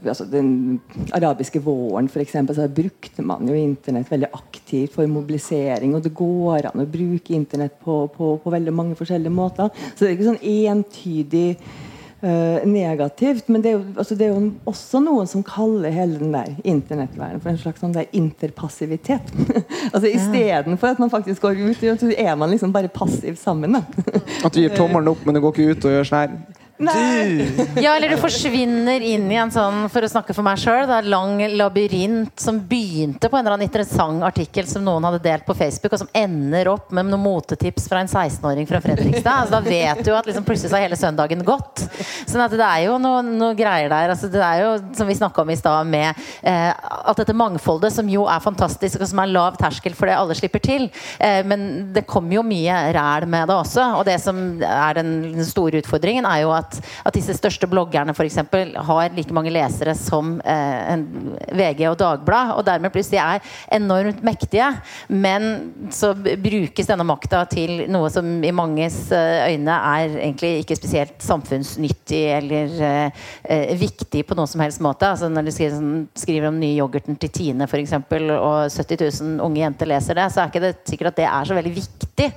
altså 0.07 0.25
Den 0.31 0.79
arabiske 1.15 1.59
våren 1.63 2.07
for 2.11 2.23
eksempel, 2.23 2.55
så 2.55 2.69
brukte 2.71 3.25
man 3.25 3.47
jo 3.49 3.57
Internett 3.59 4.11
veldig 4.11 4.31
aktivt 4.33 4.95
for 4.95 5.09
mobilisering. 5.11 5.95
Og 5.95 6.05
det 6.05 6.15
går 6.15 6.69
an 6.69 6.85
å 6.85 6.87
bruke 6.89 7.35
Internett 7.35 7.75
på, 7.83 8.01
på, 8.15 8.33
på 8.43 8.55
veldig 8.55 8.73
mange 8.75 8.97
forskjellige 8.99 9.33
måter. 9.35 9.71
Så 9.91 10.03
det 10.03 10.09
er 10.09 10.15
ikke 10.15 10.29
sånn 10.29 10.43
entydig 10.47 11.47
uh, 12.23 12.63
negativt. 12.63 13.49
Men 13.51 13.65
det 13.65 13.73
er, 13.73 13.75
jo, 13.77 13.83
altså 13.97 14.15
det 14.15 14.29
er, 14.29 14.37
jo, 14.37 14.53
også 14.71 15.01
noen 15.03 15.27
som 15.31 15.43
kaller 15.43 15.91
hele 15.95 16.21
den 16.21 16.31
der 16.37 16.55
internettverdenen 16.63 17.43
for 17.43 17.51
en 17.51 17.59
slags 17.59 17.83
sånn 17.83 17.97
der 17.97 18.07
interpassivitet. 18.15 19.33
altså 19.93 20.07
Istedenfor 20.07 20.93
at 20.93 21.03
man 21.03 21.11
faktisk 21.11 21.43
går 21.43 21.59
ut, 21.65 21.83
så 21.83 22.13
er 22.15 22.39
man 22.39 22.53
liksom 22.53 22.71
bare 22.75 22.91
passiv 22.93 23.35
sammen. 23.41 23.75
at 23.75 24.53
du 24.53 24.61
gir 24.61 24.71
tommelen 24.77 25.11
opp, 25.11 25.27
men 25.27 25.35
du 25.35 25.43
går 25.43 25.55
ikke 25.57 25.75
ut 25.75 25.89
og 25.91 25.97
gjør 25.97 26.11
sånn 26.13 26.23
her 26.23 26.65
ja, 26.79 27.95
eller 27.95 28.13
du 28.13 28.17
forsvinner 28.21 29.03
inn 29.03 29.27
i 29.31 29.37
en 29.39 29.51
sånn, 29.51 29.85
for 29.91 30.05
å 30.05 30.11
snakke 30.11 30.35
for 30.35 30.45
meg 30.47 30.59
sjøl, 30.61 30.87
lang 31.05 31.41
labyrint 31.59 32.39
som 32.39 32.61
begynte 32.69 33.29
på 33.29 33.37
en 33.37 33.43
eller 33.43 33.57
annen 33.57 33.67
interessant 33.67 34.23
artikkel 34.23 34.67
som 34.69 34.85
noen 34.85 35.03
hadde 35.09 35.21
delt 35.23 35.45
på 35.47 35.55
Facebook, 35.57 35.93
og 35.93 36.03
som 36.03 36.11
ender 36.15 36.71
opp 36.71 36.93
med 36.95 37.09
noen 37.09 37.23
motetips 37.23 37.89
fra 37.91 38.03
en 38.03 38.09
16-åring 38.11 38.67
fra 38.69 38.81
Fredrikstad. 38.83 39.43
Altså, 39.43 39.57
da 39.57 39.61
vet 39.65 40.03
du 40.05 40.13
at 40.15 40.29
liksom 40.29 40.45
plutselig 40.47 40.71
så 40.71 40.79
har 40.79 40.87
hele 40.87 40.99
søndagen 40.99 41.43
gått. 41.47 41.83
Sånn 42.29 42.43
at 42.45 42.55
det 42.55 42.65
er 42.65 42.85
jo 42.87 42.97
noe, 43.01 43.21
noe 43.25 43.57
greier 43.57 43.91
der. 43.91 44.13
Altså, 44.13 44.29
det 44.31 44.43
er 44.43 44.63
jo, 44.63 44.71
som 44.97 45.09
vi 45.09 45.17
snakka 45.19 45.43
om 45.43 45.51
i 45.53 45.57
stad, 45.59 45.89
med 45.89 46.23
eh, 46.47 46.71
alt 46.99 47.19
dette 47.19 47.35
mangfoldet, 47.37 47.93
som 47.95 48.09
jo 48.11 48.25
er 48.29 48.43
fantastisk, 48.43 49.01
og 49.01 49.09
som 49.11 49.23
er 49.23 49.33
lav 49.33 49.59
terskel 49.59 49.95
for 49.97 50.09
det 50.09 50.17
alle 50.17 50.37
slipper 50.37 50.63
til. 50.63 50.87
Eh, 51.19 51.41
men 51.47 51.91
det 51.95 52.07
kommer 52.09 52.39
jo 52.39 52.45
mye 52.45 52.79
ræl 52.95 53.27
med 53.29 53.49
det 53.49 53.57
også. 53.57 53.89
Og 53.99 54.05
det 54.07 54.19
som 54.23 54.39
er 54.63 54.99
den, 54.99 55.17
store 55.49 55.81
utfordringen, 55.81 56.27
er 56.27 56.43
jo 56.43 56.51
at, 56.53 56.68
at 56.77 57.15
disse 57.15 57.35
største 57.37 57.69
bloggerne 57.69 58.15
for 58.17 58.27
eksempel, 58.27 58.75
har 58.75 59.15
like 59.15 59.33
mange 59.35 59.53
lesere 59.53 59.95
som 59.97 60.37
eh, 60.43 60.93
VG 61.55 61.85
og 61.89 61.97
Dagblad, 61.99 62.53
og 62.57 62.65
dermed 62.67 62.93
plutselig 62.93 63.21
er 63.23 63.43
enormt 63.79 64.23
mektige. 64.25 64.69
Men 65.09 65.49
så 65.93 66.13
brukes 66.15 66.89
denne 66.89 67.07
makta 67.07 67.43
til 67.49 67.85
noe 67.91 68.09
som 68.13 68.27
i 68.45 68.53
manges 68.55 68.97
eh, 69.15 69.53
øyne 69.53 69.75
er 69.93 70.17
egentlig 70.19 70.63
ikke 70.63 70.77
spesielt 70.79 71.23
samfunnsnyttig 71.23 72.21
eller 72.37 72.75
eh, 72.85 73.25
eh, 73.43 73.73
viktig 73.79 74.25
på 74.27 74.37
noen 74.37 74.49
som 74.49 74.63
helst 74.63 74.83
måte. 74.83 75.09
Altså 75.09 75.29
når 75.31 75.47
de 75.47 75.55
skriver, 75.55 75.75
sånn, 75.77 76.05
skriver 76.17 76.49
om 76.49 76.59
nye 76.61 76.77
yoghurten 76.77 77.17
til 77.19 77.33
Tine 77.33 77.69
f.eks., 77.69 77.95
og 77.99 78.69
70 78.73 79.01
000 79.21 79.43
unge 79.45 79.61
jenter 79.61 79.89
leser 79.89 80.17
det, 80.19 80.27
så 80.33 80.43
er 80.43 80.51
ikke 80.51 80.63
det 80.63 80.73
sikkert 80.89 81.13
at 81.13 81.19
det 81.21 81.27
er 81.29 81.49
så 81.49 81.57
veldig 81.57 81.73
viktig. 81.75 82.29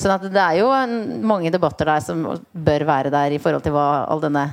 Sånn 0.00 0.14
at 0.14 0.26
det 0.30 0.42
er 0.42 0.60
jo 0.60 0.70
mange 1.26 1.52
debatter 1.52 1.88
der 1.88 2.04
som 2.04 2.24
bør 2.52 2.86
være 2.88 3.12
der 3.12 3.36
i 3.36 3.40
forhold 3.42 3.64
til 3.64 3.74
hva 3.74 3.79
all 3.80 4.22
denne 4.22 4.46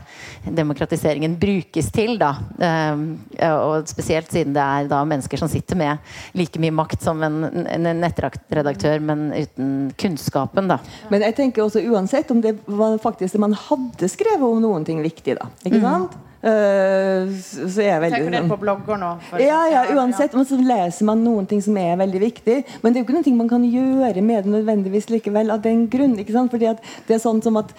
demokratiseringen 0.48 1.36
brukes 1.40 1.92
til. 1.94 2.16
Da. 2.22 2.34
Um, 2.58 3.06
og 3.48 3.88
spesielt 3.90 4.32
siden 4.34 4.56
det 4.56 4.64
er 4.64 4.92
da 4.92 5.04
mennesker 5.08 5.42
som 5.42 5.52
sitter 5.52 5.80
med 5.80 6.38
like 6.38 6.62
mye 6.62 6.76
makt 6.76 7.04
som 7.06 7.24
en, 7.26 7.44
en 7.66 7.90
nettredaktør, 8.02 9.02
men 9.04 9.28
uten 9.36 9.74
kunnskapen. 10.00 10.72
Da. 10.72 10.80
Men 11.12 11.26
jeg 11.28 11.38
tenker 11.42 11.66
også 11.66 11.84
uansett 11.88 12.32
om 12.34 12.42
det 12.44 12.58
var 12.68 12.98
faktisk 13.04 13.38
det 13.38 13.44
man 13.44 13.58
hadde 13.68 14.12
skrevet 14.12 14.48
om 14.48 14.64
noen 14.64 14.88
ting 14.88 15.04
viktig, 15.06 15.38
da. 15.40 15.52
Ikke 15.66 15.84
mm. 15.84 16.24
Uh, 16.38 17.34
så 17.42 17.82
er 17.82 17.88
jeg 17.90 18.02
veldig 18.04 18.18
Tenker 18.20 18.32
dere 18.32 18.42
sånn- 18.44 18.52
på 18.52 18.60
blogger 18.62 19.00
nå? 19.02 19.10
Ja, 19.42 19.58
ja, 19.72 19.82
uansett. 19.98 20.36
Men 20.38 20.46
så 20.46 20.60
leser 20.62 21.08
man 21.10 21.24
noen 21.26 21.48
ting 21.50 21.64
som 21.66 21.78
er 21.82 21.98
veldig 21.98 22.22
viktig. 22.22 22.58
Men 22.84 22.94
det 22.94 23.00
er 23.00 23.04
jo 23.04 23.08
ikke 23.08 23.18
noe 23.18 23.40
man 23.42 23.50
kan 23.50 23.66
gjøre 23.66 24.22
med 24.22 24.46
det 24.46 24.54
nødvendigvis 24.54 25.10
likevel 25.10 25.52
av 25.52 25.64
den 25.66 25.88
grunn. 25.90 26.18
ikke 26.22 26.36
sant? 26.36 26.54
Fordi 26.54 26.70
at 26.70 26.84
det 27.08 27.18
er 27.18 27.24
sånn 27.24 27.42
som 27.44 27.58
at 27.58 27.74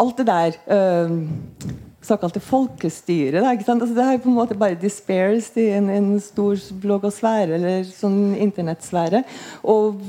alt 0.00 0.20
det 0.20 0.26
der 0.28 0.58
uh, 0.72 1.78
såkalte 2.02 2.40
folkestyret. 2.40 3.44
Altså, 3.44 3.94
det 3.94 4.04
er 4.04 4.20
på 4.22 4.30
en 4.30 4.38
måte 4.38 4.58
bare 4.58 4.78
despairs 4.80 5.50
i 5.60 5.70
en, 5.76 5.90
en 5.92 6.12
stor 6.24 6.56
bloggosfære 6.82 7.58
eller 7.58 7.84
sånn 7.88 8.36
internettsfære. 8.40 9.24
Og 9.68 10.00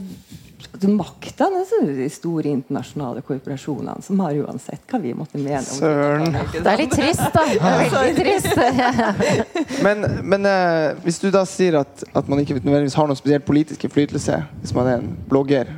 makta 0.89 1.46
er 1.52 1.92
de 1.98 2.08
store 2.10 2.50
internasjonale 2.50 3.22
korporasjonene, 3.26 4.02
som 4.06 4.22
har 4.24 4.38
uansett 4.39 4.82
hva 4.89 5.00
vi 5.02 5.12
måtte 5.18 5.38
mene 5.42 5.62
om 5.62 5.78
Søren. 5.78 6.38
Det 6.54 6.64
er 6.64 6.80
litt 6.80 6.96
trist, 6.96 7.28
da. 7.36 7.44
Veldig 7.92 8.16
trist. 8.18 8.56
men, 9.86 10.08
men 10.24 10.50
eh, 10.50 11.04
hvis 11.04 11.22
du 11.22 11.30
da 11.34 11.44
sier 11.50 11.82
at, 11.82 12.06
at 12.14 12.32
man 12.32 12.42
ikke 12.42 12.62
nødvendigvis 12.62 12.98
har 12.98 13.10
noen 13.10 13.20
spesielt 13.20 13.46
politisk 13.46 13.86
innflytelse 13.86 14.42
hvis 14.62 14.76
man 14.78 14.89
er 14.89 15.02
en 15.02 15.14
blogger, 15.30 15.70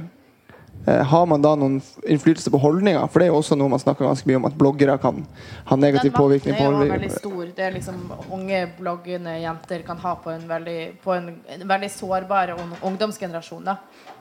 har 0.85 1.25
man 1.29 1.43
da 1.43 1.53
noen 1.55 1.77
innflytelse 2.03 2.51
på 2.51 2.59
holdninger? 2.59 3.05
For 3.07 3.21
det 3.21 3.27
er 3.27 3.31
jo 3.31 3.39
også 3.39 3.55
noe 3.59 3.71
man 3.71 3.81
snakker 3.81 4.07
ganske 4.07 4.27
mye 4.27 4.39
om, 4.41 4.47
at 4.49 4.57
bloggere 4.59 4.97
kan 4.99 5.21
ha 5.69 5.77
negativ 5.79 6.11
påvirkning 6.17 6.57
på 6.57 6.65
holdninger. 6.65 6.97
Den 6.97 7.05
er 7.07 7.07
jo 7.07 7.09
veldig 7.09 7.19
stor. 7.19 7.53
Det 7.55 7.67
er 7.67 7.77
liksom 7.77 8.01
Unge 8.33 8.63
bloggende 8.79 9.37
jenter 9.39 9.85
kan 9.87 10.01
ha 10.03 10.15
på 10.19 10.33
en 10.33 10.43
veldig, 10.49 10.79
på 11.03 11.13
en, 11.15 11.29
en 11.55 11.67
veldig 11.69 11.91
sårbar 11.93 12.55
ungdomsgenerasjon. 12.81 13.63
da 13.63 13.77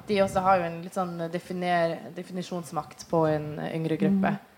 de 0.06 0.22
også 0.22 0.40
har 0.40 0.58
jo 0.60 0.68
en 0.68 0.80
litt 0.84 0.96
sånn 0.96 1.12
definer, 1.32 1.98
definisjonsmakt 2.16 3.06
på 3.10 3.26
en 3.30 3.52
yngre 3.70 3.98
gruppe. 4.00 4.34
Mm. 4.34 4.48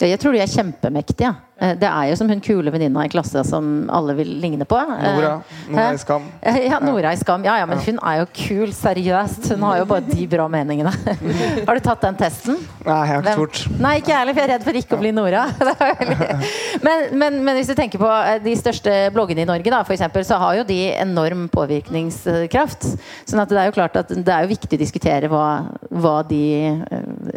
Jeg 0.00 0.18
tror 0.18 0.34
de 0.34 0.40
er 0.42 0.50
kjempemektige. 0.50 1.30
Eh, 1.62 1.74
det 1.78 1.86
er 1.86 2.08
jo 2.10 2.16
som 2.18 2.30
hun 2.30 2.40
kule 2.42 2.72
venninna 2.74 3.04
i 3.06 3.10
klasse 3.12 3.42
som 3.46 3.84
alle 3.92 4.16
vil 4.18 4.30
ligne 4.42 4.66
på. 4.66 4.78
Nora. 4.78 5.34
Eh, 5.46 5.70
Nora 5.70 5.92
i 5.94 6.00
Skam. 6.00 6.24
Ja, 6.72 6.80
Nora 6.82 7.12
i 7.14 7.20
Skam. 7.20 7.44
Ja, 7.46 7.58
ja, 7.60 7.68
men 7.70 7.78
hun 7.84 8.00
er 8.00 8.22
jo 8.22 8.26
kul. 8.34 8.72
Seriøst. 8.74 9.52
Hun 9.52 9.62
har 9.68 9.82
jo 9.82 9.86
bare 9.92 10.04
de 10.08 10.26
bra 10.30 10.48
meningene. 10.50 10.90
Har 11.68 11.78
du 11.78 11.84
tatt 11.84 12.02
den 12.02 12.18
testen? 12.18 12.58
Nei, 12.82 12.96
jeg 12.98 13.12
har 13.12 13.22
ikke 13.22 13.36
tort. 13.38 13.60
Nei, 13.78 13.92
ikke 14.00 14.10
jeg 14.10 14.18
heller, 14.18 14.34
for 14.34 14.42
jeg 14.42 14.48
er 14.48 14.52
redd 14.56 14.66
for 14.66 14.80
ikke 14.80 14.96
å 14.96 15.02
bli 15.02 15.12
Nora. 15.14 15.44
Men, 16.82 17.04
men, 17.14 17.36
men, 17.44 17.54
hvis 17.54 17.68
du 17.70 17.74
tenker 17.78 18.00
på 18.00 18.08
eh, 18.08 18.38
de 18.42 18.52
største 18.58 18.92
bloggene 19.14 19.44
i 19.44 19.46
Norge, 19.46 19.70
da, 19.70 19.82
for 19.86 19.94
eksempel, 19.94 20.24
så 20.26 20.38
har 20.40 20.56
jo 20.58 20.64
de 20.66 20.78
enorm 20.96 21.44
påvirkningskraft. 21.52 22.88
Sånn 23.28 23.42
at 23.42 23.52
det 23.52 23.60
er 23.60 23.68
jo 23.68 23.74
klart 23.76 23.98
at 24.00 24.10
det 24.10 24.34
er 24.34 24.46
jo 24.46 24.50
viktig 24.50 24.78
å 24.78 24.80
diskutere 24.80 25.30
hva, 25.30 25.44
hva 25.92 26.16
de 26.26 26.42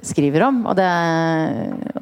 skriver 0.08 0.47
om. 0.47 0.64
Og 0.72 0.78
det, 0.80 0.88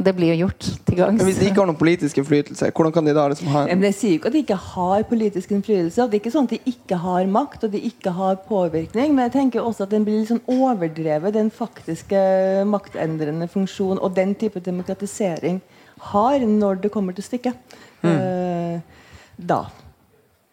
det 0.06 0.14
blir 0.18 0.34
jo 0.34 0.46
gjort 0.46 0.68
til 0.88 0.98
gangs. 0.98 1.18
Men 1.20 1.30
hvis 1.30 1.40
de 1.42 1.48
ikke 1.50 1.62
har 1.62 1.70
noen 1.70 1.80
politisk 1.80 2.20
innflytelse, 2.22 2.70
hvordan 2.76 2.94
kan 2.96 3.08
de 3.08 3.16
da 3.18 3.28
liksom 3.32 3.52
ha 3.54 3.64
en 3.64 3.80
Men 3.80 3.88
Jeg 3.90 3.98
sier 4.00 4.18
ikke 4.18 4.32
at 4.32 4.36
de 4.36 4.42
ikke 4.44 4.60
har 4.66 5.06
politisk 5.10 5.54
innflytelse. 5.56 6.08
Det 6.08 6.18
er 6.18 6.22
ikke 6.22 6.34
sånn 6.34 6.50
at 6.50 6.56
de 6.56 6.74
ikke 6.74 7.00
har 7.04 7.30
makt 7.38 7.68
og 7.68 7.76
de 7.76 7.84
ikke 7.90 8.16
har 8.18 8.42
påvirkning. 8.48 9.16
Men 9.16 9.28
jeg 9.28 9.36
tenker 9.38 9.64
også 9.64 9.88
at 9.88 9.94
den 9.96 10.08
blir 10.08 10.20
litt 10.22 10.32
sånn 10.32 10.44
overdrevet, 10.52 11.36
den 11.36 11.52
faktiske 11.54 12.20
maktendrende 12.70 13.50
funksjonen 13.52 14.02
og 14.04 14.16
den 14.18 14.36
type 14.40 14.64
demokratisering 14.64 15.62
har 16.14 16.44
når 16.44 16.84
det 16.84 16.92
kommer 16.92 17.16
til 17.16 17.26
stykket. 17.26 17.80
Mm. 18.04 18.14
Uh, 18.14 19.10
da, 19.38 19.64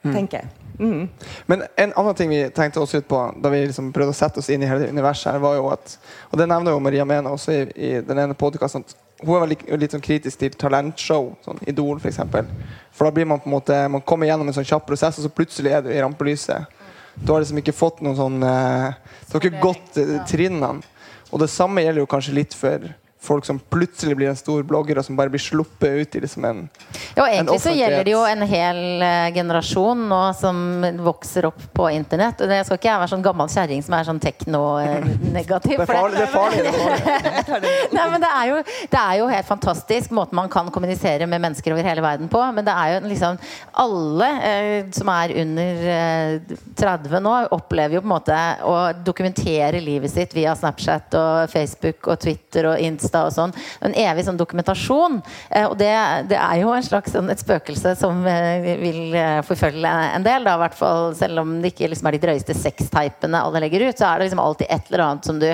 mm. 0.05 0.13
tenker 0.15 0.43
jeg. 0.43 0.57
Mm. 0.81 1.09
Men 1.47 1.63
en 1.77 1.93
annen 1.93 2.15
ting 2.15 2.31
vi 2.31 2.41
tenkte 2.57 2.81
oss 2.81 2.95
ut 2.95 3.09
på 3.09 3.19
da 3.43 3.51
vi 3.53 3.67
liksom 3.67 3.91
prøvde 3.93 4.15
å 4.15 4.17
sette 4.17 4.41
oss 4.41 4.49
inn 4.49 4.63
i 4.65 4.69
hele 4.69 4.89
universet, 4.89 5.35
her 5.35 5.43
var 5.43 5.59
jo 5.59 5.69
at 5.75 5.99
Og 6.31 6.41
det 6.41 6.47
nevner 6.49 6.73
jo 6.73 6.81
Maria 6.81 7.05
Mena 7.05 7.35
også 7.35 7.53
i, 7.53 7.61
i 7.77 7.91
den 8.01 8.23
ene 8.23 8.37
podkasten 8.39 8.87
hun 9.25 9.43
er 9.43 9.53
litt, 9.53 9.65
litt 9.81 9.95
sånn 9.95 10.05
kritisk 10.05 10.41
til 10.41 10.55
talentshow, 10.59 11.33
sånn 11.45 11.61
Idol 11.69 11.99
f.eks. 11.99 12.03
For, 12.03 12.11
eksempel. 12.13 12.49
for 12.93 13.09
da 13.09 13.15
blir 13.17 13.29
man 13.29 13.43
på 13.43 13.51
en 13.51 13.57
måte 13.57 13.81
Man 13.93 14.05
kommer 14.07 14.31
gjennom 14.31 14.49
en 14.49 14.57
sånn 14.57 14.69
kjapp 14.69 14.87
prosess, 14.89 15.19
og 15.19 15.27
så 15.27 15.33
plutselig 15.35 15.75
er 15.77 15.85
du 15.85 15.91
i 15.93 16.01
rampelyset. 16.01 16.79
Du 17.21 17.33
har 17.33 17.43
liksom 17.43 17.61
ikke 17.61 17.77
fått 17.77 18.01
noen 18.05 18.17
sånn 18.19 18.41
eh, 18.47 18.97
Du 19.29 19.37
har 19.37 19.45
ikke 19.45 19.63
gått 19.63 20.01
eh, 20.01 20.17
trinnene. 20.31 20.81
Og 21.31 21.43
det 21.43 21.51
samme 21.53 21.85
gjelder 21.85 22.03
jo 22.03 22.11
kanskje 22.11 22.37
litt 22.37 22.57
for 22.57 22.89
folk 23.21 23.45
som 23.45 23.59
plutselig 23.59 24.17
blir 24.17 24.31
en 24.31 24.37
stor 24.37 24.63
blogger, 24.65 24.99
og 24.99 25.05
som 25.05 25.17
bare 25.17 25.31
blir 25.33 25.43
sluppet 25.43 26.01
ut 26.01 26.17
i 26.17 26.23
liksom 26.25 26.45
en 26.49 26.63
Ja, 27.17 27.27
egentlig 27.29 27.61
så 27.61 27.73
gjelder 27.75 28.05
det 28.07 28.15
jo 28.15 28.23
en 28.25 28.45
hel 28.49 28.81
uh, 29.03 29.29
generasjon 29.35 30.07
nå 30.09 30.21
som 30.39 30.87
vokser 31.05 31.51
opp 31.51 31.61
på 31.77 31.91
internett. 31.93 32.41
Og 32.41 32.49
det 32.49 32.63
skal 32.65 32.81
ikke 32.81 32.89
jeg 32.89 33.03
være 33.03 33.13
sånn 33.13 33.25
gammel 33.25 33.53
kjerring 33.53 33.85
som 33.85 33.97
er 33.99 34.09
sånn 34.09 34.23
tekno-negativ. 34.23 35.83
det 35.83 35.85
er 35.85 35.91
farlig. 35.91 36.17
Det 36.17 36.25
er 36.25 36.33
farlig, 36.33 36.63
det 36.65 36.73
er 36.73 37.49
farlig. 37.51 37.75
Nei, 37.97 38.07
men 38.15 38.25
det 38.25 38.31
er, 38.31 38.47
jo, 38.49 38.63
det 38.95 39.03
er, 39.03 39.15
jo, 39.21 39.29
helt 39.35 39.51
fantastisk 39.51 40.17
måten 40.17 40.41
man 40.41 40.49
kan 40.53 40.73
kommunisere 40.73 41.29
med 41.29 41.45
mennesker 41.45 41.77
over 41.77 41.91
hele 41.91 42.05
verden 42.05 42.33
på. 42.33 42.41
Men 42.57 42.67
det 42.67 42.77
er 42.77 42.95
jo 42.95 43.05
liksom 43.11 43.39
Alle 43.81 44.31
eh, 44.47 44.89
som 44.97 45.09
er 45.13 45.35
under 45.43 45.85
eh, 45.93 46.57
30 46.81 47.21
nå, 47.21 47.37
opplever 47.53 47.99
jo 47.99 48.03
på 48.05 48.09
en 48.09 48.15
måte 48.17 48.41
å 48.65 48.75
dokumentere 49.05 49.83
livet 49.85 50.13
sitt 50.13 50.33
via 50.37 50.57
Snapchat 50.57 51.15
og 51.21 51.53
Facebook 51.53 52.09
og 52.09 52.21
Twitter 52.23 52.73
og 52.73 52.81
Insta 52.81 53.10
Grimstad 53.11 53.29
og 53.29 53.35
sånn. 53.35 53.55
En 53.83 53.95
evig 53.95 54.25
sånn 54.27 54.39
dokumentasjon. 54.39 55.21
Eh, 55.51 55.67
og 55.67 55.77
det, 55.79 55.93
det 56.31 56.39
er 56.39 56.61
jo 56.63 56.73
en 56.75 56.87
slags 56.87 57.13
sånn, 57.13 57.31
et 57.31 57.43
spøkelse 57.43 57.97
som 57.99 58.25
eh, 58.27 58.77
vil 58.81 59.15
eh, 59.15 59.41
forfølge 59.47 59.95
en 60.17 60.27
del, 60.27 60.45
da, 60.47 60.59
hvert 60.61 60.79
fall, 60.79 61.15
selv 61.19 61.43
om 61.43 61.59
det 61.61 61.73
ikke 61.75 61.91
liksom 61.91 62.11
er 62.11 62.17
de 62.17 62.25
drøyeste 62.27 62.57
sextypene 62.57 63.41
alle 63.41 63.65
legger 63.65 63.89
ut, 63.89 63.99
så 63.99 64.11
er 64.11 64.21
det 64.21 64.29
liksom 64.29 64.43
alltid 64.43 64.71
et 64.71 64.91
eller 64.91 65.07
annet 65.07 65.27
som 65.27 65.41
du 65.41 65.49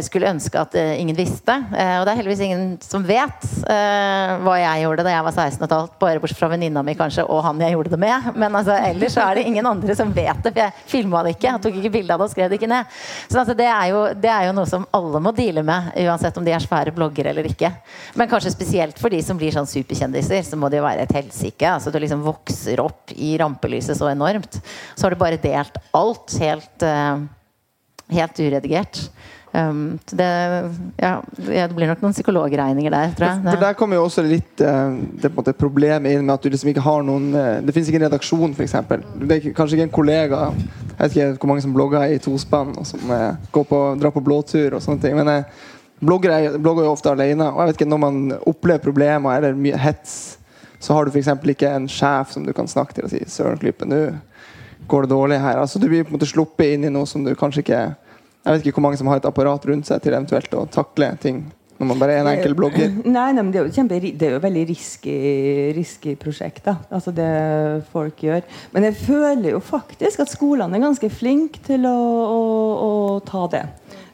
skulle 0.00 0.30
ønske 0.30 0.56
at 0.56 0.74
eh, 0.78 0.94
ingen 1.02 1.16
visste. 1.16 1.52
Eh, 1.52 1.98
og 1.98 2.06
det 2.06 2.12
er 2.14 2.18
heldigvis 2.22 2.42
ingen 2.46 2.62
som 2.80 3.02
vet 3.04 3.44
hva 3.66 4.54
jeg 4.56 4.84
gjorde 4.84 5.04
da 5.04 5.12
jeg 5.12 5.24
var 5.26 5.34
16 5.34 5.66
15, 5.66 5.90
bare 6.00 6.20
bortsett 6.22 6.38
fra 6.38 6.48
venninna 6.48 6.82
mi 6.86 6.94
kanskje, 6.96 7.24
og 7.28 7.42
han 7.44 7.60
jeg 7.60 7.74
gjorde 7.74 7.92
det 7.92 7.98
med. 8.00 8.30
Men 8.38 8.56
altså, 8.56 8.76
ellers 8.88 9.16
er 9.20 9.36
det 9.36 9.44
ingen 9.50 9.68
andre 9.68 9.96
som 9.98 10.14
vet 10.16 10.40
det, 10.44 10.52
for 10.52 10.62
jeg 10.62 10.86
filma 10.88 11.22
det 11.26 11.34
ikke. 11.36 11.48
Jeg 11.50 11.62
tok 11.66 11.76
ikke 11.80 11.92
bilde 11.98 12.16
av 12.16 12.22
det 12.22 12.28
og 12.28 12.32
skrev 12.32 12.48
det 12.50 12.58
ikke 12.60 12.70
ned. 12.72 12.96
Så 13.26 13.42
altså, 13.42 13.56
det, 13.58 13.68
er 13.68 13.92
jo, 13.92 14.00
det 14.16 14.32
er 14.32 14.48
jo 14.48 14.56
noe 14.56 14.70
som 14.70 14.88
alle 14.96 15.22
må 15.26 15.34
deale 15.36 15.64
med, 15.66 15.92
uansett 16.06 16.40
om 16.40 16.46
de 16.46 16.56
er 16.56 16.64
svære 16.64 16.96
bloggere 16.96 17.34
eller 17.34 17.50
ikke. 17.50 17.72
Men 18.16 18.32
kanskje 18.32 18.54
spesielt 18.54 19.00
for 19.02 19.12
de 19.12 19.20
som 19.24 19.36
blir 19.40 19.52
sånn 19.54 19.68
superkjendiser, 19.68 20.40
så 20.46 20.60
må 20.60 20.72
det 20.72 20.80
jo 20.80 20.88
være 20.88 21.04
et 21.04 21.16
helsike. 21.20 21.68
Altså, 21.68 21.92
du 21.92 22.00
liksom 22.00 22.24
vokser 22.24 22.80
opp 22.84 23.12
i 23.12 23.34
rampelyset 23.42 24.00
så 24.00 24.08
enormt. 24.12 24.60
Så 24.94 25.04
har 25.04 25.12
du 25.12 25.20
bare 25.20 25.40
delt 25.42 25.80
alt 25.96 26.40
helt, 26.40 26.90
helt 28.16 28.46
uredigert. 28.46 29.04
Um, 29.56 29.98
det, 30.12 30.26
ja, 31.00 31.22
det, 31.36 31.62
blir 31.72 31.88
nok 31.88 32.02
noen 32.04 32.12
psykologregninger 32.12 32.92
der, 32.92 33.12
tror 33.16 33.30
jeg. 33.30 33.44
For 33.46 33.62
Der 33.62 33.76
kommer 33.78 33.96
jo 33.96 34.02
også 34.04 34.24
litt 34.26 34.60
uh, 34.60 34.92
det 34.92 35.30
på 35.30 35.32
en 35.32 35.38
måte 35.38 35.54
problemet 35.56 36.12
inn 36.12 36.26
med 36.26 36.34
at 36.34 36.44
du 36.44 36.50
liksom 36.52 36.72
ikke 36.74 36.84
har 36.84 37.06
noen 37.06 37.30
uh, 37.32 37.46
Det 37.64 37.72
finnes 37.72 37.88
ikke 37.88 38.02
en 38.02 38.06
redaksjon, 38.08 38.52
f.eks. 38.52 38.76
Det 39.22 39.38
er 39.38 39.56
kanskje 39.56 39.78
ikke 39.78 39.86
en 39.88 39.94
kollega 39.94 40.42
Jeg 40.50 40.98
vet 40.98 41.16
ikke 41.16 41.30
hvor 41.40 41.52
mange 41.54 41.64
som 41.64 41.72
blogger 41.72 42.04
i 42.12 42.20
tospann 42.20 42.76
og 42.76 42.84
som 42.90 43.08
uh, 43.08 43.32
går 43.54 43.66
på, 43.70 43.80
drar 44.02 44.12
på 44.12 44.24
blåtur 44.28 44.76
og 44.76 44.84
sånne 44.84 45.00
ting. 45.06 45.16
Men 45.16 45.46
blogger, 46.04 46.36
er, 46.36 46.60
blogger 46.60 46.84
jo 46.84 46.92
ofte 46.92 47.16
alene. 47.16 47.48
Og 47.48 47.62
jeg 47.62 47.70
vet 47.70 47.80
ikke, 47.80 47.90
når 47.94 48.04
man 48.04 48.22
opplever 48.42 48.84
problemer 48.84 49.40
eller 49.40 49.56
mye 49.56 49.80
hets, 49.80 50.36
så 50.82 50.98
har 50.98 51.06
du 51.06 51.14
f.eks. 51.14 51.32
ikke 51.56 51.72
en 51.72 51.88
sjef 51.88 52.34
som 52.34 52.44
du 52.44 52.52
kan 52.56 52.68
snakke 52.68 52.98
til 52.98 53.08
og 53.08 53.14
si 53.14 53.24
'Søren 53.24 53.56
Klype, 53.62 53.88
nå 53.88 54.10
går 54.86 55.06
det 55.06 55.16
dårlig 55.16 55.40
her'. 55.40 55.64
Altså 55.64 55.78
Du 55.78 55.88
blir 55.88 56.04
på 56.04 56.12
en 56.12 56.18
måte 56.18 56.28
sluppet 56.28 56.74
inn 56.74 56.84
i 56.84 56.92
noe 56.92 57.08
som 57.08 57.24
du 57.24 57.32
kanskje 57.34 57.64
ikke 57.64 57.86
jeg 58.46 58.54
vet 58.54 58.66
ikke 58.66 58.78
hvor 58.78 58.86
mange 58.86 58.98
som 59.00 59.08
har 59.10 59.20
et 59.20 59.28
apparat 59.28 59.64
rundt 59.66 59.88
seg 59.88 60.02
til 60.02 60.14
eventuelt 60.14 60.52
å 60.54 60.66
takle 60.70 61.10
ting 61.22 61.42
Når 61.76 61.88
man 61.90 61.98
bare 62.00 62.14
er 62.14 62.22
en 62.22 62.30
enkel 62.30 62.54
blogger? 62.56 62.92
Nei, 63.16 63.32
nei, 63.34 63.42
men 63.42 63.50
det 63.52 63.58
er 63.60 63.66
jo, 63.66 63.72
kjempe, 63.74 63.98
det 64.00 64.28
er 64.28 64.36
jo 64.36 64.42
veldig 64.44 64.62
risky, 64.70 65.16
risky 65.76 66.14
prosjekt, 66.16 66.62
da. 66.64 66.78
Altså 66.88 67.12
det 67.12 67.26
folk 67.90 68.22
gjør. 68.24 68.46
Men 68.72 68.86
jeg 68.88 68.96
føler 69.02 69.50
jo 69.50 69.60
faktisk 69.60 70.22
at 70.24 70.32
skolene 70.32 70.78
er 70.78 70.86
ganske 70.86 71.10
flinke 71.12 71.60
til 71.66 71.84
å, 71.90 71.98
å, 72.32 72.40
å 72.86 72.92
ta 73.28 73.42
det. 73.52 73.66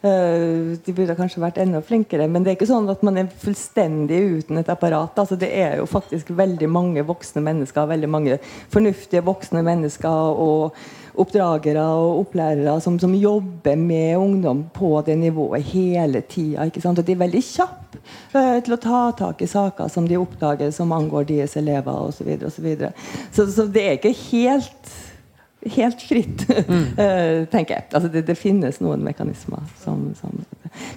Uh, 0.02 0.74
de 0.82 0.94
burde 0.96 1.14
kanskje 1.14 1.44
vært 1.44 1.60
enda 1.62 1.78
flinkere, 1.86 2.26
men 2.26 2.42
det 2.42 2.50
er 2.50 2.56
ikke 2.56 2.66
sånn 2.66 2.90
at 2.90 3.04
man 3.06 3.20
er 3.20 3.28
fullstendig 3.44 4.18
uten 4.40 4.58
et 4.58 4.72
apparat. 4.74 5.14
Altså, 5.22 5.38
det 5.38 5.52
er 5.54 5.76
jo 5.78 5.86
faktisk 5.86 6.32
veldig 6.34 6.66
mange 6.66 7.06
voksne 7.06 7.44
mennesker, 7.46 7.86
veldig 7.92 8.10
mange 8.10 8.40
fornuftige 8.74 9.22
voksne 9.28 9.62
mennesker 9.62 10.42
og 10.42 10.82
oppdragere 11.18 11.82
og 11.82 12.22
opplærere 12.22 12.78
som, 12.80 12.98
som 12.98 13.14
jobber 13.14 13.76
med 13.76 14.16
ungdom 14.16 14.64
på 14.74 14.94
det 15.06 15.18
nivået 15.18 15.62
hele 15.72 16.22
tida. 16.28 16.64
Og 16.64 17.04
de 17.04 17.12
er 17.12 17.22
veldig 17.24 17.42
kjappe 17.44 18.00
uh, 18.34 18.58
til 18.64 18.76
å 18.76 18.80
ta 18.80 19.02
tak 19.18 19.42
i 19.44 19.50
saker 19.50 19.92
som 19.92 20.08
de 20.08 20.20
oppdager 20.20 20.72
som 20.74 20.92
angår 20.92 21.28
deres 21.28 21.56
elever 21.60 22.08
osv. 22.08 22.24
Så, 22.24 22.46
og 22.46 22.52
så, 22.52 22.64
videre. 22.64 22.92
så 23.32 23.46
Så 23.46 23.66
det 23.66 23.86
er 23.86 23.98
ikke 23.98 24.16
helt 24.30 24.92
helt 25.64 26.02
fritt, 26.02 26.48
mm. 26.68 26.84
uh, 26.98 27.44
tenker 27.50 27.76
jeg. 27.76 27.84
Altså 27.92 28.08
det, 28.10 28.24
det, 28.26 28.36
finnes 28.38 28.80
noen 28.82 29.02
mekanismer 29.04 29.62
som, 29.82 30.08
som, 30.18 30.42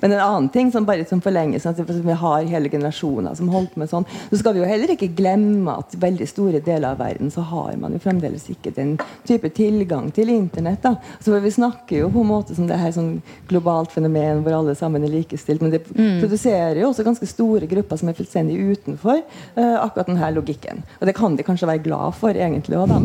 Men 0.01 0.15
en 0.15 0.23
annen 0.23 0.49
ting 0.49 0.71
som 0.73 0.87
bare 0.87 1.05
som 1.05 1.21
forlenges, 1.21 1.65
altså, 1.69 1.85
vi 1.85 2.17
har 2.17 2.47
hele 2.49 2.71
generasjoner 2.71 3.35
som 3.37 3.51
holdt 3.53 3.75
med 3.79 3.91
sånn, 3.91 4.07
så 4.31 4.39
skal 4.39 4.55
vi 4.55 4.63
jo 4.63 4.69
heller 4.69 4.95
ikke 4.95 5.11
glemme 5.17 5.75
at 5.75 5.93
veldig 6.01 6.27
store 6.29 6.61
deler 6.65 6.93
av 6.93 7.01
verden 7.03 7.31
så 7.33 7.43
har 7.45 7.75
man 7.81 7.93
jo 7.93 8.01
fremdeles 8.01 8.47
ikke 8.53 8.73
den 8.75 8.95
type 9.27 9.51
tilgang 9.55 10.09
til 10.15 10.31
Internett. 10.33 10.81
da. 10.83 10.95
Så 11.19 11.37
Vi 11.39 11.51
snakker 11.51 12.05
jo 12.05 12.09
på 12.13 12.23
en 12.23 12.31
måte 12.31 12.57
som 12.57 12.69
det 12.69 12.79
her 12.79 12.93
sånn 12.95 13.19
globalt 13.49 13.93
fenomen 13.93 14.41
hvor 14.45 14.57
alle 14.57 14.75
sammen 14.77 15.05
er 15.05 15.13
likestilt, 15.13 15.61
men 15.61 15.75
det 15.75 15.83
mm. 15.91 16.21
produserer 16.23 16.81
jo 16.81 16.89
også 16.89 17.05
ganske 17.05 17.29
store 17.29 17.69
grupper 17.69 18.01
som 18.01 18.09
er 18.09 18.17
fullstendig 18.17 18.57
utenfor 18.57 19.21
uh, 19.21 19.77
akkurat 19.83 20.09
denne 20.09 20.33
logikken. 20.35 20.81
Og 20.99 21.09
det 21.09 21.17
kan 21.17 21.37
de 21.37 21.45
kanskje 21.45 21.69
være 21.69 21.85
glad 21.85 22.17
for, 22.17 22.33
egentlig 22.33 22.79
òg, 22.79 22.89
da. 22.89 22.97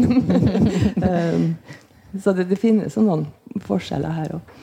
um, 1.04 1.49
Så 2.22 2.34
det, 2.34 2.48
det 2.50 2.58
finnes 2.58 2.96
noen 2.98 3.26
forskjeller 3.66 4.14
her 4.16 4.38
òg. 4.38 4.54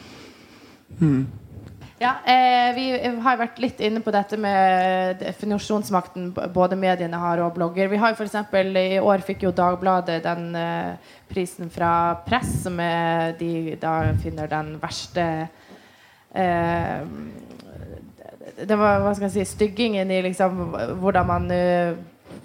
Mm. 1.00 1.28
Ja, 1.98 2.12
eh, 2.30 2.76
Vi 2.76 2.86
har 3.24 3.40
vært 3.40 3.58
litt 3.58 3.80
inne 3.82 4.04
på 4.06 4.12
dette 4.14 4.38
med 4.38 5.18
definisjonsmakten 5.22 6.30
både 6.54 6.78
mediene 6.78 7.18
har 7.18 7.42
og 7.42 7.56
blogger. 7.56 7.90
Vi 7.90 7.98
har 7.98 8.14
for 8.14 8.28
eksempel, 8.28 8.70
I 8.78 9.00
år 9.00 9.24
fikk 9.26 9.48
jo 9.48 9.54
Dagbladet 9.56 10.20
den 10.26 10.52
eh, 10.56 11.16
prisen 11.30 11.72
fra 11.74 12.20
Press, 12.28 12.52
som 12.68 12.78
er, 12.80 13.34
de 13.40 13.80
da 13.82 14.14
finner 14.22 14.52
den 14.52 14.76
verste 14.82 15.26
eh, 16.38 17.02
det 18.58 18.78
var 18.78 19.02
hva 19.04 19.14
skal 19.14 19.28
jeg 19.28 19.34
si, 19.36 19.56
styggingen 19.56 20.12
i 20.12 20.22
liksom, 20.26 20.62
hvordan 21.02 21.28
man 21.30 21.52
uh, 21.52 21.98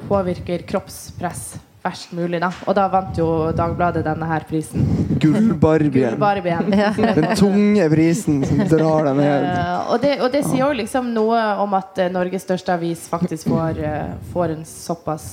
påvirker 0.09 0.65
kroppspress 0.69 1.55
verst 1.83 2.13
mulig. 2.13 2.41
da 2.41 2.51
Og 2.67 2.75
da 2.77 2.87
vant 2.91 3.19
jo 3.19 3.27
Dagbladet 3.57 4.05
denne 4.07 4.29
her 4.29 4.47
prisen. 4.49 4.85
Gullbarbien. 5.23 6.19
Gull 6.19 7.15
Den 7.19 7.37
tunge 7.37 7.89
prisen 7.93 8.43
som 8.47 8.63
drar 8.71 9.09
deg 9.09 9.19
ned. 9.19 9.47
Uh, 9.47 9.93
og, 9.93 9.97
det, 10.03 10.13
og, 10.21 10.29
det, 10.33 10.45
sier 10.47 10.65
jo 10.65 10.73
liksom 10.83 11.13
noe 11.15 11.41
om 11.63 11.79
at 11.79 12.03
uh, 12.03 12.11
Norges 12.13 12.47
største 12.47 12.75
avis 12.75 13.07
faktisk 13.11 13.51
får, 13.53 13.81
uh, 13.83 14.15
får 14.33 14.57
en 14.57 14.65
såpass 14.69 15.31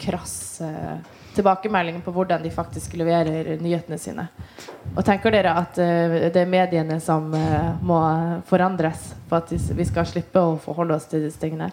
krass 0.00 0.34
tilbakemelding 1.34 1.98
på 2.04 2.12
hvordan 2.14 2.42
de 2.44 2.50
faktisk 2.54 2.94
leverer 2.98 3.56
nyhetene 3.58 3.98
sine. 3.98 4.28
Og 4.94 5.02
tenker 5.06 5.34
dere 5.34 5.54
at 5.58 5.74
det 5.74 6.38
er 6.38 6.50
mediene 6.50 7.00
som 7.02 7.26
må 7.82 7.98
forandres 8.46 9.10
for 9.28 9.42
at 9.42 9.50
vi 9.50 9.86
skal 9.88 10.06
slippe 10.06 10.38
å 10.38 10.54
forholde 10.62 10.94
oss 10.94 11.08
til 11.10 11.26
disse 11.26 11.42
tingene? 11.42 11.72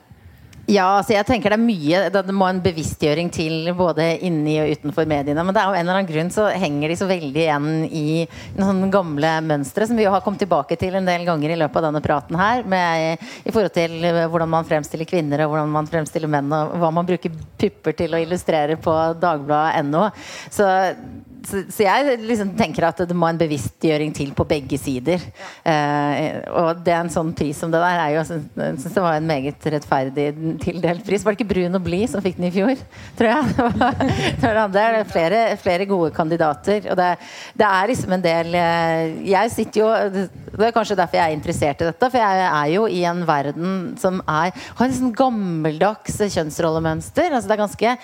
Ja, 0.70 0.86
altså 1.00 1.16
jeg 1.16 1.26
tenker 1.26 1.52
det 1.52 1.58
er 1.58 1.64
mye 1.64 2.02
Det 2.14 2.36
må 2.36 2.46
en 2.48 2.62
bevisstgjøring 2.64 3.32
til 3.34 3.72
både 3.78 4.06
inni 4.28 4.60
og 4.62 4.70
utenfor 4.78 5.08
mediene. 5.10 5.44
Men 5.44 5.56
det 5.56 5.62
er 5.62 5.72
jo 5.72 5.78
en 5.78 5.82
eller 5.82 6.00
annen 6.00 6.12
grunn 6.12 6.30
så 6.34 6.48
henger 6.54 6.92
de 6.92 6.98
så 7.00 7.08
veldig 7.10 7.42
igjen 7.46 7.70
i 7.88 8.06
noen 8.60 8.92
gamle 8.94 9.34
mønstre 9.48 9.88
som 9.90 9.98
vi 9.98 10.06
jo 10.06 10.14
har 10.14 10.24
kommet 10.26 10.44
tilbake 10.44 10.78
til 10.80 10.96
en 10.98 11.10
del 11.10 11.26
ganger 11.28 11.56
i 11.56 11.58
løpet 11.60 11.82
av 11.82 11.88
denne 11.90 12.04
praten 12.06 12.38
her. 12.40 12.64
Med, 12.70 13.26
I 13.44 13.52
forhold 13.52 13.74
til 13.76 13.98
hvordan 14.06 14.54
man 14.54 14.70
fremstiller 14.70 15.10
kvinner 15.10 15.46
og 15.46 15.56
hvordan 15.56 15.74
man 15.74 15.90
fremstiller 15.90 16.32
menn, 16.32 16.54
og 16.54 16.78
hva 16.82 16.94
man 16.94 17.10
bruker 17.10 17.34
pupper 17.62 17.98
til 17.98 18.14
å 18.16 18.22
illustrere 18.22 18.78
på 18.82 18.96
dagbladet.no. 19.22 20.08
Så 20.54 20.70
så, 21.48 21.64
så, 21.74 21.84
jeg 21.86 22.20
liksom 22.22 22.54
tenker 22.58 22.86
at 22.86 23.02
det 23.08 23.16
må 23.18 23.28
en 23.30 23.40
bevisstgjøring 23.40 24.14
til 24.16 24.32
på 24.38 24.46
begge 24.48 24.78
sider. 24.78 25.24
Ja. 25.66 25.72
Eh, 25.72 26.38
og 26.62 26.82
det 26.86 26.94
er 26.94 27.02
en 27.02 27.12
sånn 27.14 27.32
pris 27.38 27.58
som 27.58 27.72
det 27.74 27.82
der 27.82 28.00
er 28.02 28.14
jo 28.14 28.22
Jeg 28.22 28.80
syns 28.82 28.96
det 28.96 29.04
var 29.04 29.18
en 29.18 29.30
meget 29.30 29.68
rettferdig 29.76 30.28
tildelt 30.62 31.06
pris. 31.08 31.26
Var 31.26 31.34
det 31.34 31.40
ikke 31.40 31.50
Brun 31.54 31.80
og 31.80 31.86
blid 31.86 32.10
som 32.12 32.24
fikk 32.24 32.38
den 32.38 32.50
i 32.50 32.54
fjor? 32.54 32.84
Tror 33.18 33.32
jeg. 33.32 33.72
det 34.76 34.84
er 34.86 35.00
flere, 35.10 35.42
flere 35.62 35.88
gode 35.90 36.12
kandidater. 36.16 36.90
Og 36.92 37.00
det, 37.00 37.10
det, 37.58 37.68
er 37.68 37.92
liksom 37.92 38.16
en 38.18 38.26
del 38.26 38.58
eh, 38.58 39.22
Jeg 39.32 39.54
sitter 39.56 39.82
jo 39.82 39.90
Det 40.12 40.68
er 40.68 40.76
kanskje 40.76 41.00
derfor 41.00 41.20
jeg 41.20 41.32
er 41.32 41.38
interessert 41.38 41.82
i 41.82 41.90
dette. 41.90 42.12
For 42.12 42.22
jeg 42.22 42.46
er 42.50 42.74
jo 42.76 42.86
i 42.86 43.02
en 43.10 43.26
verden 43.28 43.96
som 44.02 44.22
er, 44.28 44.54
har 44.54 44.86
en 44.86 45.00
sånn 45.00 45.16
gammeldags 45.18 46.22
kjønnsrollemønster. 46.22 47.32
Altså 47.32 47.50
det 47.50 47.58
er 47.58 47.66
ganske 47.66 47.96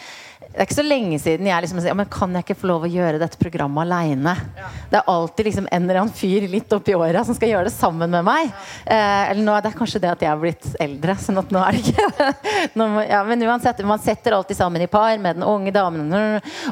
det 0.58 0.64
er 0.64 0.70
ikke 0.72 0.80
så 0.80 0.88
lenge 0.88 1.18
siden 1.22 1.46
jeg 1.46 1.62
liksom 1.62 1.80
sier 1.84 1.94
men 1.94 2.08
kan 2.10 2.32
jeg 2.34 2.42
ikke 2.42 2.58
få 2.58 2.70
lov 2.72 2.86
å 2.88 2.90
gjøre 2.90 3.20
dette 3.22 3.38
programmet 3.38 3.84
aleine. 3.86 4.32
Ja. 4.58 4.70
Det 4.90 4.98
er 4.98 5.12
alltid 5.14 5.46
liksom 5.46 5.68
en 5.70 5.84
eller 5.86 6.00
annen 6.02 6.18
fyr 6.18 6.48
litt 6.50 6.74
oppi 6.74 6.96
åra 6.98 7.22
som 7.28 7.38
skal 7.38 7.52
gjøre 7.52 7.68
det 7.68 7.74
sammen 7.76 8.10
med 8.10 8.26
meg. 8.26 8.50
Ja. 8.50 8.96
Eh, 8.96 9.30
eller 9.36 9.46
nå, 9.46 9.60
Det 9.62 9.70
er 9.70 9.78
kanskje 9.78 10.02
det 10.02 10.10
at 10.16 10.26
jeg 10.26 10.32
har 10.32 10.42
blitt 10.42 10.66
eldre. 10.82 11.16
sånn 11.22 11.38
at 11.44 11.54
nå 11.54 11.62
er 11.62 11.78
det 11.78 11.84
ikke 11.86 12.32
nå, 12.82 12.90
ja, 13.06 13.22
Men 13.30 13.46
uansett, 13.46 13.86
man 13.86 14.02
setter 14.02 14.34
alltid 14.34 14.58
sammen 14.58 14.82
i 14.82 14.90
par 14.90 15.22
med 15.22 15.38
den 15.38 15.46
unge 15.46 15.76
damen. 15.76 16.10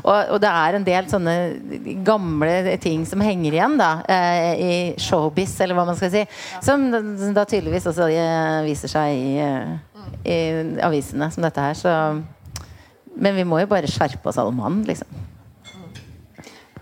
Og, 0.01 0.33
og 0.33 0.41
det 0.41 0.49
er 0.65 0.79
en 0.79 0.89
del 0.89 1.09
sånne 1.13 1.35
gamle 2.07 2.77
ting 2.81 3.05
som 3.05 3.21
henger 3.21 3.53
igjen 3.53 3.77
da 3.77 3.91
eh, 4.09 4.53
i 4.57 4.75
showbiz, 4.97 5.59
eller 5.61 5.77
hva 5.77 5.85
man 5.91 6.01
skal 6.01 6.09
si. 6.09 6.25
Som 6.65 6.89
da 6.89 7.45
tydeligvis 7.45 7.85
også 7.93 8.09
eh, 8.09 8.63
viser 8.65 8.97
seg 8.97 9.13
i, 9.13 9.35
eh, 9.45 9.75
i 10.25 10.39
avisene 10.81 11.29
som 11.29 11.45
dette 11.45 11.69
her. 11.69 11.77
så 11.77 11.93
men 13.15 13.35
vi 13.35 13.47
må 13.47 13.61
jo 13.63 13.71
bare 13.71 13.89
skjerpe 13.89 14.29
oss 14.29 14.39
alle 14.41 14.53
mann, 14.55 14.83
liksom. 14.87 15.23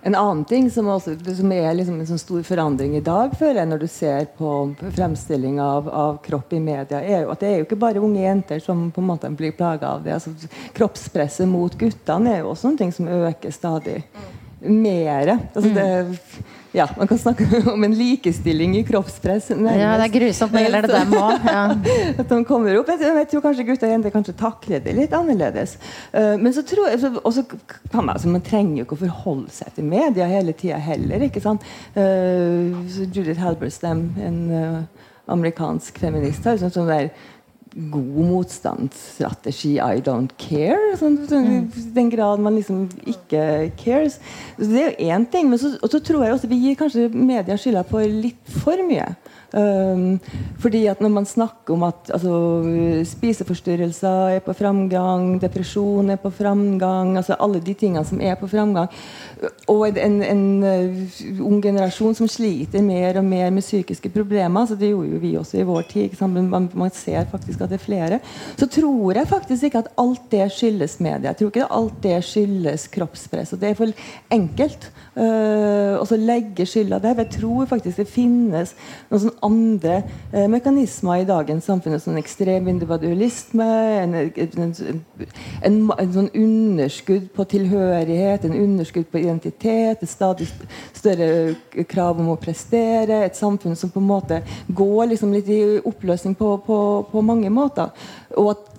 En 0.05 0.15
annen 0.19 0.43
ting 0.43 0.65
som, 0.71 0.87
også, 0.91 1.13
som 1.37 1.51
er 1.55 1.69
liksom 1.77 1.95
en 1.95 2.07
sånn 2.09 2.19
stor 2.19 2.41
forandring 2.43 2.97
i 2.97 3.03
dag, 3.03 3.31
føler 3.39 3.61
jeg, 3.61 3.69
når 3.71 3.83
du 3.85 3.87
ser 3.87 4.25
på 4.35 4.49
fremstilling 4.97 5.61
av, 5.63 5.87
av, 5.87 6.17
kropp 6.25 6.51
i 6.51 6.59
media, 6.59 6.99
er 6.99 7.23
jo 7.23 7.31
at 7.31 7.39
det 7.39 7.47
er 7.47 7.61
jo 7.61 7.67
ikke 7.69 7.79
bare 7.79 8.03
unge 8.03 8.19
jenter 8.19 8.59
som 8.59 8.89
på 8.91 8.99
en 8.99 9.07
måte 9.13 9.31
blir 9.31 9.55
plaga 9.55 9.93
av 9.95 10.03
det. 10.03 10.17
Altså, 10.17 10.51
kroppspresset 10.75 11.47
mot 11.47 11.77
guttene 11.79 12.33
er 12.33 12.43
jo 12.43 12.51
også 12.51 12.73
noe 12.73 12.97
som 12.97 13.07
øker 13.07 13.55
stadig 13.55 14.01
mer. 14.59 15.37
Altså, 15.53 15.71
det 15.71 15.87
ja, 16.73 16.87
man 16.97 17.07
kan 17.07 17.17
snakke 17.17 17.45
om 17.73 17.83
en 17.83 17.93
likestilling 17.93 18.77
i 18.77 18.83
kroppspress. 18.83 19.49
Nærmest. 19.49 19.79
Ja, 19.79 19.91
det 19.97 20.07
er 20.07 20.13
grusomt 20.15 20.53
når 20.53 20.59
det 20.59 20.63
gjelder 20.65 20.87
det 20.87 21.01
dem 21.01 21.13
òg. 21.27 21.45
Ja. 21.45 21.65
At 22.23 22.31
de 22.31 22.39
kommer 22.49 22.79
opp. 22.79 22.89
Jeg 22.89 23.27
tror 23.29 23.43
kanskje 23.45 23.65
gutter 23.67 23.89
og 23.89 23.93
jenter 23.93 24.13
kanskje 24.15 24.35
takler 24.39 24.81
det 24.81 24.95
litt 24.97 25.13
annerledes. 25.13 25.75
Uh, 26.15 26.33
men 26.41 26.55
så 26.55 26.65
tror 26.65 26.89
jeg 26.89 27.13
også 27.21 27.45
kan 27.51 28.01
man, 28.01 28.15
altså, 28.15 28.31
man 28.33 28.45
trenger 28.45 28.81
jo 28.81 28.87
ikke 28.87 28.97
å 28.97 29.03
forholde 29.03 29.53
seg 29.53 29.75
til 29.77 29.85
media 29.87 30.27
hele 30.31 30.55
tida 30.57 30.81
heller. 30.81 31.27
ikke 31.29 31.43
sant? 31.43 31.61
Uh, 31.93 32.73
Judith 33.05 33.41
Halberstam, 33.43 34.07
en 34.25 34.41
uh, 34.49 35.05
amerikansk 35.33 36.01
feminist, 36.01 36.49
har 36.49 36.57
sånn, 36.57 36.73
sånn 36.73 36.89
der 36.89 37.13
god 37.73 38.17
motstandsstrategi 38.29 39.75
'I 39.79 40.01
don't 40.05 40.33
care'. 40.37 40.97
Sånn, 40.99 41.17
sånn, 41.27 41.47
mm. 41.49 41.93
den 41.95 42.09
grad 42.09 42.39
man 42.39 42.55
liksom 42.55 42.87
ikke 43.05 43.71
cares. 43.79 44.19
Så 44.57 44.69
det 44.69 44.81
er 44.81 44.89
jo 44.91 45.11
én 45.13 45.25
ting. 45.29 45.49
Men 45.49 45.59
så, 45.59 45.73
så, 45.81 45.99
tror 45.99 46.25
jeg 46.25 46.33
også 46.33 46.51
vi 46.51 46.61
gir 46.67 46.79
kanskje 46.79 47.09
media 47.09 47.57
skylda 47.57 47.85
for 47.89 48.05
litt 48.05 48.41
for 48.63 48.77
mye. 48.87 49.13
Um, 49.53 50.17
fordi 50.57 50.87
at 50.89 51.01
når 51.03 51.11
man 51.13 51.27
snakker 51.29 51.75
om 51.75 51.83
at 51.85 52.09
altså, 52.09 52.33
spiseforstyrrelser 53.05 54.37
er 54.39 54.39
på 54.41 54.53
framgang, 54.57 55.35
depresjon 55.41 56.09
er 56.09 56.17
på 56.17 56.31
framgang, 56.33 57.11
altså 57.19 57.37
alle 57.37 57.61
de 57.61 57.75
tingene 57.77 58.01
som 58.05 58.21
er 58.21 58.33
på 58.39 58.49
framgang, 58.49 58.89
og 59.69 59.99
en, 60.01 60.15
en 60.25 60.43
uh, 60.65 61.43
ung 61.45 61.59
generasjon 61.61 62.17
som 62.17 62.29
sliter 62.31 62.81
mer 62.81 63.19
og 63.21 63.27
mer 63.27 63.51
med 63.53 63.61
psykiske 63.61 64.09
problemer, 64.15 64.65
så 64.65 64.77
det 64.79 64.89
gjorde 64.89 65.13
jo 65.13 65.21
vi 65.21 65.35
også 65.37 65.61
i 65.61 65.67
vår 65.69 65.85
tid, 65.91 66.17
man, 66.25 66.69
man, 66.73 66.89
ser 66.93 67.29
faktisk 67.29 67.61
at 67.61 67.69
det 67.69 67.77
er 67.77 67.85
flere, 67.85 68.19
så 68.57 68.65
tror 68.65 69.19
jeg 69.19 69.29
faktisk 69.29 69.69
ikke 69.69 69.83
at 69.83 69.91
alt 70.01 70.25
det 70.33 70.49
skyldes 70.55 70.97
media. 70.97 71.29
Jeg 71.29 71.37
tror 71.43 71.53
ikke 71.53 71.69
alt 71.77 72.01
det 72.03 72.17
skyldes 72.25 72.87
kroppspress. 72.93 73.53
og 73.53 73.61
Det 73.61 73.69
er 73.69 73.77
for 73.77 73.93
enkelt 74.33 74.89
uh, 75.13 76.01
å 76.01 76.17
legge 76.17 76.65
skylda 76.69 77.01
der. 77.03 77.21
Jeg 77.21 77.37
tror 77.37 77.69
faktisk 77.69 78.01
det 78.01 78.09
finnes 78.09 78.73
noen 79.11 79.27
sånn 79.27 79.42
andre 79.43 79.99
eh, 80.31 80.47
mekanismer 80.51 81.21
i 81.21 81.27
dagens 81.27 81.67
samfunn. 81.69 81.99
Sånn 82.01 82.19
ekstrem 82.21 82.67
individualisme, 82.71 83.67
en, 84.01 84.15
en, 84.17 84.73
en, 85.67 85.79
en, 85.97 86.13
sånn 86.15 86.29
underskudd 86.31 87.29
på 87.35 87.47
tilhørighet, 87.53 88.47
en 88.47 88.57
underskudd 88.57 89.09
på 89.11 89.23
identitet, 89.23 90.03
et 90.03 90.11
stadig 90.11 90.49
større 90.95 91.85
krav 91.89 92.21
om 92.23 92.33
å 92.33 92.39
prestere. 92.41 93.23
Et 93.27 93.37
samfunn 93.39 93.77
som 93.79 93.91
på 93.93 94.01
en 94.01 94.11
måte 94.11 94.41
går 94.67 95.13
liksom 95.13 95.35
litt 95.35 95.51
i 95.51 95.61
oppløsning 95.83 96.37
på, 96.39 96.55
på, 96.65 96.79
på 97.11 97.25
mange 97.25 97.51
måter. 97.53 97.91
Og 98.37 98.55
at 98.55 98.69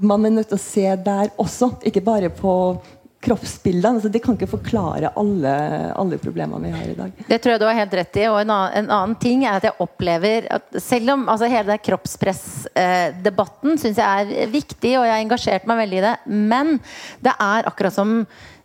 man 0.00 0.24
er 0.24 0.32
nødt 0.32 0.48
til 0.48 0.56
å 0.56 0.64
se 0.64 0.88
der 1.04 1.32
også, 1.40 1.74
ikke 1.84 2.04
bare 2.04 2.30
på 2.32 2.54
kroppsbildene. 3.22 3.96
Altså, 3.98 4.10
det 4.12 4.22
kan 4.24 4.34
ikke 4.36 4.50
forklare 4.50 5.12
alle, 5.18 5.52
alle, 5.98 6.18
problemene 6.22 6.66
vi 6.66 6.72
har 6.74 6.86
i 6.90 6.98
dag. 6.98 7.10
Det 7.28 7.38
tror 7.42 7.52
jeg 7.54 7.60
du 7.62 7.66
har 7.68 7.78
helt 7.78 7.96
rett 8.00 8.16
i. 8.18 8.24
Og 8.30 8.38
en 8.40 8.50
annen, 8.54 8.72
en 8.82 8.90
annen 8.98 9.16
ting 9.22 9.38
er 9.46 9.54
at 9.58 9.66
jeg 9.68 9.80
opplever 9.82 10.38
at 10.58 10.66
selv 10.82 11.06
om 11.16 11.20
altså, 11.32 11.46
hele 11.52 11.74
kroppspressdebatten 11.90 13.70
syns 13.80 13.98
jeg 14.02 14.08
er 14.44 14.50
viktig, 14.52 14.92
og 14.98 15.04
jeg 15.06 15.14
har 15.14 15.22
engasjert 15.22 15.68
meg 15.70 15.76
veldig 15.84 15.98
i 16.00 16.06
det, 16.06 16.16
men 16.52 16.66
det 17.22 17.34
er 17.38 17.68
akkurat 17.70 17.94
som 17.96 18.10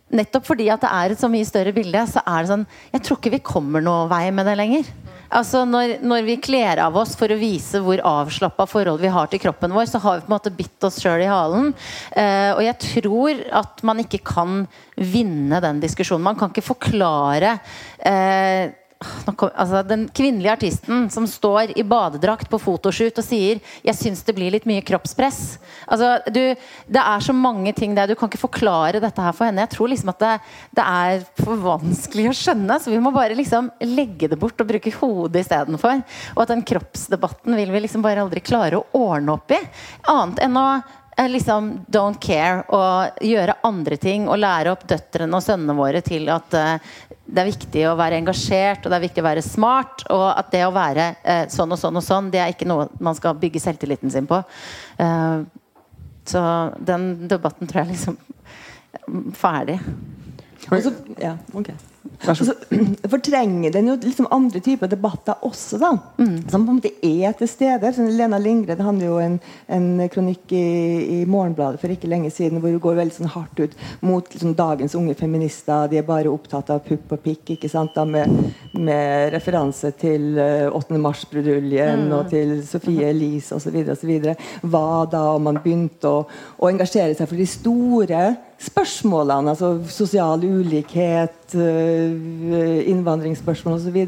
Nettopp 0.08 0.46
fordi 0.48 0.70
at 0.72 0.80
det 0.80 0.88
er 0.88 1.12
et 1.12 1.20
så 1.20 1.28
mye 1.28 1.44
større 1.44 1.72
bilde, 1.76 2.00
så 2.08 2.22
er 2.24 2.40
det 2.40 2.48
sånn 2.48 2.62
Jeg 2.94 3.02
tror 3.04 3.18
ikke 3.18 3.34
vi 3.34 3.44
kommer 3.44 3.84
noe 3.84 4.06
vei 4.08 4.30
med 4.32 4.48
det 4.48 4.54
lenger. 4.56 4.88
Altså 5.28 5.64
når, 5.68 5.98
når, 6.00 6.24
vi 6.24 6.38
kler 6.40 6.80
av 6.80 6.96
oss 6.96 7.12
for 7.18 7.28
å 7.30 7.38
vise 7.40 7.82
hvor 7.84 8.00
avslappa 8.06 8.64
forhold 8.68 9.02
vi 9.02 9.12
har 9.12 9.28
til 9.28 9.42
kroppen 9.42 9.74
vår, 9.76 9.88
så 9.90 10.00
har 10.02 10.18
vi 10.18 10.24
på 10.24 10.30
en 10.32 10.36
måte 10.36 10.54
bitt 10.56 10.88
oss 10.88 11.00
sjøl 11.02 11.24
i 11.24 11.28
halen. 11.28 11.72
Eh, 12.16 12.50
og 12.54 12.62
jeg 12.64 12.78
tror 12.86 13.42
at 13.60 13.84
man 13.86 14.00
ikke 14.04 14.22
kan 14.24 14.62
vinne 14.96 15.60
den 15.64 15.82
diskusjonen. 15.84 16.24
Man 16.30 16.38
kan 16.40 16.52
ikke 16.52 16.70
forklare 16.70 17.58
uh, 17.60 18.70
kom, 19.36 19.50
altså, 19.54 19.82
Den 19.86 20.08
kvinnelige 20.14 20.52
artisten 20.52 21.06
som 21.10 21.26
står 21.26 21.72
i 21.78 21.84
badedrakt 21.86 22.48
på 22.50 22.58
fotoshoot 22.58 23.18
og 23.20 23.24
sier 23.24 23.60
'Jeg 23.84 23.94
syns 23.94 24.24
det 24.26 24.34
blir 24.34 24.50
litt 24.50 24.66
mye 24.66 24.82
kroppspress'. 24.82 25.58
Altså, 25.86 26.18
du, 26.26 26.54
det 26.88 27.02
er 27.02 27.20
så 27.20 27.32
mange 27.32 27.72
ting 27.72 27.94
der. 27.94 28.06
Du 28.06 28.14
kan 28.14 28.28
ikke 28.28 28.48
forklare 28.48 29.00
dette 29.00 29.22
her 29.22 29.32
for 29.32 29.46
henne. 29.46 29.62
Jeg 29.62 29.76
tror 29.76 29.88
liksom 29.88 30.10
at 30.10 30.18
det, 30.18 30.34
det 30.74 30.84
er 30.84 31.24
for 31.38 31.56
vanskelig 31.56 32.28
å 32.28 32.36
skjønne, 32.36 32.80
så 32.80 32.90
vi 32.90 32.98
må 32.98 33.12
bare 33.14 33.38
liksom 33.38 33.70
legge 33.80 34.28
det 34.28 34.38
bort 34.38 34.60
og 34.60 34.68
bruke 34.68 34.94
hodet 34.98 35.46
istedenfor. 35.46 36.02
Og 36.36 36.42
at 36.42 36.48
den 36.48 36.66
kroppsdebatten 36.66 37.54
vil 37.54 37.70
vi 37.70 37.80
liksom 37.80 38.02
bare 38.02 38.22
aldri 38.22 38.40
klare 38.40 38.80
å 38.80 38.86
ordne 38.92 39.38
opp 39.38 39.50
i. 39.54 39.60
Annet 40.08 40.42
enn 40.42 40.56
å 40.58 40.68
liksom 41.26 41.84
don't 41.86 42.20
care 42.22 42.62
og 42.70 43.24
gjøre 43.24 43.56
andre 43.66 43.96
ting 43.98 44.28
og 44.28 44.38
lære 44.38 44.70
opp 44.70 44.84
døtrene 44.88 45.34
og 45.34 45.42
sønnene 45.42 45.74
våre 45.74 46.02
til 46.06 46.28
at 46.30 46.54
uh, 46.54 46.92
det 47.28 47.42
er 47.42 47.50
viktig 47.50 47.82
å 47.90 47.96
være 47.98 48.18
engasjert 48.22 48.86
og 48.86 48.92
det 48.92 48.98
er 48.98 49.04
viktig 49.04 49.22
å 49.22 49.28
være 49.28 49.44
smart. 49.44 50.04
Og 50.14 50.26
at 50.32 50.50
det 50.54 50.64
å 50.66 50.74
være 50.74 51.10
eh, 51.22 51.44
sånn 51.52 51.74
og 51.74 51.80
sånn 51.80 52.00
og 52.00 52.04
sånn, 52.04 52.30
det 52.32 52.40
er 52.42 52.54
ikke 52.54 52.68
noe 52.68 52.88
man 53.04 53.16
skal 53.18 53.36
bygge 53.38 53.62
selvtilliten 53.62 54.12
sin 54.14 54.28
på. 54.28 54.40
Eh, 55.04 55.42
så 56.28 56.42
den 56.84 57.10
debatten 57.28 57.68
tror 57.68 57.84
jeg 57.84 57.94
liksom 57.94 58.18
ferdig. 59.36 59.78
Altså, 60.68 60.92
ja, 61.20 61.36
okay. 61.56 61.76
Altså, 62.26 62.54
fortrenger 63.12 63.72
den 63.72 63.90
jo 63.92 63.94
liksom 64.02 64.26
andre 64.34 64.60
typer 64.64 64.90
debatter 64.90 65.38
også, 65.46 65.78
da. 65.78 65.92
Mm. 66.18 66.48
Som 66.50 66.66
på 66.66 66.72
en 66.74 66.80
måte 66.80 66.92
er 67.06 67.36
til 67.38 67.50
stede. 67.50 67.92
Så 67.94 68.06
Lena 68.10 68.40
Lindgren 68.42 68.82
hadde 68.82 69.06
jo 69.06 69.18
en, 69.22 69.38
en 69.70 69.88
kronikk 70.10 70.52
i, 70.56 70.64
i, 71.18 71.20
Morgenbladet 71.28 71.80
for 71.82 71.94
ikke 71.94 72.10
lenge 72.10 72.32
siden 72.34 72.62
hvor 72.62 72.74
hun 72.74 72.82
går 72.82 72.98
veldig 72.98 73.16
sånn 73.20 73.32
hardt 73.36 73.62
ut 73.62 73.76
mot 74.04 74.26
liksom, 74.34 74.56
dagens 74.58 74.96
unge 74.98 75.14
feminister. 75.18 75.86
De 75.92 76.00
er 76.00 76.08
bare 76.08 76.32
opptatt 76.32 76.72
av 76.74 76.82
pupp 76.86 77.14
og 77.14 77.22
pikk, 77.24 77.54
ikke 77.56 77.70
sant? 77.70 77.94
Da, 77.94 78.04
med, 78.08 78.34
med 78.78 79.32
referanse 79.34 79.90
til 79.98 80.38
uh, 80.38 80.76
8. 80.76 80.98
mars-bruduljen 81.02 82.06
mm. 82.06 82.12
og 82.16 82.30
til 82.32 82.54
Sofie 82.66 83.10
Elise 83.10 83.58
osv. 83.58 83.78
Hva 84.62 84.88
da 85.10 85.24
om 85.34 85.48
man 85.48 85.60
begynte 85.64 86.10
å, 86.10 86.22
å 86.58 86.70
engasjere 86.70 87.16
seg 87.18 87.30
for 87.30 87.40
de 87.40 87.48
store 87.48 88.22
spørsmålene, 88.58 89.54
altså 89.54 89.76
sosial 89.92 90.42
ulikhet, 90.42 91.54
øh, 91.54 92.80
innvandringsspørsmål 92.90 93.78
osv. 93.78 93.98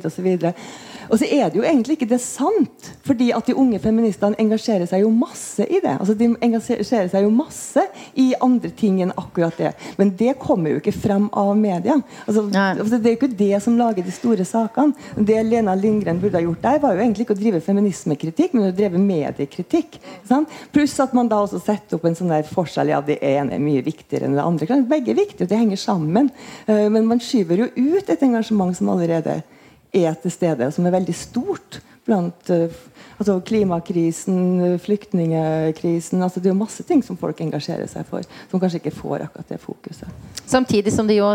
Og 1.11 1.19
så 1.19 1.27
er 1.27 1.51
det 1.51 1.59
jo 1.59 1.65
egentlig 1.67 1.97
ikke 1.99 2.09
det 2.13 2.21
sant. 2.23 2.89
fordi 3.05 3.31
at 3.35 3.47
de 3.47 3.57
unge 3.59 3.79
feministene 3.83 4.39
engasjerer 4.39 4.87
seg 4.87 5.03
jo 5.03 5.11
masse 5.11 5.65
i 5.67 5.81
det. 5.83 5.97
Altså 5.99 6.15
De 6.15 6.29
engasjerer 6.47 7.09
seg 7.11 7.25
jo 7.25 7.31
masse 7.35 7.83
i 8.15 8.29
andre 8.41 8.71
ting 8.71 9.01
enn 9.03 9.13
akkurat 9.19 9.57
det. 9.59 9.73
Men 9.99 10.13
det 10.17 10.37
kommer 10.39 10.71
jo 10.71 10.79
ikke 10.79 10.95
frem 10.95 11.27
av 11.35 11.51
media. 11.59 11.97
Altså, 12.27 12.45
altså 12.55 12.99
Det 12.99 13.11
er 13.11 13.17
jo 13.17 13.19
ikke 13.19 13.39
det 13.41 13.63
som 13.65 13.79
lager 13.81 14.07
de 14.07 14.15
store 14.15 14.47
sakene. 14.47 14.95
Det 15.17 15.43
Lena 15.49 15.75
Lindgren 15.75 16.21
burde 16.23 16.39
ha 16.39 16.45
gjort 16.45 16.63
der, 16.63 16.79
var 16.85 16.95
jo 16.95 17.03
egentlig 17.03 17.27
ikke 17.27 17.37
å 17.37 17.43
drive 17.43 17.63
feminismekritikk, 17.67 18.55
men 18.55 18.71
å 18.71 18.77
drive 18.77 19.03
mediekritikk. 19.03 19.99
Sant? 20.29 20.53
Pluss 20.75 20.95
at 21.03 21.17
man 21.17 21.31
da 21.31 21.43
også 21.43 21.63
setter 21.65 21.99
opp 21.99 22.07
en 22.07 22.19
sånn 22.19 22.31
der 22.31 22.47
forskjell. 22.47 22.95
Ja, 22.95 23.03
det 23.03 23.19
ene 23.27 23.57
er 23.57 23.65
mye 23.65 23.83
viktigere 23.87 24.29
enn 24.29 24.39
det 24.39 24.47
andre. 24.47 24.83
Begge 24.91 25.15
er 25.15 25.23
viktige, 25.25 25.51
det 25.51 25.59
henger 25.59 25.81
sammen. 25.81 26.31
Eh, 26.67 26.87
men 26.93 27.09
man 27.11 27.23
skyver 27.23 27.65
jo 27.65 27.73
ut 27.75 28.11
et 28.11 28.29
engasjement 28.29 28.77
som 28.77 28.93
allerede 28.93 29.41
er 29.41 29.49
er 29.93 30.15
til 30.23 30.35
stede, 30.35 30.71
som 30.75 30.87
er 30.87 30.97
veldig 30.99 31.17
stort 31.17 31.81
blant 32.07 32.51
uh, 32.51 32.73
altså 33.21 33.37
klimakrisen, 33.45 34.79
flyktningekrisen 34.81 36.23
altså 36.25 36.41
Det 36.41 36.51
er 36.51 36.57
masse 36.57 36.85
ting 36.89 37.03
som 37.05 37.19
folk 37.21 37.41
engasjerer 37.45 37.89
seg 37.91 38.07
for, 38.09 38.25
som 38.51 38.63
kanskje 38.63 38.81
ikke 38.81 38.95
får 38.97 39.27
akkurat 39.27 39.53
det 39.53 39.61
fokuset. 39.61 40.09
Samtidig 40.49 40.95
som 40.95 41.09
det 41.09 41.19
jo, 41.19 41.29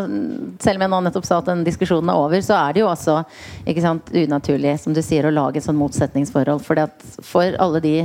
selv 0.64 0.80
om 0.80 0.86
jeg 0.88 0.94
nå 0.96 1.02
nettopp 1.06 1.30
sa 1.30 1.40
at 1.44 1.52
den 1.52 1.64
diskusjonen 1.68 2.10
er 2.12 2.24
over, 2.26 2.42
så 2.46 2.58
er 2.58 2.76
det 2.76 2.84
jo 2.84 2.90
også 2.90 3.20
ikke 3.70 3.86
sant, 3.86 4.12
unaturlig 4.12 4.76
som 4.82 4.98
du 4.98 5.04
sier, 5.06 5.30
å 5.30 5.36
lage 5.36 5.62
et 5.62 5.68
sånn 5.68 5.80
motsetningsforhold. 5.80 6.66
For, 6.66 6.82
for 7.24 7.60
alle 7.62 7.84
de 7.86 7.96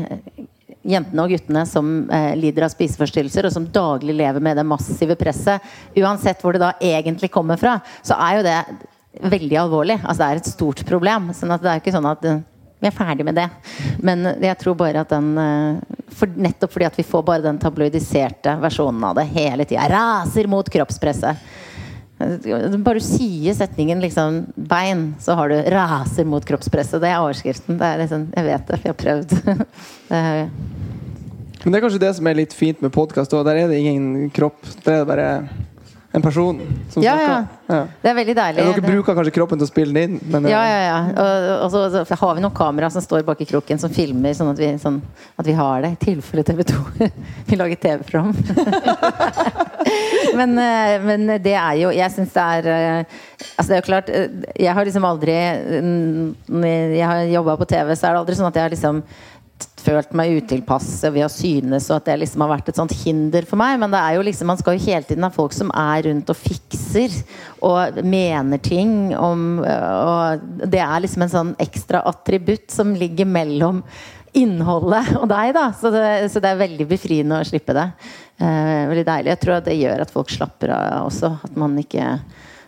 jentene 0.86 1.24
og 1.24 1.32
guttene 1.32 1.64
som 1.68 1.90
eh, 2.12 2.32
lider 2.38 2.66
av 2.66 2.72
spiseforstyrrelser, 2.72 3.48
og 3.48 3.54
som 3.54 3.68
daglig 3.72 4.16
lever 4.20 4.44
med 4.44 4.60
det 4.60 4.68
massive 4.68 5.16
presset, 5.18 5.64
uansett 5.96 6.40
hvor 6.44 6.56
det 6.56 6.62
da 6.62 6.72
egentlig 6.80 7.32
kommer 7.32 7.60
fra, 7.60 7.78
så 8.04 8.16
er 8.20 8.38
jo 8.38 8.46
det 8.46 8.58
veldig 9.18 9.56
alvorlig. 9.58 9.98
Altså, 10.02 10.22
det 10.22 10.28
er 10.28 10.40
et 10.40 10.52
stort 10.52 10.84
problem. 10.86 11.32
sånn 11.34 11.54
at 11.54 11.62
det 11.62 11.72
er 11.72 11.82
ikke 11.82 11.94
sånn 11.94 12.10
at 12.10 12.24
eh, 12.28 12.42
vi 12.80 12.88
er 12.88 12.96
ferdig 12.96 13.26
med 13.26 13.36
det. 13.36 13.48
Men 14.00 14.24
jeg 14.40 14.58
tror 14.60 14.76
bare 14.78 15.02
at 15.02 15.10
den 15.12 15.32
eh, 15.38 16.04
for, 16.16 16.30
Nettopp 16.36 16.72
fordi 16.74 16.88
at 16.88 16.98
vi 16.98 17.06
får 17.06 17.24
bare 17.26 17.44
den 17.44 17.58
tabloidiserte 17.60 18.56
versjonen 18.62 19.04
av 19.10 19.18
det 19.18 19.26
hele 19.34 19.66
tida. 19.68 19.88
Raser 19.90 20.48
mot 20.50 20.68
kroppspresset. 20.70 21.48
Bare 22.20 23.00
du 23.00 23.04
sier 23.04 23.54
setningen 23.56 24.02
liksom 24.02 24.42
'bein', 24.52 25.14
så 25.18 25.32
har 25.34 25.48
du 25.48 25.54
'raser 25.56 26.26
mot 26.28 26.44
kroppspresset'. 26.44 27.00
Det 27.00 27.08
er 27.08 27.20
overskriften. 27.20 27.78
Det 27.78 27.86
er 27.86 27.98
liksom, 28.02 28.28
jeg 28.36 28.44
vet 28.44 28.66
det, 28.66 28.78
for 28.78 28.88
jeg 28.88 28.94
har 28.94 29.04
prøvd. 29.04 29.30
det 30.10 30.50
Men 31.64 31.72
det 31.72 31.78
er 31.78 31.84
kanskje 31.84 32.00
det 32.00 32.14
som 32.16 32.26
er 32.26 32.34
litt 32.34 32.52
fint 32.52 32.82
med 32.82 32.92
podkast. 32.92 33.30
Der 33.30 33.56
er 33.56 33.68
det 33.68 33.80
ingen 33.80 34.30
kropp. 34.30 34.60
Der 34.84 34.92
er 34.92 34.98
det 34.98 35.08
bare 35.08 35.48
en 36.12 36.22
person 36.22 36.60
som 36.90 37.02
ja, 37.02 37.12
snakker. 37.14 37.44
Ja. 37.66 37.86
Det 38.02 38.10
er 38.10 38.14
veldig 38.18 38.34
deilig. 38.34 38.62
Ja, 38.64 38.70
dere 38.74 38.82
bruker 38.82 39.14
kanskje 39.14 39.34
kroppen 39.36 39.60
til 39.60 39.68
å 39.68 39.70
spille 39.70 39.94
den 39.94 40.16
inn? 40.16 40.32
Men, 40.32 40.48
ja, 40.50 40.62
ja, 40.66 40.80
ja. 40.82 40.96
Og, 41.14 41.44
og, 41.54 41.68
så, 41.70 42.02
så 42.08 42.18
har 42.18 42.34
vi 42.34 42.42
noen 42.42 42.56
kamera 42.56 42.88
som 42.90 43.04
står 43.04 43.22
bak 43.28 43.44
i 43.44 43.46
kroken, 43.46 43.78
som 43.78 43.92
filmer, 43.94 44.34
sånn 44.34 44.50
at 44.50 44.58
vi, 44.58 44.72
sånn, 44.82 44.98
at 45.38 45.46
vi 45.46 45.54
har 45.54 45.84
det. 45.84 45.92
I 45.94 46.00
tilfelle 46.02 46.42
TV 46.48 46.64
2 46.72 46.80
vil 47.52 47.62
lage 47.62 47.78
TV-program. 47.78 48.34
men, 50.40 50.58
eh, 50.58 50.96
men, 51.06 51.30
det 51.42 51.54
er 51.54 51.78
jo 51.80 51.90
Jeg 51.94 52.12
syns 52.12 52.34
det 52.34 52.42
er 52.42 52.66
eh, 52.70 53.18
Altså, 53.56 53.68
det 53.70 53.74
er 53.74 53.80
jo 53.80 53.86
klart 53.86 54.10
eh, 54.12 54.34
Jeg 54.60 54.74
har 54.76 54.86
liksom 54.86 55.06
aldri 55.08 55.34
Når 55.80 56.92
jeg 56.94 57.06
har 57.08 57.22
jobba 57.32 57.56
på 57.58 57.68
TV, 57.70 57.94
så 57.94 58.10
er 58.10 58.14
det 58.14 58.20
aldri 58.20 58.36
sånn 58.38 58.50
at 58.50 58.58
jeg 58.58 58.66
har 58.66 58.74
liksom 58.74 59.00
følt 59.80 60.12
meg 60.16 60.36
utilpass 60.40 60.88
ved 61.08 61.24
å 61.24 61.32
synes, 61.32 61.88
og 61.90 61.98
at 61.98 62.10
det 62.10 62.18
liksom 62.22 62.44
har 62.44 62.52
vært 62.52 62.70
et 62.70 62.80
sånt 62.80 62.94
hinder 63.02 63.46
for 63.48 63.60
meg. 63.60 63.78
Men 63.82 63.92
det 63.92 64.00
er 64.00 64.16
jo 64.18 64.24
liksom, 64.26 64.50
man 64.52 64.60
skal 64.60 64.76
jo 64.76 64.84
hele 64.84 65.06
tiden 65.08 65.26
ha 65.26 65.32
folk 65.34 65.56
som 65.56 65.72
er 65.74 66.06
rundt 66.08 66.30
og 66.32 66.38
fikser 66.38 67.16
og 67.66 68.00
mener 68.06 68.60
ting 68.64 69.12
om 69.16 69.60
Og 69.60 70.46
det 70.70 70.80
er 70.80 71.02
liksom 71.02 71.24
en 71.26 71.32
sånn 71.32 71.52
ekstra 71.60 72.00
attributt 72.08 72.70
som 72.72 72.94
ligger 72.96 73.28
mellom 73.28 73.82
innholdet 74.36 75.14
og 75.18 75.26
deg, 75.30 75.52
da. 75.56 75.70
Så 75.76 75.90
det, 75.94 76.04
så 76.32 76.42
det 76.42 76.52
er 76.52 76.60
veldig 76.60 76.86
befriende 76.90 77.40
å 77.40 77.46
slippe 77.46 77.74
det. 77.76 77.86
Eh, 78.38 78.88
veldig 78.90 79.06
deilig. 79.08 79.32
Jeg 79.34 79.42
tror 79.42 79.56
at 79.58 79.66
det 79.68 79.78
gjør 79.78 80.04
at 80.04 80.12
folk 80.14 80.30
slapper 80.32 80.74
av 80.76 81.08
også. 81.08 81.34
At 81.48 81.58
man 81.58 81.78
ikke 81.80 82.14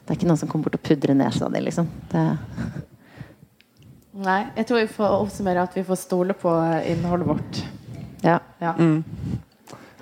Det 0.03 0.11
er 0.11 0.19
ikke 0.19 0.27
noen 0.27 0.41
som 0.41 0.49
kommer 0.51 0.67
bort 0.67 0.81
og 0.81 0.83
pudrer 0.83 1.15
nesa 1.15 1.47
di, 1.49 1.61
liksom. 1.63 1.87
Det 2.11 2.25
Nei, 4.13 4.43
jeg 4.59 4.67
tror 4.69 4.83
vi 4.83 4.89
får 4.93 5.15
oppsummere 5.23 5.63
at 5.65 5.77
vi 5.77 5.83
får 5.89 5.97
stole 5.97 6.35
på 6.37 6.51
innholdet 6.85 7.29
vårt. 7.31 7.61
Ja. 8.21 8.39
ja. 8.61 8.75
Mm. 8.77 9.05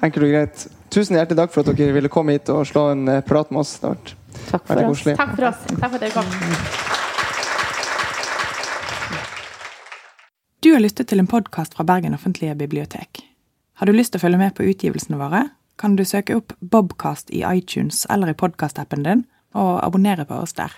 Enkelt 0.03 0.25
og 0.27 0.33
greit. 0.33 0.65
Tusen 0.91 1.15
hjertelig 1.15 1.39
takk 1.39 1.53
for 1.55 1.63
at 1.63 1.79
dere 1.79 1.95
ville 1.95 2.11
komme 2.11 2.35
hit 2.35 2.51
og 2.51 2.65
slå 2.67 2.89
en 2.91 3.07
eh, 3.09 3.21
prat 3.23 3.53
med 3.55 3.63
oss. 3.63 3.77
Det 3.79 3.93
har 3.93 4.01
takk 4.51 4.67
for 4.67 4.83
oss. 4.89 5.05
Takk 5.07 5.37
for 5.37 5.47
oss. 5.53 5.63
Takk 5.71 5.85
for 5.85 5.95
at 5.95 6.03
dere 6.03 6.15
kom. 6.17 6.27
Du 10.61 10.73
har 10.75 10.83
lyttet 10.83 11.07
til 11.09 11.23
en 11.23 11.31
podkast 11.31 11.79
fra 11.79 11.87
Bergen 11.87 12.19
offentlige 12.19 12.59
bibliotek. 12.59 13.23
Har 13.79 13.87
du 13.87 13.95
lyst 13.95 14.13
til 14.13 14.19
å 14.21 14.27
følge 14.27 14.43
med 14.43 14.59
på 14.59 14.67
utgivelsene 14.67 15.23
våre, 15.23 15.47
kan 15.81 15.95
du 15.97 16.03
søke 16.05 16.35
opp 16.37 16.53
Bobcast 16.61 17.31
i 17.33 17.47
iTunes 17.47 18.03
eller 18.11 18.35
i 18.35 18.37
podkastappen 18.37 19.07
din, 19.07 19.23
og 19.55 19.79
abonnere 19.87 20.27
på 20.29 20.43
oss 20.43 20.53
der. 20.59 20.75